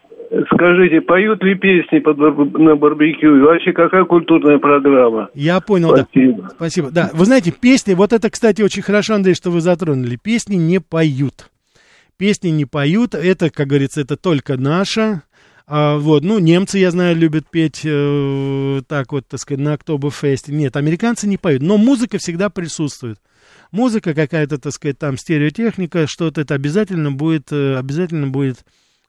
Скажите, 0.53 1.01
поют 1.01 1.43
ли 1.43 1.55
песни 1.55 1.99
под, 2.01 2.19
на 2.19 2.77
барбекю? 2.77 3.37
И 3.37 3.41
вообще, 3.41 3.73
какая 3.73 4.05
культурная 4.05 4.59
программа? 4.59 5.31
Я 5.35 5.61
понял, 5.61 5.97
Спасибо. 5.97 6.43
да. 6.43 6.49
Спасибо. 6.51 6.91
Да, 6.91 7.11
вы 7.13 7.25
знаете, 7.25 7.53
песни, 7.53 7.95
вот 7.95 8.13
это, 8.13 8.31
кстати, 8.31 8.63
очень 8.63 8.83
хорошо, 8.83 9.15
Андрей, 9.15 9.35
что 9.35 9.51
вы 9.51 9.61
затронули. 9.61 10.17
Песни 10.17 10.57
не 10.57 10.81
поют. 10.81 11.51
Песни 12.17 12.49
не 12.49 12.65
поют, 12.65 13.15
это, 13.15 13.51
как 13.51 13.69
говорится, 13.69 14.01
это 14.01 14.17
только 14.17 14.57
наша. 14.57 15.23
А, 15.69 15.99
вот, 15.99 16.23
ну, 16.23 16.39
немцы, 16.39 16.79
я 16.79 16.91
знаю, 16.91 17.17
любят 17.17 17.47
петь 17.51 17.83
э, 17.85 18.83
так 18.89 19.13
вот, 19.13 19.27
так 19.27 19.41
сказать, 19.41 19.61
на 19.61 19.75
Октоберфесте. 19.75 20.53
Нет, 20.53 20.77
американцы 20.77 21.27
не 21.27 21.37
поют, 21.37 21.63
но 21.63 21.77
музыка 21.77 22.19
всегда 22.19 22.51
присутствует. 22.51 23.19
Музыка 23.73 24.15
какая-то, 24.15 24.59
так 24.59 24.73
сказать, 24.73 24.99
там 24.99 25.17
стереотехника, 25.17 26.07
что-то 26.07 26.41
это 26.41 26.55
обязательно 26.55 27.11
будет, 27.11 27.53
э, 27.53 27.77
обязательно 27.77 28.29
будет 28.29 28.65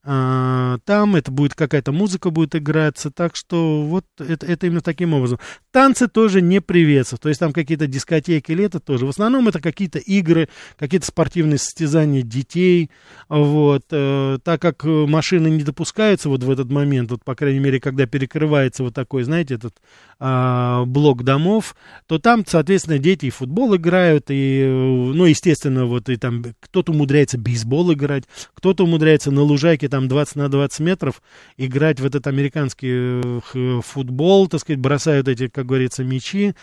там 0.07 1.17
это 1.17 1.31
будет 1.31 1.53
какая-то 1.53 1.91
музыка 1.91 2.29
будет 2.29 2.55
играться, 2.55 3.11
так 3.11 3.35
что 3.35 3.81
вот 3.81 4.05
это, 4.19 4.45
это 4.45 4.67
именно 4.67 4.79
таким 4.79 5.13
образом. 5.13 5.37
Танцы 5.71 6.07
тоже 6.07 6.41
не 6.41 6.61
приветствуют, 6.61 7.23
то 7.23 7.27
есть 7.27 7.41
там 7.41 7.51
какие-то 7.51 7.87
дискотеки 7.87 8.53
или 8.53 8.63
это 8.63 8.79
тоже. 8.79 9.05
В 9.05 9.09
основном 9.09 9.49
это 9.49 9.59
какие-то 9.59 9.99
игры, 9.99 10.47
какие-то 10.77 11.05
спортивные 11.05 11.57
состязания 11.57 12.21
детей, 12.21 12.89
вот, 13.27 13.83
э, 13.91 14.37
так 14.43 14.61
как 14.61 14.85
машины 14.85 15.49
не 15.49 15.63
допускаются 15.63 16.29
вот 16.29 16.41
в 16.41 16.49
этот 16.49 16.71
момент, 16.71 17.11
вот, 17.11 17.25
по 17.25 17.35
крайней 17.35 17.59
мере, 17.59 17.81
когда 17.81 18.05
перекрывается 18.05 18.83
вот 18.83 18.93
такой, 18.93 19.23
знаете, 19.23 19.55
этот 19.55 19.75
э, 20.21 20.83
блок 20.85 21.23
домов, 21.23 21.75
то 22.05 22.17
там, 22.17 22.45
соответственно, 22.47 22.97
дети 22.97 23.25
и 23.25 23.29
футбол 23.29 23.75
играют, 23.75 24.27
и, 24.29 24.65
ну, 24.65 25.25
естественно, 25.25 25.85
вот, 25.85 26.07
и 26.07 26.15
там 26.15 26.45
кто-то 26.61 26.93
умудряется 26.93 27.37
бейсбол 27.37 27.91
играть, 27.91 28.23
кто-то 28.53 28.85
умудряется 28.85 29.31
на 29.31 29.41
лужайке 29.41 29.89
там 29.89 29.96
там 29.97 30.07
20 30.07 30.35
на 30.35 30.49
20 30.49 30.79
метров 30.81 31.23
играть 31.57 31.99
в 31.99 32.05
этот 32.05 32.27
американский 32.27 33.19
э, 33.55 33.81
футбол, 33.81 34.47
так 34.47 34.61
сказать, 34.61 34.79
бросают 34.79 35.27
эти, 35.27 35.47
как 35.47 35.65
говорится, 35.65 36.03
мячи. 36.03 36.53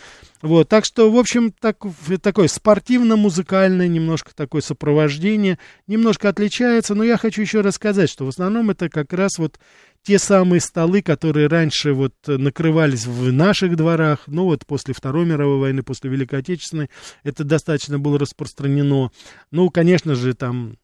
Вот, 0.41 0.69
так 0.69 0.85
что, 0.85 1.11
в 1.11 1.17
общем, 1.17 1.51
так, 1.51 1.83
такое 2.21 2.47
спортивно-музыкальное 2.47 3.89
немножко 3.89 4.33
такое 4.33 4.61
сопровождение, 4.61 5.59
немножко 5.85 6.29
отличается, 6.29 6.95
но 6.95 7.03
я 7.03 7.17
хочу 7.17 7.41
еще 7.41 7.59
рассказать, 7.59 8.09
что 8.09 8.23
в 8.23 8.29
основном 8.29 8.69
это 8.69 8.87
как 8.87 9.11
раз 9.11 9.37
вот 9.37 9.59
те 10.01 10.17
самые 10.17 10.61
столы, 10.61 11.01
которые 11.01 11.47
раньше 11.47 11.91
вот 11.91 12.13
накрывались 12.25 13.05
в 13.05 13.33
наших 13.33 13.75
дворах, 13.75 14.19
ну 14.27 14.45
вот 14.45 14.65
после 14.65 14.93
Второй 14.93 15.25
мировой 15.25 15.59
войны, 15.59 15.83
после 15.83 16.09
Великой 16.09 16.39
Отечественной, 16.39 16.89
это 17.23 17.43
достаточно 17.43 17.99
было 17.99 18.17
распространено. 18.17 19.11
Ну, 19.51 19.69
конечно 19.71 20.15
же, 20.15 20.35
там 20.35 20.77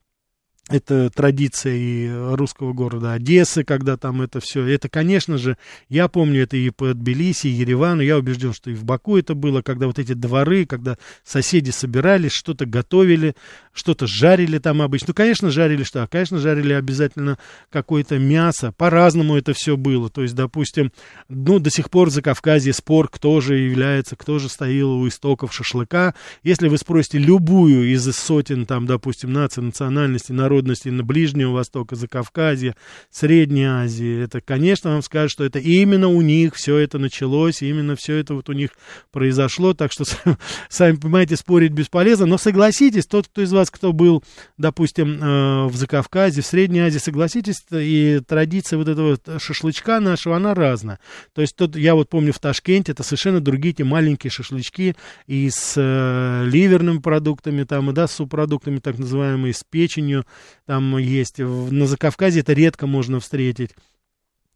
это 0.70 1.10
традиция 1.10 1.76
и 1.76 2.10
русского 2.36 2.74
города 2.74 3.14
Одессы, 3.14 3.64
когда 3.64 3.98
там 3.98 4.22
это 4.22 4.40
все. 4.40 4.66
Это, 4.66 4.90
конечно 4.90 5.38
же, 5.38 5.58
я 5.90 6.08
помню 6.08 6.44
это 6.44 6.58
и 6.58 6.70
по 6.70 6.94
Тбилиси, 6.94 7.48
и 7.48 7.52
Еревану. 7.52 8.02
Я 8.02 8.18
убежден, 8.18 8.54
что 8.54 8.70
и 8.72 8.74
в 8.74 8.84
Баку 8.84 9.18
это 9.18 9.34
было, 9.34 9.62
когда 9.62 9.88
вот 9.88 10.00
эти 10.00 10.14
дворы, 10.14 10.66
когда 10.66 10.98
соседи 11.24 11.72
собирались, 11.72 12.32
что-то 12.32 12.66
готовили, 12.66 13.36
что-то 13.74 14.08
жарили 14.08 14.58
там 14.58 14.82
обычно. 14.82 15.08
Ну, 15.10 15.14
конечно, 15.14 15.50
жарили 15.50 15.84
что? 15.84 16.08
Конечно, 16.08 16.40
жарили 16.40 16.74
обязательно 16.74 17.38
какое-то 17.70 18.20
мясо. 18.20 18.74
По-разному 18.78 19.38
это 19.38 19.54
все 19.54 19.78
было. 19.78 20.10
То 20.10 20.22
есть, 20.22 20.36
допустим, 20.36 20.92
ну, 21.30 21.60
до 21.60 21.70
сих 21.70 21.90
пор 21.90 22.10
за 22.10 22.22
Кавказе 22.22 22.74
спор, 22.74 23.08
кто 23.10 23.40
же 23.42 23.56
является, 23.56 24.16
кто 24.16 24.40
же 24.40 24.50
стоял 24.50 24.92
у 24.92 25.08
истоков 25.08 25.54
шашлыка. 25.54 26.14
Если 26.44 26.68
вы 26.68 26.78
спросите 26.78 27.18
любую 27.18 27.92
из 27.92 28.10
сотен, 28.12 28.66
там, 28.66 28.86
допустим, 28.86 29.32
наций, 29.32 29.64
национальностей, 29.64 30.34
народности 30.34 30.90
на 30.90 31.04
Ближнего 31.04 31.52
Востока, 31.52 31.96
Закавказья, 31.96 32.76
Средней 33.10 33.66
Азии, 33.66 34.24
это, 34.24 34.42
конечно, 34.42 34.92
вам 34.92 35.02
скажут, 35.02 35.32
что 35.32 35.44
это 35.44 35.60
именно 35.60 36.08
у 36.08 36.22
них 36.22 36.56
все 36.56 36.78
это 36.78 37.00
началось, 37.00 37.62
именно 37.62 37.96
все 37.96 38.18
это 38.18 38.34
вот 38.34 38.50
у 38.50 38.54
них 38.54 38.72
произошло, 39.12 39.74
так 39.74 39.92
что, 39.92 40.04
сами 40.70 40.96
понимаете, 40.96 41.36
спорить 41.36 41.72
бесполезно, 41.72 42.26
но 42.26 42.38
согласитесь, 42.38 43.06
тот, 43.06 43.28
кто 43.28 43.42
из 43.42 43.52
вас, 43.52 43.61
кто 43.70 43.94
был, 43.94 44.24
допустим, 44.58 45.22
э, 45.22 45.66
в 45.68 45.76
Закавказье, 45.76 46.42
в 46.42 46.46
Средней 46.46 46.80
Азии, 46.80 46.98
согласитесь, 46.98 47.64
и 47.72 48.22
традиция 48.26 48.78
вот 48.78 48.88
этого 48.88 49.18
шашлычка 49.40 50.00
нашего, 50.00 50.38
она 50.38 50.54
разная. 50.54 51.00
То 51.34 51.42
есть, 51.42 51.56
тот, 51.56 51.76
я 51.76 51.96
вот 51.96 52.10
помню 52.10 52.34
в 52.34 52.40
Ташкенте, 52.40 52.94
это 52.94 53.04
совершенно 53.04 53.40
другие 53.40 53.74
эти 53.74 53.84
маленькие 53.84 54.32
шашлычки 54.32 54.96
и 55.28 55.50
с 55.50 55.74
э, 55.78 56.46
ливерными 56.48 57.00
продуктами, 57.00 57.64
там, 57.64 57.90
и 57.90 57.94
да, 57.94 58.08
с 58.08 58.14
субпродуктами, 58.14 58.80
так 58.80 58.98
называемые, 58.98 59.54
с 59.54 59.64
печенью, 59.64 60.26
там 60.66 60.98
есть. 60.98 61.40
На 61.40 61.88
Закавказье 61.88 62.42
это 62.42 62.54
редко 62.54 62.88
можно 62.88 63.20
встретить. 63.20 63.72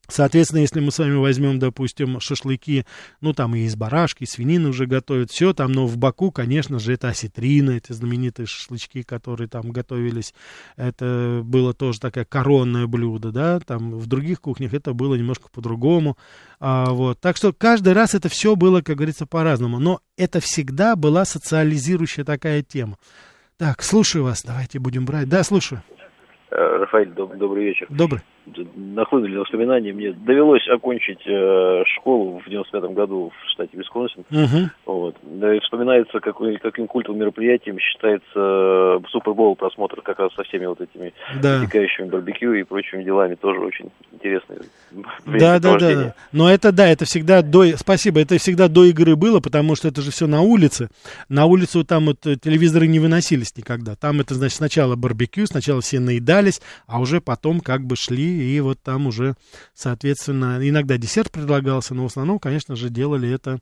Соответственно, 0.08 0.62
если 0.62 0.80
мы 0.80 0.92
с 0.92 1.00
вами 1.00 1.16
возьмем, 1.16 1.60
допустим, 1.60 2.20
шашлыки, 2.20 2.86
ну, 3.22 3.34
там 3.34 3.56
и 3.56 3.60
из 3.60 3.76
барашки, 3.76 4.24
и 4.24 4.28
свинины 4.28 4.70
уже 4.70 4.86
готовят, 4.86 5.32
все 5.32 5.54
там, 5.54 5.72
но 5.72 5.86
в 5.88 5.98
Баку, 5.98 6.32
конечно 6.32 6.80
же, 6.80 6.94
это 6.94 7.10
осетрина, 7.10 7.72
эти 7.72 7.92
знаменитые 7.92 8.46
шашлычки, 8.46 9.04
которые 9.04 9.48
там 9.48 9.72
готовились, 9.72 10.34
это 10.76 11.42
было 11.44 11.74
тоже 11.74 12.00
такое 12.00 12.26
коронное 12.26 12.88
блюдо, 12.88 13.32
да, 13.32 13.60
там 13.60 13.92
в 13.92 14.08
других 14.08 14.42
кухнях 14.42 14.74
это 14.74 14.94
было 14.94 15.16
немножко 15.16 15.50
по-другому, 15.52 16.18
а, 16.60 16.92
вот, 16.92 17.20
так 17.20 17.38
что 17.38 17.54
каждый 17.54 17.94
раз 17.94 18.14
это 18.16 18.30
все 18.30 18.56
было, 18.56 18.82
как 18.82 18.98
говорится, 18.98 19.26
по-разному, 19.26 19.80
но 19.80 20.02
это 20.18 20.40
всегда 20.40 20.96
была 20.96 21.26
социализирующая 21.26 22.24
такая 22.24 22.62
тема. 22.62 22.98
Так, 23.58 23.82
слушаю 23.84 24.26
вас, 24.26 24.44
давайте 24.44 24.80
будем 24.80 25.06
брать. 25.06 25.30
Да, 25.30 25.44
слушаю. 25.44 25.82
Э, 26.52 26.56
Рафаэль, 26.56 27.10
доб- 27.10 27.38
добрый 27.38 27.66
вечер. 27.66 27.88
Добрый. 27.90 28.22
Нахлынули 28.76 29.38
воспоминания. 29.38 29.94
Мне 29.94 30.12
довелось 30.12 30.68
окончить 30.70 31.22
э, 31.26 31.84
школу 31.96 32.42
в 32.46 32.50
95 32.50 32.92
году 32.92 33.32
в 33.32 33.50
штате 33.52 33.72
Висконсин. 33.74 34.24
Угу. 34.30 34.70
Вот. 34.86 35.16
Да 35.24 35.56
и 35.56 35.60
вспоминается, 35.60 36.20
какой, 36.20 36.58
каким 36.58 36.88
культовым 36.88 37.20
мероприятием 37.20 37.80
считается 37.80 38.26
э, 38.36 39.00
Супербол 39.10 39.56
просмотр 39.56 40.02
как 40.02 40.20
раз 40.20 40.34
со 40.36 40.44
всеми 40.44 40.66
вот 40.66 40.80
этими 40.80 41.14
Да. 41.42 41.60
вытекающими 41.60 42.08
барбекю 42.08 42.54
и 42.54 42.64
прочими 42.64 43.04
делами. 43.04 43.36
Тоже 43.36 43.60
очень 43.60 43.90
интересное 44.12 44.60
Да, 45.26 45.60
да, 45.60 45.78
да, 45.78 45.96
да. 45.96 46.16
Но 46.32 46.50
это 46.50 46.72
да, 46.72 46.88
это 46.88 47.06
всегда 47.06 47.42
до, 47.42 47.66
спасибо, 47.78 48.20
это 48.20 48.38
всегда 48.38 48.68
до 48.68 48.86
игры 48.86 49.16
было, 49.16 49.40
потому 49.40 49.76
что 49.76 49.88
это 49.88 50.02
же 50.02 50.12
все 50.12 50.28
на 50.28 50.42
улице. 50.42 50.90
На 51.30 51.46
улицу 51.46 51.84
там 51.84 52.06
вот 52.06 52.26
э, 52.28 52.36
телевизоры 52.36 52.88
не 52.88 53.00
выносились 53.00 53.56
никогда. 53.58 53.96
Там 53.96 54.22
это 54.22 54.36
значит 54.36 54.58
сначала 54.58 54.96
барбекю, 54.96 55.46
сначала 55.48 55.82
все 55.82 56.00
наедались, 56.00 56.62
а 56.88 57.00
уже 57.00 57.22
потом 57.22 57.60
как 57.60 57.82
бы 57.82 57.96
шли 57.96 58.35
и 58.36 58.60
вот 58.60 58.80
там 58.82 59.08
уже, 59.08 59.36
соответственно, 59.74 60.60
иногда 60.62 60.98
десерт 60.98 61.32
предлагался, 61.32 61.94
но 61.94 62.04
в 62.04 62.08
основном, 62.08 62.40
конечно 62.40 62.76
же, 62.76 62.90
делали 62.90 63.30
это 63.30 63.60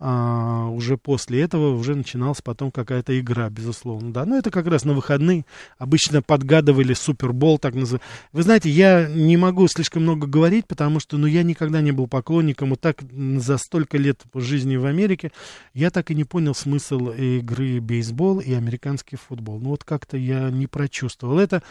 а, 0.00 0.66
уже 0.70 0.96
после 0.96 1.42
этого 1.42 1.74
уже 1.74 1.94
начиналась 1.94 2.42
потом 2.42 2.72
какая-то 2.72 3.18
игра, 3.18 3.48
безусловно, 3.48 4.12
да. 4.12 4.24
Но 4.24 4.36
это 4.36 4.50
как 4.50 4.66
раз 4.66 4.84
на 4.84 4.92
выходные 4.92 5.46
обычно 5.78 6.20
подгадывали 6.20 6.94
Супербол, 6.94 7.58
так 7.58 7.74
называемый. 7.74 8.04
Вы 8.32 8.42
знаете, 8.42 8.70
я 8.70 9.08
не 9.08 9.36
могу 9.36 9.68
слишком 9.68 10.02
много 10.02 10.26
говорить, 10.26 10.66
потому 10.66 10.98
что, 10.98 11.16
ну, 11.16 11.26
я 11.28 11.44
никогда 11.44 11.80
не 11.80 11.92
был 11.92 12.08
поклонником, 12.08 12.70
вот 12.70 12.80
так 12.80 13.02
за 13.36 13.56
столько 13.56 13.96
лет 13.96 14.20
жизни 14.34 14.76
в 14.76 14.84
Америке, 14.84 15.30
я 15.74 15.90
так 15.90 16.10
и 16.10 16.14
не 16.14 16.24
понял 16.24 16.54
смысл 16.54 17.10
игры 17.10 17.78
бейсбол 17.78 18.40
и 18.40 18.52
американский 18.52 19.16
футбол. 19.16 19.60
Ну, 19.60 19.70
вот 19.70 19.84
как-то 19.84 20.16
я 20.16 20.50
не 20.50 20.66
прочувствовал. 20.66 21.38
Это 21.38 21.62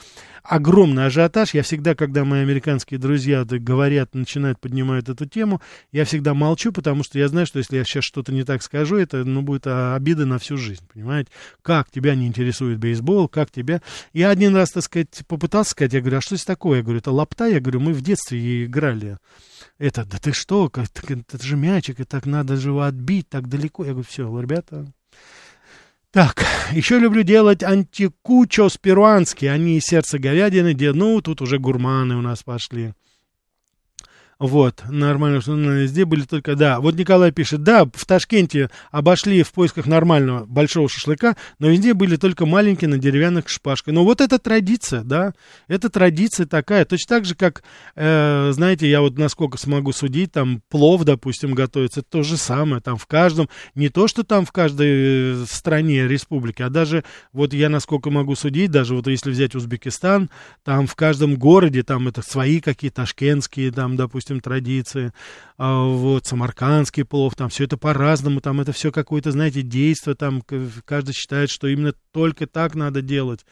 огромный 0.43 1.07
ажиотаж. 1.07 1.53
Я 1.53 1.63
всегда, 1.63 1.93
когда 1.93 2.24
мои 2.24 2.41
американские 2.41 2.99
друзья 2.99 3.43
говорят, 3.43 4.15
начинают, 4.15 4.59
поднимают 4.59 5.09
эту 5.09 5.26
тему, 5.26 5.61
я 5.91 6.05
всегда 6.05 6.34
молчу, 6.34 6.71
потому 6.71 7.03
что 7.03 7.19
я 7.19 7.28
знаю, 7.28 7.45
что 7.45 7.59
если 7.59 7.76
я 7.76 7.84
сейчас 7.84 8.12
что-то 8.14 8.32
не 8.32 8.43
так 8.43 8.61
скажу, 8.61 8.97
это, 8.97 9.26
ну, 9.26 9.41
будет 9.41 9.66
а, 9.66 9.95
обида 9.95 10.28
на 10.28 10.38
всю 10.38 10.55
жизнь, 10.55 10.88
понимаете? 10.93 11.32
Как 11.64 11.89
тебя 11.89 12.14
не 12.14 12.28
интересует 12.28 12.78
бейсбол, 12.78 13.28
как 13.28 13.49
тебя... 13.49 13.82
Я 14.14 14.30
один 14.30 14.55
раз, 14.55 14.72
так 14.72 14.84
сказать, 14.84 15.24
попытался 15.28 15.72
сказать, 15.72 15.93
я 15.93 15.99
говорю, 15.99 16.20
а 16.20 16.22
что 16.22 16.36
это 16.36 16.45
такое? 16.45 16.78
Я 16.78 16.84
говорю, 16.84 16.99
это 16.99 17.11
лапта, 17.11 17.45
я 17.47 17.59
говорю, 17.59 17.80
мы 17.80 17.93
в 17.93 18.03
детстве 18.03 18.66
играли. 18.66 19.18
Это, 19.80 20.05
да 20.05 20.20
ты 20.20 20.32
что, 20.32 20.70
как, 20.70 20.86
это 21.09 21.43
же 21.43 21.55
мячик, 21.57 21.99
и 21.99 22.03
так 22.03 22.28
надо 22.28 22.55
же 22.55 22.70
его 22.70 22.84
отбить 22.84 23.30
так 23.30 23.49
далеко. 23.49 23.84
Я 23.84 23.93
говорю, 23.93 24.07
все, 24.07 24.39
ребята, 24.39 24.86
так, 26.11 26.45
еще 26.72 26.99
люблю 26.99 27.24
делать 27.24 27.64
антикучос 27.64 28.78
перуанский. 28.78 29.51
Они 29.51 29.78
из 29.78 29.86
сердца 29.86 30.20
говядины, 30.20 30.74
где, 30.76 30.93
ну, 30.93 31.20
тут 31.22 31.41
уже 31.41 31.57
гурманы 31.57 32.16
у 32.16 32.22
нас 32.22 32.43
пошли. 32.43 32.93
Вот, 34.39 34.84
нормально, 34.89 35.41
что 35.41 35.55
ну, 35.55 35.71
везде 35.73 36.05
были 36.05 36.23
только, 36.23 36.55
да. 36.55 36.79
Вот 36.79 36.95
Николай 36.95 37.31
пишет, 37.31 37.63
да, 37.63 37.86
в 37.86 38.05
Ташкенте 38.05 38.69
обошли 38.91 39.43
в 39.43 39.51
поисках 39.51 39.86
нормального 39.86 40.45
большого 40.45 40.89
шашлыка, 40.89 41.38
но 41.59 41.69
везде 41.69 41.93
были 41.93 42.15
только 42.15 42.45
маленькие 42.45 42.89
на 42.89 42.97
деревянных 42.97 43.47
шпажках. 43.47 43.93
Но 43.93 44.03
вот 44.03 44.21
это 44.21 44.39
традиция, 44.39 45.03
да, 45.03 45.34
это 45.67 45.89
традиция 45.89 46.45
такая. 46.45 46.86
Точно 46.86 47.15
так 47.15 47.25
же, 47.25 47.36
как, 47.36 47.63
э, 47.95 48.51
знаете, 48.53 48.89
я 48.89 49.01
вот 49.01 49.17
насколько 49.17 49.57
смогу 49.57 49.93
судить, 49.93 50.31
там 50.31 50.61
плов, 50.69 51.03
допустим, 51.03 51.53
готовится, 51.53 52.01
то 52.01 52.23
же 52.23 52.38
самое, 52.38 52.81
там 52.81 52.97
в 52.97 53.05
каждом, 53.05 53.49
не 53.75 53.89
то, 53.89 54.07
что 54.07 54.23
там 54.23 54.45
в 54.45 54.51
каждой 54.51 55.43
э, 55.43 55.45
стране, 55.47 56.07
республике, 56.07 56.65
а 56.65 56.69
даже, 56.69 57.03
вот 57.31 57.53
я 57.53 57.69
насколько 57.69 58.09
могу 58.09 58.36
судить, 58.36 58.71
даже 58.71 58.95
вот 58.95 59.07
если 59.07 59.31
взять 59.31 59.55
Узбекистан, 59.55 60.29
там 60.63 60.88
в 60.88 60.95
каждом 60.95 61.36
городе, 61.36 61.84
там 61.84 62.07
это 62.07 62.21
свои 62.21 62.59
какие-то 62.59 63.03
ташкентские, 63.03 63.71
там, 63.71 63.95
допустим, 63.95 64.22
традиции, 64.26 65.13
а, 65.57 65.86
вот, 65.86 66.26
самаркандский 66.26 67.05
плов, 67.05 67.36
там 67.36 67.49
все 67.49 67.65
это 67.65 67.78
по-разному, 67.78 68.41
там 68.41 68.59
это 68.59 68.71
все 68.71 68.91
какое-то, 68.91 69.32
знаете, 69.32 69.61
действие, 69.61 70.15
там 70.15 70.41
каждый 70.86 71.13
считает, 71.13 71.49
что 71.49 71.67
именно 71.67 71.93
только 72.11 72.47
так 72.47 72.76
надо 72.76 73.01
делать. 73.01 73.45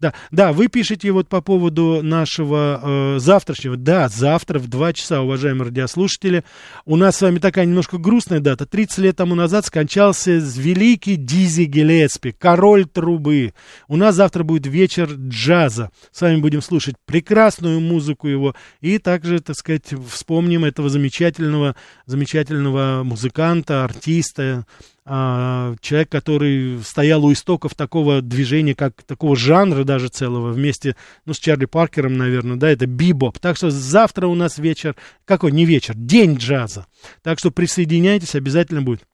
Да, 0.00 0.14
да, 0.30 0.52
вы 0.52 0.68
пишете 0.68 1.10
вот 1.12 1.28
по 1.28 1.40
поводу 1.40 2.00
нашего 2.02 2.80
э, 2.82 3.18
завтрашнего. 3.18 3.76
Да, 3.76 4.08
завтра 4.08 4.58
в 4.58 4.68
2 4.68 4.92
часа, 4.92 5.22
уважаемые 5.22 5.66
радиослушатели, 5.68 6.44
у 6.84 6.96
нас 6.96 7.16
с 7.16 7.22
вами 7.22 7.38
такая 7.38 7.66
немножко 7.66 7.98
грустная 7.98 8.40
дата. 8.40 8.66
30 8.66 8.98
лет 8.98 9.16
тому 9.16 9.34
назад 9.34 9.66
скончался 9.66 10.32
великий 10.32 11.16
Дизи 11.16 11.64
Гелеспи, 11.64 12.32
король 12.32 12.86
трубы. 12.86 13.52
У 13.86 13.96
нас 13.96 14.14
завтра 14.14 14.42
будет 14.42 14.66
вечер 14.66 15.10
джаза. 15.12 15.90
С 16.12 16.20
вами 16.20 16.40
будем 16.40 16.62
слушать 16.62 16.96
прекрасную 17.06 17.80
музыку 17.80 18.28
его 18.28 18.54
и 18.80 18.98
также, 18.98 19.40
так 19.40 19.56
сказать, 19.56 19.92
вспомним 20.18 20.64
этого 20.64 20.90
замечательного, 20.90 21.76
замечательного 22.06 23.02
музыканта, 23.04 23.84
артиста, 23.84 24.66
а, 25.04 25.74
человек, 25.80 26.10
который 26.10 26.80
стоял 26.84 27.24
у 27.24 27.32
истоков 27.32 27.74
такого 27.74 28.20
движения, 28.20 28.74
как 28.74 29.02
такого 29.04 29.36
жанра 29.36 29.84
даже 29.84 30.08
целого, 30.08 30.52
вместе, 30.52 30.96
ну, 31.24 31.32
с 31.32 31.38
Чарли 31.38 31.64
Паркером, 31.64 32.18
наверное, 32.18 32.56
да, 32.56 32.68
это 32.68 32.86
бибоп. 32.86 33.38
Так 33.38 33.56
что 33.56 33.70
завтра 33.70 34.26
у 34.26 34.34
нас 34.34 34.58
вечер, 34.58 34.96
какой, 35.24 35.52
не 35.52 35.64
вечер, 35.64 35.94
день 35.96 36.34
джаза. 36.34 36.86
Так 37.22 37.38
что 37.38 37.50
присоединяйтесь, 37.50 38.34
обязательно 38.34 38.82
будет. 38.82 39.04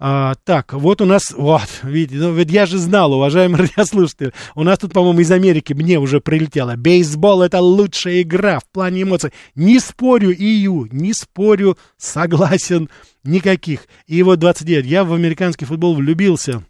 А, 0.00 0.36
так, 0.44 0.74
вот 0.74 1.00
у 1.00 1.06
нас, 1.06 1.32
вот, 1.36 1.68
видите, 1.82 2.20
ну, 2.20 2.32
ведь 2.32 2.52
я 2.52 2.66
же 2.66 2.78
знал, 2.78 3.12
уважаемые 3.12 3.62
радиослушатели, 3.76 4.32
у 4.54 4.62
нас 4.62 4.78
тут, 4.78 4.92
по-моему, 4.92 5.20
из 5.20 5.30
Америки 5.32 5.72
мне 5.72 5.98
уже 5.98 6.20
прилетело. 6.20 6.76
Бейсбол 6.76 7.42
это 7.42 7.60
лучшая 7.60 8.22
игра 8.22 8.60
в 8.60 8.68
плане 8.70 9.02
эмоций. 9.02 9.32
Не 9.56 9.80
спорю, 9.80 10.30
ию, 10.30 10.88
не 10.92 11.12
спорю, 11.12 11.76
согласен, 11.96 12.88
никаких. 13.24 13.88
И 14.06 14.22
вот 14.22 14.38
29, 14.38 14.86
я 14.86 15.02
в 15.02 15.12
американский 15.12 15.64
футбол 15.64 15.96
влюбился. 15.96 16.62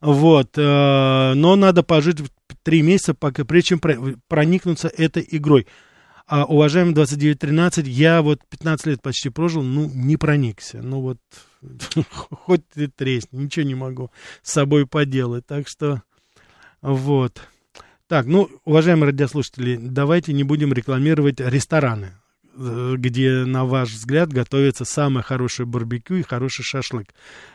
Вот, 0.00 0.56
э, 0.56 1.32
но 1.34 1.56
надо 1.56 1.82
пожить 1.82 2.20
три 2.62 2.80
месяца, 2.80 3.12
пока, 3.12 3.44
прежде 3.44 3.68
чем 3.70 3.80
про- 3.80 3.98
проникнуться 4.28 4.88
этой 4.88 5.26
игрой. 5.30 5.66
А, 6.26 6.44
уважаемый 6.44 6.94
2913, 6.94 7.86
я 7.86 8.22
вот 8.22 8.40
15 8.48 8.86
лет 8.86 9.02
почти 9.02 9.28
прожил, 9.28 9.62
ну, 9.62 9.90
не 9.92 10.16
проникся. 10.16 10.78
Ну, 10.82 11.00
вот, 11.00 11.18
хоть 12.10 12.66
ты 12.68 12.88
тресни, 12.88 13.38
ничего 13.38 13.66
не 13.66 13.74
могу 13.74 14.10
с 14.42 14.52
собой 14.52 14.86
поделать. 14.86 15.46
Так 15.46 15.68
что, 15.68 16.02
вот. 16.80 17.40
Так, 18.06 18.26
ну, 18.26 18.48
уважаемые 18.64 19.10
радиослушатели, 19.10 19.76
давайте 19.76 20.32
не 20.32 20.44
будем 20.44 20.72
рекламировать 20.72 21.40
рестораны, 21.40 22.14
где, 22.58 23.44
на 23.44 23.64
ваш 23.64 23.92
взгляд, 23.92 24.32
готовится 24.32 24.84
самое 24.84 25.22
хорошее 25.22 25.66
барбекю 25.66 26.16
и 26.16 26.22
хороший 26.22 26.64
шашлык. 26.64 27.08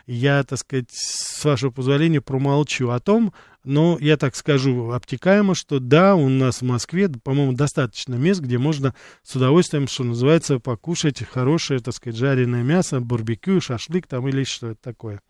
Я, 0.07 0.43
так 0.43 0.59
сказать, 0.59 0.89
с 0.91 1.43
вашего 1.43 1.71
позволения 1.71 2.21
промолчу 2.21 2.89
о 2.89 2.99
том, 2.99 3.33
но 3.65 3.97
я 3.99 4.15
так 4.17 4.35
скажу 4.35 4.91
обтекаемо, 4.91 5.55
что 5.55 5.79
да, 5.79 6.15
у 6.15 6.29
нас 6.29 6.61
в 6.61 6.65
Москве, 6.65 7.09
по-моему, 7.09 7.53
достаточно 7.53 8.15
мест, 8.15 8.41
где 8.41 8.57
можно 8.57 8.95
с 9.23 9.35
удовольствием, 9.35 9.87
что 9.87 10.05
называется, 10.05 10.59
покушать 10.59 11.21
хорошее, 11.23 11.79
так 11.79 11.93
сказать, 11.93 12.17
жареное 12.17 12.63
мясо, 12.63 13.01
барбекю, 13.01 13.59
шашлык 13.59 14.07
там 14.07 14.27
или 14.29 14.43
что 14.45 14.69
это 14.69 14.81
такое. 14.81 15.21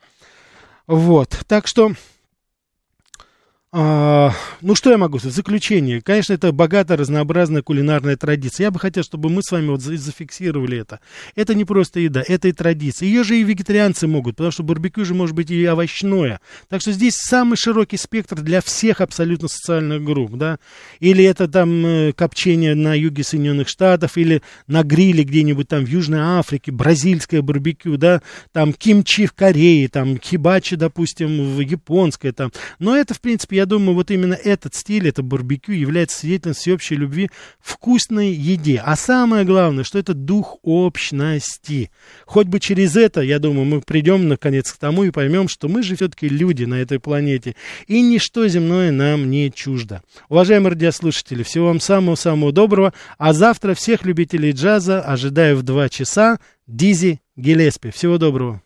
Вот, 0.86 1.40
так 1.48 1.68
что... 1.68 1.94
А, 3.76 4.32
ну, 4.62 4.76
что 4.76 4.92
я 4.92 5.00
могу 5.00 5.18
сказать? 5.18 5.36
Заключение. 5.36 6.00
Конечно, 6.00 6.34
это 6.34 6.52
богатая, 6.52 6.96
разнообразная 6.96 7.64
кулинарная 7.64 8.16
традиция. 8.16 8.66
Я 8.66 8.72
бы 8.72 8.80
хотел, 8.80 9.04
чтобы 9.04 9.32
мы 9.32 9.42
с 9.42 9.52
вами 9.52 9.70
вот 9.70 9.82
за- 9.82 9.98
зафиксировали 9.98 10.78
это. 10.78 11.00
Это 11.34 11.56
не 11.56 11.66
просто 11.66 12.00
еда, 12.00 12.24
это 12.28 12.50
и 12.50 12.52
традиция. 12.52 13.08
Ее 13.08 13.24
же 13.24 13.36
и 13.36 13.44
вегетарианцы 13.44 14.06
могут, 14.06 14.36
потому 14.36 14.52
что 14.52 14.62
барбекю 14.62 15.06
же 15.06 15.16
может 15.16 15.36
быть 15.36 15.50
и 15.50 15.68
овощное. 15.68 16.40
Так 16.70 16.82
что 16.82 16.92
здесь 16.92 17.16
самый 17.16 17.58
широкий 17.58 17.98
спектр 17.98 18.40
для 18.42 18.62
всех 18.62 19.02
абсолютно 19.02 19.48
социальных 19.48 20.04
групп, 20.04 20.34
да. 20.34 20.60
Или 21.00 21.24
это 21.24 21.48
там 21.48 21.84
э, 21.84 22.14
копчение 22.14 22.76
на 22.76 22.94
юге 22.94 23.24
Соединенных 23.24 23.70
Штатов, 23.70 24.18
или 24.18 24.44
на 24.68 24.84
гриле 24.84 25.24
где-нибудь 25.24 25.68
там 25.68 25.84
в 25.84 25.90
Южной 25.90 26.20
Африке, 26.20 26.72
бразильское 26.72 27.42
барбекю, 27.42 27.98
да, 27.98 28.22
там 28.52 28.72
кимчи 28.72 29.26
в 29.26 29.34
Корее, 29.34 29.90
там 29.90 30.20
хибачи, 30.20 30.76
допустим, 30.76 31.56
в 31.56 31.60
японское 31.60 32.34
там. 32.34 32.52
Но 32.78 32.96
это, 32.96 33.16
в 33.16 33.20
принципе, 33.20 33.56
я 33.56 33.63
думаю, 33.66 33.96
вот 33.96 34.12
именно 34.12 34.34
этот 34.34 34.76
стиль, 34.76 35.08
это 35.08 35.22
барбекю, 35.22 35.74
является 35.74 36.20
свидетельством 36.20 36.54
всеобщей 36.54 36.96
любви 36.96 37.30
вкусной 37.60 38.32
еде. 38.32 38.82
А 38.84 38.96
самое 38.96 39.46
главное, 39.46 39.84
что 39.84 40.00
это 40.00 40.14
дух 40.14 40.58
общности. 40.64 41.92
Хоть 42.26 42.48
бы 42.48 42.60
через 42.60 42.96
это, 42.96 43.22
я 43.22 43.40
думаю, 43.40 43.66
мы 43.66 43.82
придем 43.82 44.28
наконец 44.28 44.72
к 44.72 44.78
тому 44.78 45.04
и 45.04 45.12
поймем, 45.12 45.48
что 45.48 45.68
мы 45.68 45.84
же 45.84 45.96
все-таки 45.96 46.28
люди 46.28 46.64
на 46.64 46.76
этой 46.76 47.00
планете, 47.00 47.56
и 47.88 48.02
ничто 48.02 48.48
земное 48.48 48.92
нам 48.92 49.30
не 49.30 49.52
чуждо. 49.52 50.02
Уважаемые 50.30 50.72
радиослушатели, 50.72 51.44
всего 51.44 51.68
вам 51.68 51.80
самого-самого 51.80 52.52
доброго, 52.52 52.94
а 53.18 53.34
завтра 53.34 53.76
всех 53.76 54.06
любителей 54.06 54.52
джаза 54.52 55.02
ожидаю 55.02 55.58
в 55.58 55.64
2 55.64 55.90
часа 55.90 56.40
Дизи 56.66 57.22
Гелеспи. 57.36 57.92
Всего 57.92 58.18
доброго. 58.18 58.64